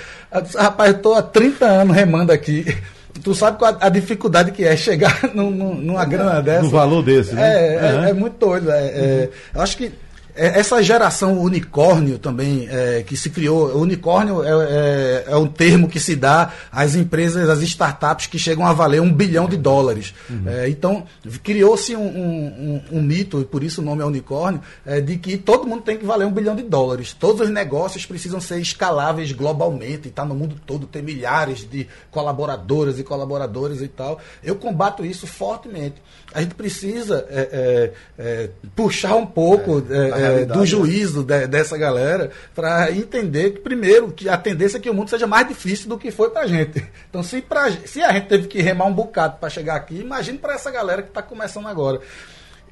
Rapaz, 0.54 0.90
eu 0.90 0.96
estou 0.98 1.14
há 1.14 1.22
30 1.22 1.64
anos 1.64 1.96
remando 1.96 2.32
aqui. 2.32 2.66
Tu 3.24 3.34
sabe 3.34 3.58
qual 3.58 3.74
a, 3.80 3.86
a 3.86 3.88
dificuldade 3.88 4.52
que 4.52 4.62
é 4.62 4.76
chegar 4.76 5.18
num, 5.34 5.50
numa 5.50 6.04
grana 6.04 6.42
dessa? 6.42 6.64
No 6.64 6.68
valor 6.68 7.02
desse, 7.02 7.34
né? 7.34 7.42
É, 7.42 7.92
uhum. 7.94 8.04
é, 8.04 8.10
é 8.10 8.12
muito 8.12 8.34
doido. 8.38 8.70
É, 8.70 8.84
é, 8.84 9.30
eu 9.54 9.62
acho 9.62 9.74
que 9.78 9.86
é, 9.86 9.90
essa 10.36 10.82
geração 10.82 11.38
unicórnio 11.38 12.18
também 12.18 12.68
é, 12.70 13.02
que 13.02 13.16
se 13.16 13.30
criou, 13.30 13.76
unicórnio 13.76 14.44
é, 14.44 14.50
é, 14.50 15.24
é, 15.28 15.36
um 15.36 15.46
termo 15.46 15.88
que 15.88 15.98
se 15.98 16.14
dá 16.14 16.52
às 16.70 16.94
empresas, 16.94 17.48
às 17.48 17.62
startups 17.62 18.26
que 18.26 18.38
chegam 18.38 18.66
a 18.66 18.72
valer 18.72 19.00
um 19.00 19.12
bilhão 19.12 19.48
de 19.48 19.56
dólares. 19.56 20.14
Uhum. 20.28 20.42
É, 20.46 20.68
então, 20.68 21.04
criou-se 21.42 21.96
um, 21.96 22.06
um, 22.06 22.82
um, 22.92 22.98
um, 22.98 23.02
mito, 23.02 23.40
e 23.40 23.44
por 23.44 23.64
isso 23.64 23.80
o 23.80 23.84
nome 23.84 24.02
é 24.02 24.04
unicórnio, 24.04 24.60
é, 24.84 25.00
de 25.00 25.16
que 25.16 25.36
todo 25.38 25.66
mundo 25.66 25.82
tem 25.82 25.96
que 25.96 26.04
valer 26.04 26.26
um 26.26 26.32
bilhão 26.32 26.54
de 26.54 26.62
dólares. 26.62 27.12
Todos 27.12 27.40
os 27.40 27.50
negócios 27.50 28.04
precisam 28.04 28.40
ser 28.40 28.60
escaláveis 28.60 29.32
globalmente, 29.32 30.08
está 30.08 30.24
no 30.24 30.34
mundo 30.34 30.56
todo, 30.66 30.86
ter 30.86 31.02
milhares 31.02 31.68
de 31.68 31.88
colaboradoras 32.10 32.98
e 32.98 33.04
colaboradores 33.04 33.80
e 33.80 33.88
tal. 33.88 34.20
Eu 34.44 34.56
combato 34.56 35.04
isso 35.04 35.26
fortemente. 35.26 35.96
A 36.36 36.42
gente 36.42 36.54
precisa 36.54 37.26
é, 37.30 38.50
puxar 38.74 39.14
um 39.16 39.24
pouco 39.24 39.82
é, 39.88 40.44
do 40.44 40.58
né? 40.58 40.66
juízo 40.66 41.24
de, 41.24 41.46
dessa 41.46 41.78
galera 41.78 42.30
para 42.54 42.92
entender 42.92 43.52
que, 43.52 43.60
primeiro, 43.60 44.12
que 44.12 44.28
a 44.28 44.36
tendência 44.36 44.76
é 44.76 44.80
que 44.80 44.90
o 44.90 44.92
mundo 44.92 45.08
seja 45.08 45.26
mais 45.26 45.48
difícil 45.48 45.88
do 45.88 45.96
que 45.96 46.10
foi 46.10 46.28
para 46.28 46.42
a 46.42 46.46
gente. 46.46 46.86
Então, 47.08 47.22
se, 47.22 47.40
pra, 47.40 47.70
se 47.86 48.02
a 48.02 48.12
gente 48.12 48.26
teve 48.26 48.48
que 48.48 48.60
remar 48.60 48.84
um 48.84 48.92
bocado 48.92 49.38
para 49.38 49.48
chegar 49.48 49.76
aqui, 49.76 49.98
imagine 49.98 50.36
para 50.36 50.52
essa 50.52 50.70
galera 50.70 51.00
que 51.00 51.08
está 51.08 51.22
começando 51.22 51.68
agora. 51.68 52.02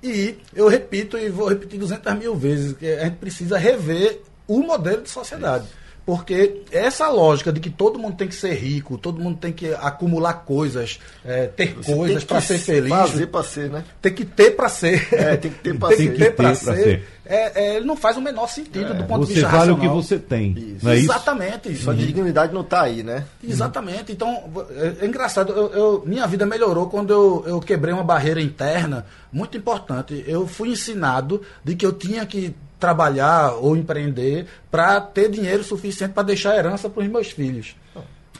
E 0.02 0.36
eu 0.54 0.68
repito 0.68 1.16
e 1.16 1.30
vou 1.30 1.48
repetir 1.48 1.80
200 1.80 2.14
mil 2.18 2.36
vezes 2.36 2.74
que 2.74 2.86
a 2.86 3.04
gente 3.04 3.16
precisa 3.16 3.56
rever 3.56 4.20
o 4.46 4.60
modelo 4.60 5.00
de 5.00 5.08
sociedade. 5.08 5.64
Porque 6.06 6.62
essa 6.70 7.08
lógica 7.08 7.50
de 7.50 7.60
que 7.60 7.70
todo 7.70 7.98
mundo 7.98 8.16
tem 8.16 8.28
que 8.28 8.34
ser 8.34 8.52
rico, 8.52 8.98
todo 8.98 9.18
mundo 9.18 9.38
tem 9.38 9.52
que 9.52 9.72
acumular 9.74 10.34
coisas, 10.44 11.00
é, 11.24 11.46
ter 11.46 11.74
Você 11.74 11.94
coisas 11.94 12.24
para 12.24 12.40
ser 12.42 12.58
feliz. 12.58 12.90
Fazer 12.90 13.26
para 13.28 13.42
ser, 13.42 13.70
né? 13.70 13.84
Tem 14.02 14.12
que 14.12 14.24
ter 14.24 14.50
para 14.50 14.68
ser. 14.68 15.08
É, 15.12 15.36
tem 15.36 15.50
que 15.50 15.58
ter 15.60 15.78
para 15.78 15.88
ser. 15.96 15.96
Tem 15.96 16.12
que 16.12 16.18
ter 16.18 16.30
para 16.34 16.54
ser. 16.54 16.74
ser. 16.76 17.08
É, 17.26 17.76
é, 17.76 17.80
não 17.80 17.96
faz 17.96 18.18
o 18.18 18.20
menor 18.20 18.48
sentido 18.48 18.92
é. 18.92 18.94
do 18.94 19.04
ponto 19.04 19.24
você 19.24 19.32
de 19.32 19.40
vista 19.40 19.48
vale 19.48 19.72
racional. 19.72 19.78
o 19.78 19.80
que 19.80 20.06
você 20.06 20.18
tem. 20.18 20.52
Isso. 20.52 20.84
Não 20.84 20.92
é 20.92 20.96
Exatamente. 20.98 21.72
Isso. 21.72 21.84
Sua 21.84 21.94
dignidade 21.94 22.52
não 22.52 22.60
está 22.60 22.82
aí, 22.82 23.02
né? 23.02 23.24
Exatamente. 23.42 24.12
Então, 24.12 24.44
é, 24.76 25.04
é 25.04 25.06
engraçado. 25.06 25.54
Eu, 25.54 25.72
eu, 25.72 26.02
minha 26.04 26.26
vida 26.26 26.44
melhorou 26.44 26.90
quando 26.90 27.10
eu, 27.10 27.44
eu 27.46 27.60
quebrei 27.60 27.94
uma 27.94 28.04
barreira 28.04 28.42
interna 28.42 29.06
muito 29.32 29.56
importante. 29.56 30.22
Eu 30.26 30.46
fui 30.46 30.68
ensinado 30.68 31.40
de 31.64 31.74
que 31.74 31.86
eu 31.86 31.94
tinha 31.94 32.26
que 32.26 32.54
trabalhar 32.78 33.52
ou 33.54 33.76
empreender 33.76 34.46
para 34.70 35.00
ter 35.00 35.30
dinheiro 35.30 35.64
suficiente 35.64 36.12
para 36.12 36.22
deixar 36.22 36.56
herança 36.56 36.88
para 36.88 37.02
os 37.02 37.08
meus 37.08 37.30
filhos. 37.30 37.74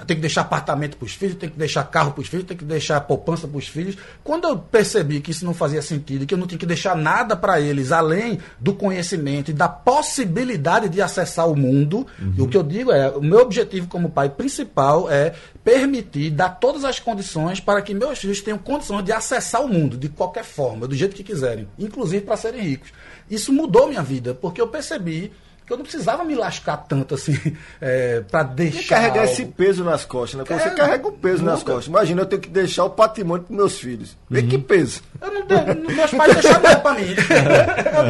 Tem 0.06 0.16
que 0.16 0.22
deixar 0.22 0.40
apartamento 0.40 0.96
para 0.96 1.06
os 1.06 1.14
filhos, 1.14 1.36
tem 1.36 1.48
que 1.48 1.56
deixar 1.56 1.84
carro 1.84 2.10
para 2.10 2.20
os 2.20 2.26
filhos, 2.26 2.44
tem 2.44 2.56
que 2.56 2.64
deixar 2.64 3.00
poupança 3.02 3.46
para 3.46 3.56
os 3.56 3.68
filhos. 3.68 3.96
Quando 4.24 4.48
eu 4.48 4.58
percebi 4.58 5.20
que 5.20 5.30
isso 5.30 5.44
não 5.44 5.54
fazia 5.54 5.80
sentido, 5.80 6.26
que 6.26 6.34
eu 6.34 6.38
não 6.38 6.48
tinha 6.48 6.58
que 6.58 6.66
deixar 6.66 6.96
nada 6.96 7.36
para 7.36 7.60
eles 7.60 7.92
além 7.92 8.40
do 8.58 8.74
conhecimento 8.74 9.52
e 9.52 9.54
da 9.54 9.68
possibilidade 9.68 10.88
de 10.88 11.00
acessar 11.00 11.48
o 11.48 11.54
mundo, 11.54 12.04
uhum. 12.20 12.44
o 12.44 12.48
que 12.48 12.56
eu 12.56 12.64
digo 12.64 12.90
é: 12.90 13.08
o 13.10 13.22
meu 13.22 13.38
objetivo 13.38 13.86
como 13.86 14.10
pai 14.10 14.28
principal 14.28 15.08
é 15.08 15.32
permitir, 15.62 16.30
dar 16.30 16.48
todas 16.48 16.84
as 16.84 16.98
condições 16.98 17.60
para 17.60 17.80
que 17.80 17.94
meus 17.94 18.18
filhos 18.18 18.40
tenham 18.40 18.58
condições 18.58 19.04
de 19.04 19.12
acessar 19.12 19.62
o 19.62 19.68
mundo 19.68 19.96
de 19.96 20.08
qualquer 20.08 20.44
forma, 20.44 20.88
do 20.88 20.96
jeito 20.96 21.14
que 21.14 21.22
quiserem, 21.22 21.68
inclusive 21.78 22.24
para 22.24 22.36
serem 22.36 22.62
ricos. 22.62 22.92
Isso 23.30 23.52
mudou 23.52 23.88
minha 23.88 24.02
vida, 24.02 24.34
porque 24.34 24.60
eu 24.60 24.68
percebi 24.68 25.32
que 25.66 25.72
eu 25.72 25.78
não 25.78 25.84
precisava 25.84 26.24
me 26.24 26.34
lascar 26.34 26.76
tanto 26.76 27.14
assim 27.14 27.34
é, 27.80 28.20
para 28.20 28.42
deixar. 28.42 28.80
E 28.80 28.84
carregar 28.84 29.20
algo. 29.20 29.32
esse 29.32 29.46
peso 29.46 29.82
nas 29.82 30.04
costas, 30.04 30.38
né? 30.38 30.44
Quando 30.46 30.60
você 30.60 30.70
carrega 30.70 31.08
o 31.08 31.12
peso 31.12 31.42
nas 31.42 31.62
costas. 31.62 31.86
Imagina 31.86 32.22
eu 32.22 32.26
tenho 32.26 32.42
que 32.42 32.50
deixar 32.50 32.84
o 32.84 32.90
patrimônio 32.90 33.46
para 33.46 33.56
meus 33.56 33.78
filhos. 33.78 34.16
Vê 34.28 34.40
uhum. 34.40 34.48
que 34.48 34.58
peso. 34.58 35.00
Eu 35.20 35.32
não 35.32 35.46
tenho, 35.46 35.96
meus 35.96 36.10
pais 36.10 36.34
deixaram 36.34 36.62
nada 36.62 36.80
para 36.80 37.00
mim. 37.00 37.14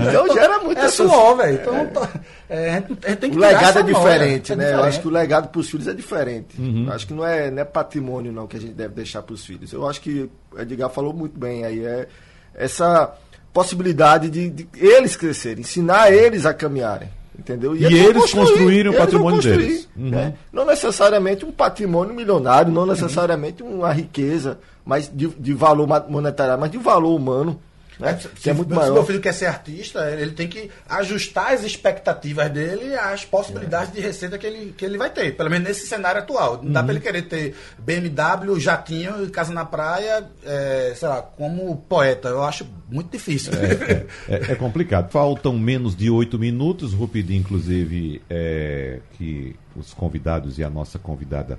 então 0.08 0.34
gera 0.34 0.58
muito 0.58 0.80
É 0.80 0.88
suor, 0.88 1.36
velho. 1.36 1.60
Então, 1.60 2.08
é. 2.48 2.66
é, 2.66 2.70
a 2.70 2.80
gente 2.80 3.16
tem 3.18 3.30
que 3.30 3.36
O 3.36 3.40
legado 3.40 3.78
é 3.78 3.82
diferente, 3.82 4.52
é 4.52 4.56
né? 4.56 4.64
Diferente. 4.64 4.82
Eu 4.82 4.88
acho 4.88 5.00
que 5.00 5.08
o 5.08 5.10
legado 5.10 5.48
para 5.48 5.60
os 5.60 5.70
filhos 5.70 5.86
é 5.86 5.94
diferente. 5.94 6.60
Uhum. 6.60 6.88
Acho 6.90 7.06
que 7.06 7.14
não 7.14 7.24
é, 7.24 7.52
não 7.52 7.62
é 7.62 7.64
patrimônio 7.64 8.32
não 8.32 8.48
que 8.48 8.56
a 8.56 8.60
gente 8.60 8.74
deve 8.74 8.94
deixar 8.94 9.22
para 9.22 9.34
os 9.34 9.46
filhos. 9.46 9.72
Eu 9.72 9.86
acho 9.88 10.00
que 10.00 10.28
o 10.50 10.60
Edgar 10.60 10.90
falou 10.90 11.12
muito 11.12 11.38
bem 11.38 11.64
aí. 11.64 11.84
É 11.84 12.08
essa 12.54 13.12
possibilidade 13.54 14.28
de, 14.28 14.50
de 14.50 14.68
eles 14.74 15.16
crescerem, 15.16 15.60
ensinar 15.60 16.12
eles 16.12 16.44
a 16.44 16.52
caminharem. 16.52 17.08
Entendeu? 17.38 17.74
E, 17.74 17.82
e 17.82 17.98
eles 17.98 18.32
construíram 18.32 18.92
o 18.92 18.96
patrimônio 18.96 19.40
deles. 19.40 19.88
Uhum. 19.96 20.10
Né? 20.10 20.34
Não 20.52 20.64
necessariamente 20.64 21.44
um 21.44 21.50
patrimônio 21.50 22.14
milionário, 22.14 22.72
não 22.72 22.86
necessariamente 22.86 23.62
uma 23.62 23.92
riqueza, 23.92 24.58
mas 24.84 25.10
de, 25.12 25.28
de 25.28 25.52
valor 25.52 25.88
monetário, 26.08 26.58
mas 26.58 26.70
de 26.70 26.78
valor 26.78 27.14
humano. 27.14 27.60
Né? 27.98 28.10
É, 28.10 28.16
se, 28.16 28.28
que 28.28 28.50
é 28.50 28.52
muito 28.52 28.70
se 28.70 28.74
maior. 28.74 28.94
meu 28.94 29.04
filho 29.04 29.20
quer 29.20 29.32
ser 29.32 29.46
artista, 29.46 30.10
ele 30.10 30.32
tem 30.32 30.48
que 30.48 30.70
ajustar 30.88 31.52
as 31.52 31.64
expectativas 31.64 32.50
dele 32.50 32.94
às 32.94 33.24
possibilidades 33.24 33.90
é. 33.90 33.92
de 33.94 34.00
receita 34.00 34.38
que 34.38 34.46
ele, 34.46 34.74
que 34.76 34.84
ele 34.84 34.98
vai 34.98 35.10
ter. 35.10 35.36
Pelo 35.36 35.50
menos 35.50 35.68
nesse 35.68 35.86
cenário 35.86 36.20
atual. 36.20 36.56
Não 36.56 36.64
uhum. 36.64 36.72
dá 36.72 36.82
para 36.82 36.92
ele 36.92 37.00
querer 37.00 37.22
ter 37.22 37.54
BMW, 37.78 38.58
jatinho, 38.58 39.30
casa 39.30 39.52
na 39.52 39.64
praia, 39.64 40.28
é, 40.44 40.92
sei 40.96 41.08
lá, 41.08 41.22
como 41.22 41.76
poeta. 41.88 42.28
Eu 42.28 42.42
acho 42.42 42.66
muito 42.90 43.10
difícil. 43.10 43.52
É, 43.54 44.34
é, 44.34 44.36
é, 44.36 44.52
é 44.52 44.54
complicado. 44.54 45.10
Faltam 45.10 45.58
menos 45.58 45.96
de 45.96 46.10
oito 46.10 46.38
minutos. 46.38 46.92
Vou 46.92 47.08
pedir, 47.08 47.36
inclusive, 47.36 48.22
é, 48.28 49.00
que 49.12 49.56
os 49.76 49.92
convidados 49.92 50.58
e 50.58 50.64
a 50.64 50.70
nossa 50.70 50.98
convidada 50.98 51.58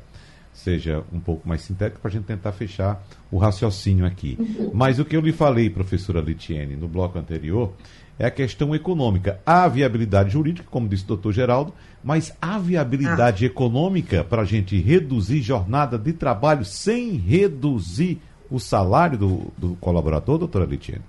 seja 0.55 1.03
um 1.11 1.19
pouco 1.19 1.47
mais 1.47 1.61
sintético 1.61 1.99
para 1.99 2.09
a 2.09 2.11
gente 2.13 2.23
tentar 2.23 2.53
fechar 2.53 3.05
o 3.29 3.37
raciocínio 3.37 4.05
aqui. 4.05 4.37
Mas 4.73 4.97
o 4.97 5.05
que 5.05 5.15
eu 5.15 5.21
lhe 5.21 5.33
falei, 5.33 5.69
professora 5.69 6.21
Litiene, 6.21 6.75
no 6.75 6.87
bloco 6.87 7.19
anterior, 7.19 7.73
é 8.17 8.25
a 8.25 8.31
questão 8.31 8.73
econômica. 8.73 9.39
Há 9.45 9.67
viabilidade 9.67 10.31
jurídica, 10.31 10.67
como 10.71 10.87
disse 10.87 11.03
o 11.03 11.07
doutor 11.07 11.33
Geraldo, 11.33 11.73
mas 12.01 12.33
há 12.41 12.57
viabilidade 12.57 13.43
ah. 13.43 13.47
econômica 13.47 14.23
para 14.23 14.43
a 14.43 14.45
gente 14.45 14.79
reduzir 14.79 15.41
jornada 15.41 15.97
de 15.97 16.13
trabalho 16.13 16.63
sem 16.63 17.17
reduzir 17.17 18.21
o 18.49 18.59
salário 18.59 19.17
do, 19.17 19.53
do 19.57 19.75
colaborador, 19.75 20.37
doutora 20.37 20.65
Litiene? 20.65 21.03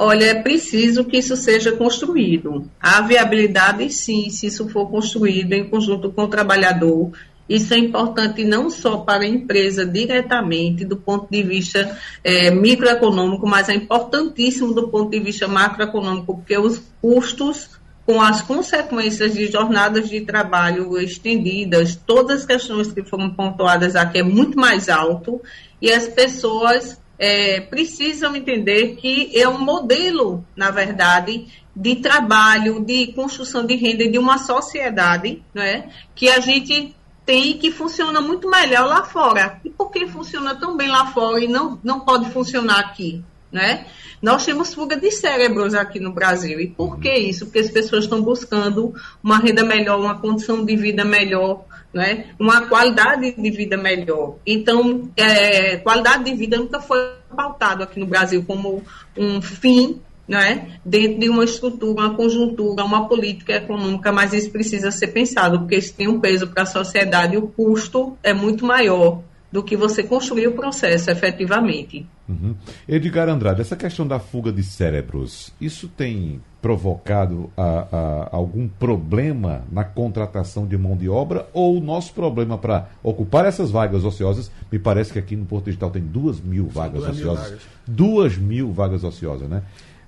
Olha, 0.00 0.26
é 0.26 0.42
preciso 0.42 1.04
que 1.04 1.16
isso 1.16 1.36
seja 1.36 1.72
construído. 1.72 2.70
Há 2.80 3.00
viabilidade, 3.00 3.90
sim, 3.92 4.30
se 4.30 4.46
isso 4.46 4.68
for 4.68 4.88
construído 4.88 5.52
em 5.52 5.68
conjunto 5.68 6.12
com 6.12 6.22
o 6.22 6.28
trabalhador, 6.28 7.10
isso 7.48 7.72
é 7.72 7.78
importante 7.78 8.44
não 8.44 8.68
só 8.68 8.98
para 8.98 9.24
a 9.24 9.28
empresa 9.28 9.86
diretamente, 9.86 10.84
do 10.84 10.96
ponto 10.96 11.28
de 11.30 11.42
vista 11.42 11.98
é, 12.22 12.50
microeconômico, 12.50 13.46
mas 13.46 13.68
é 13.68 13.74
importantíssimo 13.74 14.74
do 14.74 14.88
ponto 14.88 15.10
de 15.10 15.20
vista 15.20 15.48
macroeconômico, 15.48 16.36
porque 16.36 16.58
os 16.58 16.82
custos 17.00 17.78
com 18.04 18.22
as 18.22 18.40
consequências 18.40 19.34
de 19.34 19.46
jornadas 19.48 20.08
de 20.08 20.22
trabalho 20.22 20.98
estendidas, 20.98 21.94
todas 21.94 22.40
as 22.40 22.46
questões 22.46 22.90
que 22.90 23.02
foram 23.02 23.28
pontuadas 23.28 23.94
aqui 23.94 24.20
é 24.20 24.22
muito 24.22 24.58
mais 24.58 24.88
alto 24.88 25.42
e 25.80 25.92
as 25.92 26.08
pessoas 26.08 26.98
é, 27.18 27.60
precisam 27.60 28.34
entender 28.34 28.96
que 28.96 29.30
é 29.38 29.46
um 29.46 29.58
modelo, 29.58 30.42
na 30.56 30.70
verdade, 30.70 31.48
de 31.76 31.96
trabalho, 31.96 32.82
de 32.82 33.08
construção 33.08 33.66
de 33.66 33.74
renda 33.74 34.08
de 34.08 34.18
uma 34.18 34.38
sociedade, 34.38 35.42
não 35.52 35.62
é? 35.62 35.88
que 36.14 36.30
a 36.30 36.40
gente 36.40 36.94
tem 37.28 37.58
que 37.58 37.70
funciona 37.70 38.22
muito 38.22 38.48
melhor 38.48 38.86
lá 38.86 39.04
fora. 39.04 39.60
E 39.62 39.68
por 39.68 39.90
que 39.90 40.06
funciona 40.06 40.54
tão 40.54 40.78
bem 40.78 40.88
lá 40.88 41.08
fora 41.08 41.44
e 41.44 41.46
não, 41.46 41.78
não 41.84 42.00
pode 42.00 42.30
funcionar 42.30 42.80
aqui? 42.80 43.22
Né? 43.52 43.84
Nós 44.22 44.46
temos 44.46 44.72
fuga 44.72 44.96
de 44.96 45.10
cérebros 45.10 45.74
aqui 45.74 46.00
no 46.00 46.10
Brasil. 46.10 46.58
E 46.58 46.68
por 46.68 46.98
que 46.98 47.12
isso? 47.12 47.44
Porque 47.44 47.58
as 47.58 47.70
pessoas 47.70 48.04
estão 48.04 48.22
buscando 48.22 48.94
uma 49.22 49.36
renda 49.36 49.62
melhor, 49.62 50.00
uma 50.00 50.18
condição 50.18 50.64
de 50.64 50.74
vida 50.74 51.04
melhor, 51.04 51.66
né? 51.92 52.30
uma 52.38 52.62
qualidade 52.62 53.32
de 53.32 53.50
vida 53.50 53.76
melhor. 53.76 54.36
Então, 54.46 55.10
é, 55.14 55.76
qualidade 55.76 56.24
de 56.24 56.34
vida 56.34 56.56
nunca 56.56 56.80
foi 56.80 57.12
pautado 57.36 57.82
aqui 57.82 58.00
no 58.00 58.06
Brasil 58.06 58.42
como 58.46 58.82
um 59.14 59.42
fim 59.42 60.00
não 60.28 60.38
é? 60.38 60.68
dentro 60.84 61.18
de 61.18 61.28
uma 61.28 61.44
estrutura, 61.44 62.02
uma 62.02 62.14
conjuntura, 62.14 62.84
uma 62.84 63.08
política 63.08 63.54
econômica, 63.54 64.12
mas 64.12 64.32
isso 64.32 64.50
precisa 64.50 64.90
ser 64.90 65.08
pensado, 65.08 65.60
porque 65.60 65.76
isso 65.76 65.94
tem 65.94 66.06
um 66.06 66.20
peso 66.20 66.46
para 66.48 66.64
a 66.64 66.66
sociedade 66.66 67.34
e 67.34 67.38
o 67.38 67.48
custo 67.48 68.16
é 68.22 68.34
muito 68.34 68.66
maior 68.66 69.22
do 69.50 69.62
que 69.62 69.76
você 69.76 70.02
construir 70.02 70.46
o 70.46 70.52
processo 70.52 71.10
efetivamente. 71.10 72.06
Uhum. 72.28 72.54
Edgar 72.86 73.28
Andrade, 73.28 73.62
essa 73.62 73.74
questão 73.74 74.06
da 74.06 74.18
fuga 74.18 74.52
de 74.52 74.62
cérebros, 74.62 75.50
isso 75.58 75.88
tem 75.88 76.40
provocado 76.60 77.50
a, 77.56 77.86
a, 77.90 78.28
algum 78.36 78.68
problema 78.68 79.62
na 79.72 79.84
contratação 79.84 80.66
de 80.66 80.76
mão 80.76 80.96
de 80.96 81.08
obra 81.08 81.48
ou 81.54 81.78
o 81.78 81.80
nosso 81.80 82.12
problema 82.12 82.58
para 82.58 82.88
ocupar 83.02 83.46
essas 83.46 83.70
vagas 83.70 84.04
ociosas, 84.04 84.50
me 84.70 84.78
parece 84.78 85.12
que 85.12 85.18
aqui 85.18 85.36
no 85.36 85.46
Porto 85.46 85.66
Digital 85.66 85.90
tem 85.90 86.02
duas 86.02 86.40
mil 86.40 86.66
vagas 86.66 87.04
duas 87.04 87.16
ociosas. 87.16 87.44
Mil 87.44 87.58
vagas. 87.58 87.66
Duas 87.86 88.36
mil 88.36 88.72
vagas 88.72 89.04
ociosas, 89.04 89.48
né? 89.48 89.62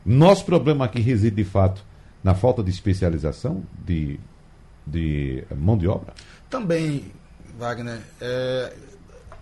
Nosso 0.05 0.45
problema 0.45 0.85
aqui 0.85 1.01
reside, 1.01 1.37
de 1.37 1.45
fato, 1.45 1.85
na 2.23 2.35
falta 2.35 2.63
de 2.63 2.71
especialização 2.71 3.63
de, 3.85 4.19
de 4.87 5.45
mão 5.57 5.77
de 5.77 5.89
obra? 5.89 6.15
Também, 6.49 7.13
Wagner. 7.59 8.01
É, 8.21 8.73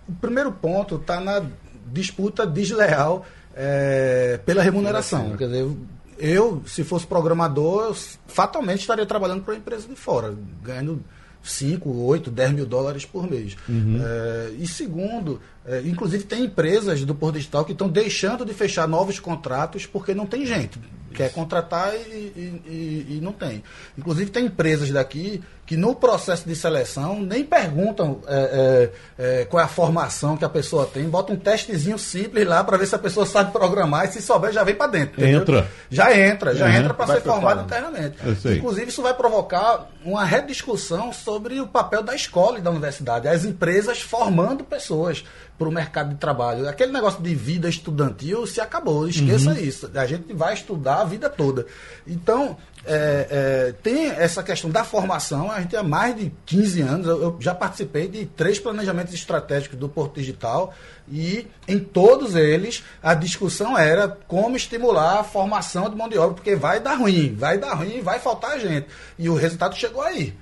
o 0.07 0.13
primeiro 0.13 0.51
ponto 0.51 0.95
está 0.95 1.19
na 1.19 1.43
disputa 1.91 2.45
desleal 2.45 3.25
é, 3.55 4.39
pela 4.45 4.61
remuneração. 4.61 5.35
Quer 5.37 5.47
dizer, 5.47 5.69
eu, 6.17 6.61
se 6.65 6.83
fosse 6.83 7.07
programador, 7.07 7.85
eu, 7.85 7.95
fatalmente 8.27 8.81
estaria 8.81 9.05
trabalhando 9.05 9.43
para 9.43 9.53
uma 9.53 9.59
empresa 9.59 9.87
de 9.87 9.95
fora, 9.95 10.35
ganhando 10.61 11.03
5, 11.41 11.89
8, 11.89 12.29
10 12.29 12.51
mil 12.51 12.65
dólares 12.65 13.05
por 13.05 13.29
mês. 13.29 13.55
Uhum. 13.67 13.99
É, 14.01 14.51
e 14.59 14.67
segundo, 14.67 15.39
é, 15.69 15.81
inclusive 15.85 16.23
tem 16.23 16.45
empresas 16.45 17.05
do 17.05 17.13
Porto 17.13 17.35
Digital 17.35 17.63
que 17.63 17.73
estão 17.73 17.87
deixando 17.87 18.43
de 18.43 18.55
fechar 18.55 18.87
novos 18.87 19.19
contratos 19.19 19.85
porque 19.85 20.15
não 20.15 20.25
tem 20.25 20.43
gente. 20.43 20.79
Quer 21.13 21.31
contratar 21.31 21.93
e, 21.95 21.97
e, 21.97 22.61
e, 22.65 23.17
e, 23.17 23.21
não 23.21 23.31
tem. 23.31 23.63
Inclusive 23.97 24.29
tem 24.31 24.45
empresas 24.45 24.89
daqui 24.89 25.41
que 25.65 25.75
no 25.75 25.93
processo 25.93 26.47
de 26.47 26.55
seleção 26.55 27.21
nem 27.21 27.43
perguntam 27.43 28.21
é, 28.27 28.91
é, 29.17 29.41
é 29.41 29.45
qual 29.45 29.61
é 29.61 29.65
a 29.65 29.67
formação 29.67 30.37
que 30.37 30.45
a 30.45 30.49
pessoa 30.49 30.85
tem, 30.85 31.07
bota 31.07 31.31
um 31.33 31.35
testezinho 31.35 31.97
simples 31.99 32.47
lá 32.47 32.63
para 32.63 32.77
ver 32.77 32.87
se 32.87 32.95
a 32.95 32.99
pessoa 32.99 33.25
sabe 33.25 33.51
programar 33.51 34.05
e 34.05 34.11
se 34.11 34.21
souber 34.21 34.51
já 34.51 34.63
vem 34.63 34.73
para 34.73 34.87
dentro. 34.87 35.21
Entendeu? 35.21 35.41
Entra. 35.41 35.67
Já 35.89 36.17
entra, 36.17 36.55
já 36.55 36.65
uhum. 36.65 36.73
entra 36.73 36.93
para 36.93 37.15
ser 37.15 37.21
formado 37.21 37.61
internamente. 37.61 38.17
Inclusive 38.57 38.89
isso 38.89 39.01
vai 39.01 39.13
provocar 39.13 39.87
uma 40.03 40.23
rediscussão 40.23 41.11
sobre 41.13 41.59
o 41.59 41.67
papel 41.67 42.01
da 42.01 42.15
escola 42.15 42.57
e 42.57 42.61
da 42.61 42.71
universidade, 42.71 43.27
as 43.27 43.45
empresas 43.45 44.01
formando 44.01 44.63
pessoas 44.63 45.23
para 45.59 45.67
o 45.67 45.71
mercado 45.71 46.11
de 46.11 46.15
trabalho. 46.15 46.69
Aquele 46.69 46.93
negócio 46.93 47.21
de 47.21 47.35
vida 47.35 47.67
estudantil 47.67 48.47
se 48.47 48.61
acabou, 48.61 49.09
esqueça 49.09 49.51
uhum. 49.51 49.57
isso. 49.57 49.91
A 49.93 50.05
gente 50.05 50.31
vai 50.33 50.53
estudar 50.53 51.01
a 51.01 51.03
vida 51.03 51.29
toda. 51.29 51.65
Então, 52.07 52.55
é, 52.85 53.27
é, 53.29 53.73
tem 53.83 54.07
essa 54.07 54.41
questão 54.41 54.69
da 54.69 54.85
formação. 54.85 55.51
A 55.51 55.59
gente 55.59 55.75
há 55.75 55.83
mais 55.83 56.15
de 56.15 56.31
15 56.45 56.81
anos, 56.81 57.07
eu, 57.07 57.21
eu, 57.21 57.37
já 57.41 57.53
participei 57.53 58.07
de 58.07 58.25
três 58.25 58.57
planejamentos 58.57 59.13
estratégicos 59.13 59.77
do 59.77 59.89
Porto 59.89 60.15
Digital 60.15 60.73
e 61.11 61.45
em 61.67 61.77
todos 61.77 62.35
eles 62.35 62.81
a 63.03 63.13
discussão 63.13 63.77
era 63.77 64.07
como 64.07 64.55
estimular 64.55 65.19
a 65.19 65.23
formação 65.25 65.89
de 65.89 65.95
mão 65.97 66.07
de 66.07 66.17
obra, 66.17 66.35
porque 66.35 66.55
vai 66.55 66.79
dar 66.79 66.95
ruim, 66.95 67.35
vai 67.35 67.57
dar 67.57 67.73
ruim, 67.73 68.01
vai 68.01 68.17
faltar 68.17 68.57
gente. 68.61 68.87
E 69.17 69.27
o 69.27 69.35
resultado 69.35 69.75
chegou 69.75 70.01
aí 70.01 70.33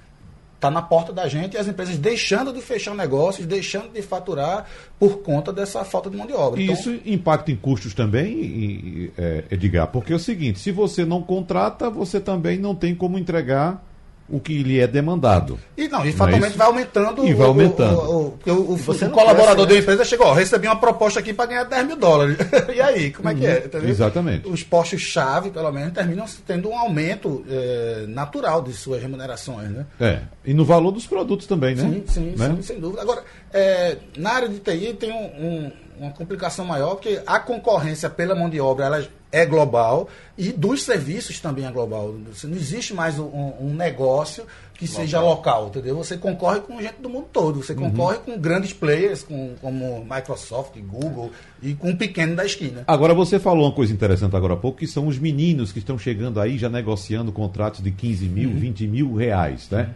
está 0.57 0.71
na 0.71 0.81
porta 0.81 1.13
da 1.13 1.27
gente 1.27 1.53
e 1.53 1.57
as 1.57 1.67
empresas 1.67 1.97
deixando 1.97 2.51
de 2.51 2.61
fechar 2.61 2.95
negócios, 2.95 3.45
deixando 3.45 3.89
de 3.93 4.01
faturar 4.01 4.65
por 4.99 5.19
conta 5.19 5.53
dessa 5.53 5.85
falta 5.85 6.09
de 6.09 6.17
mão 6.17 6.25
de 6.25 6.33
obra. 6.33 6.59
E 6.59 6.65
então, 6.65 6.75
isso 6.75 6.99
impacta 7.05 7.51
em 7.51 7.55
custos 7.55 7.93
também, 7.93 9.11
é, 9.17 9.45
Edgar, 9.51 9.87
porque 9.87 10.11
é 10.11 10.15
o 10.15 10.19
seguinte, 10.19 10.59
se 10.59 10.71
você 10.71 11.05
não 11.05 11.21
contrata, 11.21 11.89
você 11.89 12.19
também 12.19 12.57
não 12.57 12.75
tem 12.75 12.95
como 12.95 13.17
entregar 13.17 13.83
o 14.30 14.39
que 14.39 14.61
lhe 14.61 14.80
é 14.80 14.88
demandado. 14.88 15.57
E 15.78 15.88
não, 15.88 16.05
e 16.05 16.11
fatalmente 16.11 16.57
vai 16.57 16.67
aumentando. 16.67 17.25
E 17.25 17.34
vai 17.34 17.47
aumentando. 17.47 17.99
O, 17.99 18.39
o, 18.45 18.51
o, 18.51 18.75
o 18.75 19.09
colaborador 19.11 19.65
da 19.65 19.78
empresa 19.78 20.03
chegou, 20.03 20.28
ó, 20.28 20.34
recebi 20.34 20.67
uma 20.67 20.75
proposta 20.75 21.19
aqui 21.19 21.34
para 21.34 21.45
ganhar 21.45 21.63
10 21.63 21.88
mil 21.88 21.95
dólares. 21.95 22.38
e 22.75 22.82
aí, 22.82 23.11
como 23.11 23.30
é 23.30 23.36
que 23.36 23.45
é? 23.45 23.59
Uhum. 23.59 23.65
Entendeu? 23.65 23.89
Exatamente. 23.89 24.47
Os 24.47 24.63
postos-chave, 24.63 25.49
pelo 25.49 25.71
menos, 25.71 25.93
terminam 25.93 26.25
tendo 26.45 26.69
um 26.69 26.78
aumento 26.78 27.45
é, 27.49 28.05
natural 28.07 28.61
de 28.61 28.73
suas 28.73 29.01
remunerações, 29.01 29.69
né? 29.69 29.86
É. 29.99 30.19
E 30.45 30.53
no 30.53 30.65
valor 30.65 30.91
dos 30.91 31.07
produtos 31.07 31.47
também, 31.47 31.75
né? 31.75 31.84
Sim, 31.84 32.03
sim, 32.07 32.36
né? 32.38 32.53
sim 32.55 32.61
sem 32.61 32.80
dúvida. 32.80 33.01
Agora, 33.01 33.23
é, 33.53 33.97
na 34.17 34.32
área 34.32 34.49
de 34.49 34.59
TI 34.59 34.93
tem 34.93 35.11
um, 35.11 35.25
um, 35.45 35.71
uma 35.99 36.11
complicação 36.11 36.65
maior, 36.65 36.95
porque 36.95 37.21
a 37.25 37.39
concorrência 37.39 38.09
pela 38.09 38.36
mão 38.36 38.49
de 38.49 38.59
obra, 38.59 38.86
ela 38.86 39.07
é 39.32 39.45
global 39.45 40.09
e 40.38 40.51
dos 40.51 40.84
serviços 40.84 41.39
também 41.39 41.65
é 41.65 41.71
global. 41.71 42.13
Não 42.43 42.55
existe 42.55 42.93
mais 42.93 43.19
um, 43.19 43.53
um 43.59 43.73
negócio 43.73 44.45
que 44.73 44.86
global. 44.86 45.01
seja 45.01 45.21
local, 45.21 45.67
entendeu? 45.67 45.95
Você 45.97 46.17
concorre 46.17 46.59
com 46.61 46.82
gente 46.82 47.01
do 47.01 47.09
mundo 47.09 47.28
todo. 47.34 47.61
Você 47.63 47.73
uhum. 47.73 47.89
concorre 47.89 48.19
com 48.19 48.38
grandes 48.38 48.73
players, 48.73 49.23
com, 49.23 49.55
como 49.59 50.05
Microsoft, 50.09 50.78
Google 50.80 51.32
e 51.61 51.73
com 51.73 51.91
o 51.91 51.97
pequeno 51.97 52.36
da 52.36 52.45
esquina. 52.45 52.84
Agora, 52.88 53.13
você 53.13 53.39
falou 53.39 53.65
uma 53.65 53.71
coisa 53.71 53.91
interessante 53.91 54.36
agora 54.36 54.53
há 54.53 54.57
pouco, 54.57 54.78
que 54.78 54.88
são 54.88 55.07
os 55.07 55.17
meninos 55.17 55.71
que 55.71 55.80
estão 55.80 55.97
chegando 55.97 56.39
aí 56.39 56.57
já 56.57 56.69
negociando 56.69 57.32
contratos 57.32 57.82
de 57.82 57.91
15 57.91 58.30
mil, 58.30 58.49
uhum. 58.49 58.59
20 58.59 58.88
mil 58.88 59.15
reais, 59.15 59.67
né? 59.69 59.89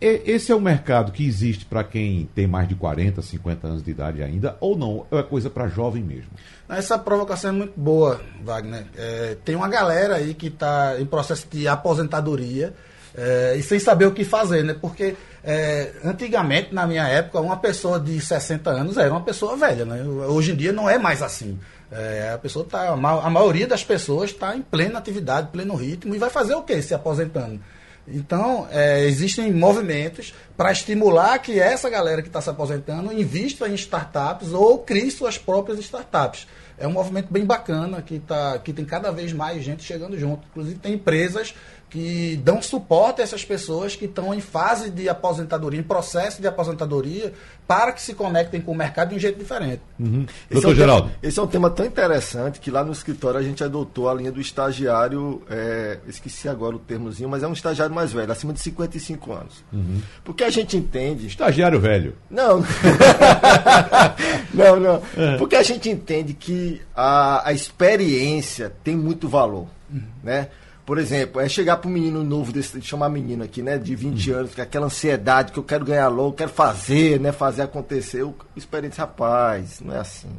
Esse 0.00 0.52
é 0.52 0.54
o 0.54 0.60
mercado 0.60 1.10
que 1.10 1.26
existe 1.26 1.64
para 1.64 1.82
quem 1.82 2.28
tem 2.34 2.46
mais 2.46 2.68
de 2.68 2.74
40, 2.74 3.22
50 3.22 3.66
anos 3.66 3.82
de 3.82 3.90
idade 3.90 4.22
ainda, 4.22 4.56
ou 4.60 4.76
não? 4.76 5.06
É 5.10 5.22
coisa 5.22 5.48
para 5.48 5.68
jovem 5.68 6.02
mesmo? 6.02 6.30
Essa 6.68 6.98
provocação 6.98 7.50
é 7.50 7.52
muito 7.52 7.78
boa, 7.78 8.20
Wagner. 8.42 8.84
É, 8.96 9.36
tem 9.44 9.54
uma 9.54 9.68
galera 9.68 10.16
aí 10.16 10.34
que 10.34 10.48
está 10.48 11.00
em 11.00 11.06
processo 11.06 11.46
de 11.50 11.66
aposentadoria 11.66 12.74
é, 13.16 13.54
e 13.56 13.62
sem 13.62 13.78
saber 13.78 14.06
o 14.06 14.12
que 14.12 14.24
fazer, 14.24 14.62
né? 14.62 14.76
Porque 14.78 15.16
é, 15.42 15.92
antigamente, 16.04 16.74
na 16.74 16.86
minha 16.86 17.08
época, 17.08 17.40
uma 17.40 17.56
pessoa 17.56 17.98
de 17.98 18.20
60 18.20 18.68
anos 18.68 18.98
era 18.98 19.10
uma 19.10 19.22
pessoa 19.22 19.56
velha, 19.56 19.86
né? 19.86 20.02
Hoje 20.02 20.52
em 20.52 20.56
dia 20.56 20.72
não 20.72 20.90
é 20.90 20.98
mais 20.98 21.22
assim. 21.22 21.58
É, 21.90 22.32
a 22.34 22.38
pessoa 22.38 22.66
tá, 22.68 22.88
a 22.90 23.30
maioria 23.30 23.66
das 23.66 23.84
pessoas 23.84 24.30
está 24.30 24.56
em 24.56 24.60
plena 24.60 24.98
atividade, 24.98 25.48
pleno 25.52 25.74
ritmo 25.76 26.14
e 26.14 26.18
vai 26.18 26.28
fazer 26.28 26.54
o 26.54 26.62
que 26.62 26.82
se 26.82 26.92
aposentando? 26.92 27.60
Então, 28.08 28.68
é, 28.70 29.04
existem 29.04 29.52
movimentos 29.52 30.32
para 30.56 30.72
estimular 30.72 31.38
que 31.38 31.58
essa 31.58 31.90
galera 31.90 32.22
que 32.22 32.28
está 32.28 32.40
se 32.40 32.48
aposentando 32.48 33.12
invista 33.12 33.68
em 33.68 33.74
startups 33.74 34.52
ou 34.52 34.78
crie 34.78 35.10
suas 35.10 35.36
próprias 35.36 35.78
startups. 35.80 36.46
É 36.78 36.86
um 36.86 36.92
movimento 36.92 37.32
bem 37.32 37.44
bacana 37.44 38.02
que, 38.02 38.18
tá, 38.18 38.58
que 38.58 38.72
tem 38.72 38.84
cada 38.84 39.10
vez 39.10 39.32
mais 39.32 39.64
gente 39.64 39.82
chegando 39.82 40.18
junto. 40.18 40.46
Inclusive, 40.50 40.78
tem 40.78 40.94
empresas 40.94 41.54
que 41.88 42.36
dão 42.42 42.60
suporte 42.60 43.20
a 43.20 43.24
essas 43.24 43.44
pessoas 43.44 43.94
que 43.94 44.06
estão 44.06 44.34
em 44.34 44.40
fase 44.40 44.90
de 44.90 45.08
aposentadoria, 45.08 45.78
em 45.78 45.84
processo 45.84 46.40
de 46.40 46.48
aposentadoria, 46.48 47.32
para 47.66 47.92
que 47.92 48.02
se 48.02 48.14
conectem 48.14 48.60
com 48.60 48.72
o 48.72 48.74
mercado 48.74 49.10
de 49.10 49.16
um 49.16 49.18
jeito 49.18 49.38
diferente. 49.38 49.80
Uhum. 49.98 50.26
Doutor 50.50 50.68
é 50.68 50.72
um 50.72 50.74
Geraldo. 50.74 51.08
Tema, 51.08 51.18
esse 51.22 51.38
é 51.38 51.42
um 51.42 51.46
tema 51.46 51.70
tão 51.70 51.86
interessante 51.86 52.60
que 52.60 52.70
lá 52.70 52.84
no 52.84 52.92
escritório 52.92 53.38
a 53.38 53.42
gente 53.42 53.62
adotou 53.62 54.08
a 54.08 54.14
linha 54.14 54.32
do 54.32 54.40
estagiário, 54.40 55.42
é, 55.48 55.98
esqueci 56.08 56.48
agora 56.48 56.76
o 56.76 56.78
termozinho, 56.78 57.28
mas 57.28 57.42
é 57.42 57.48
um 57.48 57.52
estagiário 57.52 57.94
mais 57.94 58.12
velho, 58.12 58.30
acima 58.30 58.52
de 58.52 58.60
55 58.60 59.32
anos. 59.32 59.64
Uhum. 59.72 60.00
Porque 60.24 60.42
a 60.42 60.50
gente 60.50 60.76
entende. 60.76 61.26
Estagiário 61.26 61.80
velho. 61.80 62.14
Não. 62.28 62.64
não, 64.52 64.80
não. 64.80 65.02
É. 65.16 65.36
Porque 65.36 65.56
a 65.56 65.62
gente 65.62 65.88
entende 65.88 66.34
que 66.34 66.82
a, 66.94 67.48
a 67.48 67.52
experiência 67.52 68.72
tem 68.82 68.96
muito 68.96 69.28
valor. 69.28 69.66
Uhum. 69.90 70.02
Né? 70.22 70.48
Por 70.86 70.98
exemplo, 70.98 71.40
é 71.40 71.48
chegar 71.48 71.78
para 71.78 71.90
um 71.90 71.92
menino 71.92 72.22
novo, 72.22 72.52
desse, 72.52 72.80
chamar 72.80 73.08
menino 73.08 73.42
aqui, 73.42 73.60
né? 73.60 73.76
De 73.76 73.96
20 73.96 74.30
uhum. 74.30 74.38
anos, 74.38 74.54
com 74.54 74.62
aquela 74.62 74.86
ansiedade 74.86 75.50
que 75.50 75.58
eu 75.58 75.64
quero 75.64 75.84
ganhar 75.84 76.06
logo, 76.06 76.34
quero 76.34 76.52
fazer, 76.52 77.18
né? 77.18 77.32
Fazer 77.32 77.62
acontecer. 77.62 78.22
Eu, 78.22 78.32
experiência, 78.54 79.00
rapaz, 79.00 79.80
não 79.80 79.92
é 79.92 79.98
assim. 79.98 80.30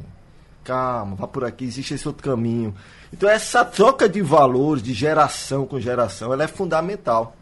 Calma, 0.64 1.16
vá 1.16 1.26
por 1.26 1.44
aqui, 1.44 1.66
existe 1.66 1.92
esse 1.92 2.08
outro 2.08 2.22
caminho. 2.22 2.74
Então 3.12 3.28
essa 3.28 3.62
troca 3.62 4.08
de 4.08 4.22
valores, 4.22 4.82
de 4.82 4.94
geração 4.94 5.66
com 5.66 5.78
geração, 5.78 6.32
ela 6.32 6.44
é 6.44 6.48
fundamental. 6.48 7.36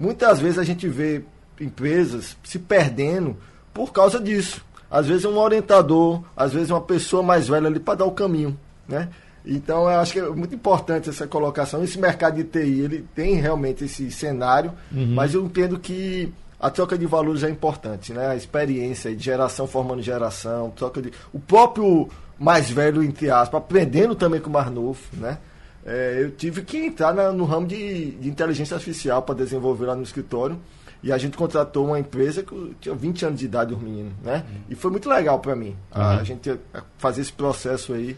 Muitas 0.00 0.40
vezes 0.40 0.58
a 0.58 0.64
gente 0.64 0.88
vê 0.88 1.24
empresas 1.60 2.36
se 2.42 2.58
perdendo 2.58 3.36
por 3.72 3.92
causa 3.92 4.18
disso. 4.18 4.64
Às 4.90 5.06
vezes 5.06 5.24
é 5.24 5.28
um 5.28 5.38
orientador, 5.38 6.22
às 6.34 6.52
vezes 6.52 6.70
é 6.70 6.74
uma 6.74 6.80
pessoa 6.80 7.22
mais 7.22 7.48
velha 7.48 7.66
ali 7.66 7.80
para 7.80 7.96
dar 7.96 8.04
o 8.06 8.12
caminho, 8.12 8.58
né? 8.88 9.10
Então, 9.46 9.82
eu 9.82 10.00
acho 10.00 10.12
que 10.12 10.18
é 10.18 10.28
muito 10.28 10.54
importante 10.54 11.08
essa 11.08 11.26
colocação. 11.26 11.82
Esse 11.84 11.98
mercado 11.98 12.34
de 12.34 12.44
TI, 12.44 12.80
ele 12.80 13.04
tem 13.14 13.34
realmente 13.34 13.84
esse 13.84 14.10
cenário, 14.10 14.72
uhum. 14.92 15.14
mas 15.14 15.34
eu 15.34 15.44
entendo 15.44 15.78
que 15.78 16.32
a 16.58 16.68
troca 16.68 16.98
de 16.98 17.06
valores 17.06 17.44
é 17.44 17.50
importante, 17.50 18.12
né? 18.12 18.28
A 18.28 18.36
experiência 18.36 19.14
de 19.14 19.22
geração 19.22 19.66
formando 19.66 20.02
geração, 20.02 20.70
troca 20.70 21.00
de... 21.00 21.12
O 21.32 21.38
próprio 21.38 22.08
mais 22.38 22.68
velho, 22.68 23.02
entre 23.02 23.30
aspas, 23.30 23.58
aprendendo 23.58 24.14
também 24.16 24.40
com 24.40 24.50
o 24.50 24.52
mais 24.52 24.70
novo, 24.70 25.00
né? 25.12 25.38
É, 25.84 26.18
eu 26.20 26.32
tive 26.32 26.62
que 26.62 26.78
entrar 26.78 27.14
na, 27.14 27.30
no 27.30 27.44
ramo 27.44 27.68
de, 27.68 28.10
de 28.12 28.28
inteligência 28.28 28.74
artificial 28.74 29.22
para 29.22 29.36
desenvolver 29.36 29.86
lá 29.86 29.94
no 29.94 30.02
escritório. 30.02 30.58
E 31.02 31.12
a 31.12 31.18
gente 31.18 31.36
contratou 31.36 31.86
uma 31.86 32.00
empresa 32.00 32.42
que 32.42 32.76
tinha 32.80 32.94
20 32.94 33.26
anos 33.26 33.38
de 33.38 33.44
idade, 33.44 33.72
os 33.72 33.80
meninos, 33.80 34.12
né? 34.24 34.44
Uhum. 34.48 34.60
E 34.70 34.74
foi 34.74 34.90
muito 34.90 35.08
legal 35.08 35.38
para 35.38 35.54
mim, 35.54 35.76
uhum. 35.94 36.02
a, 36.02 36.16
a 36.16 36.24
gente 36.24 36.58
fazer 36.98 37.20
esse 37.20 37.32
processo 37.32 37.92
aí 37.92 38.16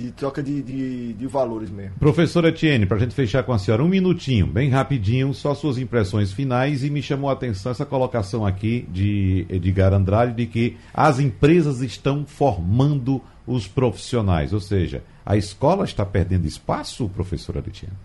de 0.00 0.10
troca 0.12 0.42
de, 0.42 0.62
de, 0.62 1.12
de, 1.12 1.26
valores 1.26 1.70
mesmo. 1.70 1.92
Professora 1.98 2.48
Etienne, 2.48 2.86
para 2.86 2.96
a 2.96 3.00
gente 3.00 3.14
fechar 3.14 3.42
com 3.42 3.52
a 3.52 3.58
senhora, 3.58 3.84
um 3.84 3.88
minutinho, 3.88 4.46
bem 4.46 4.70
rapidinho, 4.70 5.34
só 5.34 5.54
suas 5.54 5.76
impressões 5.76 6.32
finais 6.32 6.82
e 6.82 6.88
me 6.88 7.02
chamou 7.02 7.28
a 7.28 7.34
atenção 7.34 7.70
essa 7.70 7.84
colocação 7.84 8.46
aqui 8.46 8.86
de 8.90 9.44
Edgar 9.50 9.92
Andrade 9.92 10.32
de 10.32 10.46
que 10.46 10.76
as 10.94 11.20
empresas 11.20 11.82
estão 11.82 12.24
formando 12.26 13.20
os 13.46 13.66
profissionais, 13.66 14.52
ou 14.52 14.60
seja, 14.60 15.02
a 15.26 15.36
escola 15.36 15.84
está 15.84 16.06
perdendo 16.06 16.46
espaço, 16.46 17.08
professora 17.08 17.58
Etienne? 17.58 17.96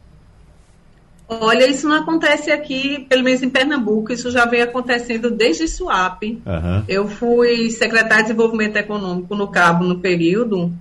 Olha, 1.27 1.67
isso 1.67 1.87
não 1.87 1.95
acontece 1.95 2.51
aqui, 2.51 3.05
pelo 3.09 3.23
menos 3.23 3.41
em 3.41 3.49
Pernambuco, 3.49 4.13
isso 4.13 4.29
já 4.29 4.45
vem 4.45 4.61
acontecendo 4.61 5.31
desde 5.31 5.67
SUAP. 5.67 6.23
Uhum. 6.45 6.83
Eu 6.87 7.07
fui 7.07 7.71
secretária 7.71 8.23
de 8.23 8.29
Desenvolvimento 8.29 8.75
Econômico 8.75 9.35
no 9.35 9.47
Cabo 9.47 9.83
no 9.83 9.99
período, 9.99 10.71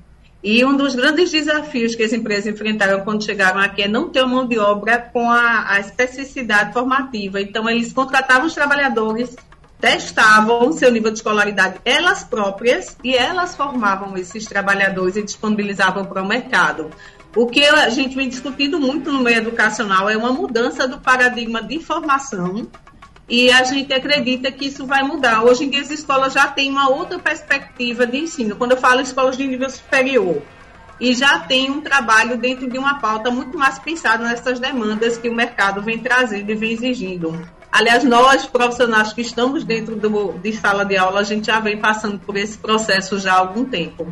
e 0.45 0.63
um 0.63 0.77
dos 0.77 0.95
grandes 0.95 1.31
desafios 1.31 1.95
que 1.95 2.03
as 2.03 2.13
empresas 2.13 2.47
enfrentaram 2.47 3.01
quando 3.01 3.25
chegaram 3.25 3.59
aqui 3.59 3.81
é 3.81 3.89
não 3.89 4.11
ter 4.11 4.27
mão 4.27 4.47
de 4.47 4.59
obra 4.59 4.99
com 4.99 5.31
a, 5.31 5.73
a 5.73 5.81
especificidade 5.81 6.75
formativa. 6.75 7.41
Então, 7.41 7.67
eles 7.67 7.95
contratavam 7.95 8.47
os 8.47 8.53
trabalhadores, 8.53 9.35
testavam 9.81 10.71
seu 10.71 10.91
nível 10.93 11.11
de 11.11 11.17
escolaridade 11.17 11.81
elas 11.83 12.25
próprias 12.25 12.95
e 13.03 13.15
elas 13.15 13.57
formavam 13.57 14.15
esses 14.19 14.45
trabalhadores 14.45 15.17
e 15.17 15.23
disponibilizavam 15.23 16.05
para 16.05 16.23
o 16.23 16.29
mercado. 16.29 16.91
O 17.35 17.47
que 17.47 17.65
a 17.65 17.89
gente 17.89 18.15
vem 18.15 18.29
discutindo 18.29 18.79
muito 18.79 19.11
no 19.11 19.21
meio 19.21 19.39
educacional 19.39 20.11
é 20.11 20.17
uma 20.17 20.31
mudança 20.31 20.87
do 20.87 20.99
paradigma 20.99 21.63
de 21.63 21.81
formação 21.81 22.69
e 23.29 23.51
a 23.51 23.65
gente 23.65 23.93
acredita 23.93 24.53
que 24.53 24.67
isso 24.67 24.87
vai 24.87 25.03
mudar. 25.03 25.43
Hoje 25.43 25.65
em 25.65 25.71
dia 25.71 25.81
as 25.81 25.91
escolas 25.91 26.33
já 26.33 26.47
têm 26.47 26.71
uma 26.71 26.91
outra 26.91 27.19
perspectiva 27.19 28.07
de 28.07 28.19
ensino. 28.19 28.57
Quando 28.57 28.73
eu 28.73 28.77
falo 28.77 29.01
escolas 29.01 29.37
de 29.37 29.47
nível 29.47 29.71
superior, 29.71 30.43
e 31.01 31.15
já 31.15 31.41
tem 31.41 31.71
um 31.71 31.81
trabalho 31.81 32.39
dentro 32.39 32.71
de 32.71 32.79
uma 32.79 33.01
pauta 33.01 33.31
muito 33.31 33.59
mais 33.59 33.79
pensado 33.79 34.23
nessas 34.25 34.61
demandas 34.61 35.17
que 35.17 35.29
o 35.29 35.35
mercado 35.35 35.83
vem 35.83 35.99
trazendo 35.99 36.51
e 36.51 36.55
vem 36.55 36.73
exigindo. 36.73 37.47
Aliás, 37.73 38.05
nós, 38.05 38.47
profissionais 38.47 39.13
que 39.13 39.21
estamos 39.21 39.65
dentro 39.65 39.97
do, 39.97 40.35
de 40.35 40.53
sala 40.53 40.85
de 40.85 40.97
aula, 40.97 41.21
a 41.21 41.25
gente 41.25 41.47
já 41.47 41.59
vem 41.59 41.77
passando 41.77 42.21
por 42.21 42.37
esse 42.37 42.57
processo 42.57 43.19
já 43.19 43.33
há 43.33 43.39
algum 43.39 43.65
tempo. 43.65 44.07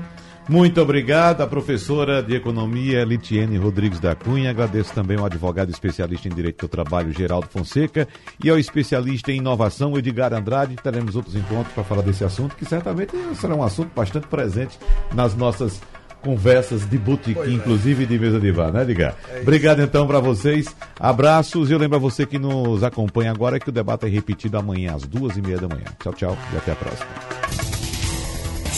Muito 0.49 0.81
obrigado 0.81 1.41
à 1.41 1.47
professora 1.47 2.23
de 2.23 2.35
Economia 2.35 3.05
Litiene 3.05 3.57
Rodrigues 3.57 4.01
da 4.01 4.15
Cunha. 4.15 4.51
Agradeço 4.51 4.93
também 4.93 5.17
ao 5.17 5.27
advogado 5.27 5.71
especialista 5.71 6.29
em 6.29 6.35
Direito 6.35 6.67
do 6.67 6.69
Trabalho, 6.69 7.13
Geraldo 7.13 7.47
Fonseca, 7.49 8.09
e 8.43 8.51
ao 8.51 8.59
especialista 8.59 9.31
em 9.31 9.37
Inovação, 9.37 9.97
Edgar 9.97 10.35
Andrade. 10.35 10.77
Teremos 10.77 11.15
outros 11.15 11.37
encontros 11.37 11.73
para 11.73 11.85
falar 11.85 12.03
desse 12.03 12.25
assunto, 12.25 12.57
que 12.57 12.65
certamente 12.65 13.13
será 13.37 13.55
um 13.55 13.63
assunto 13.63 13.91
bastante 13.95 14.27
presente 14.27 14.79
nas 15.15 15.35
nossas 15.35 15.81
conversas 16.23 16.89
de 16.89 16.99
botequim, 16.99 17.41
é. 17.41 17.51
inclusive 17.51 18.07
de 18.07 18.19
mesa 18.19 18.41
de 18.41 18.53
bar, 18.53 18.73
né, 18.73 18.83
Edgar? 18.83 19.17
É 19.29 19.41
Obrigado 19.41 19.81
então 19.81 20.07
para 20.07 20.21
vocês. 20.21 20.75
Abraços. 20.99 21.71
E 21.71 21.73
eu 21.73 21.79
lembro 21.79 21.97
a 21.97 22.01
você 22.01 22.27
que 22.27 22.39
nos 22.39 22.83
acompanha 22.83 23.31
agora 23.31 23.59
que 23.59 23.69
o 23.69 23.73
debate 23.73 24.07
é 24.07 24.09
repetido 24.09 24.59
amanhã 24.59 24.95
às 24.95 25.03
duas 25.03 25.37
e 25.37 25.43
meia 25.43 25.59
da 25.59 25.69
manhã. 25.69 25.85
Tchau, 26.03 26.13
tchau 26.15 26.39
e 26.53 26.57
até 26.57 26.73
a 26.73 26.77
próxima. 26.77 27.72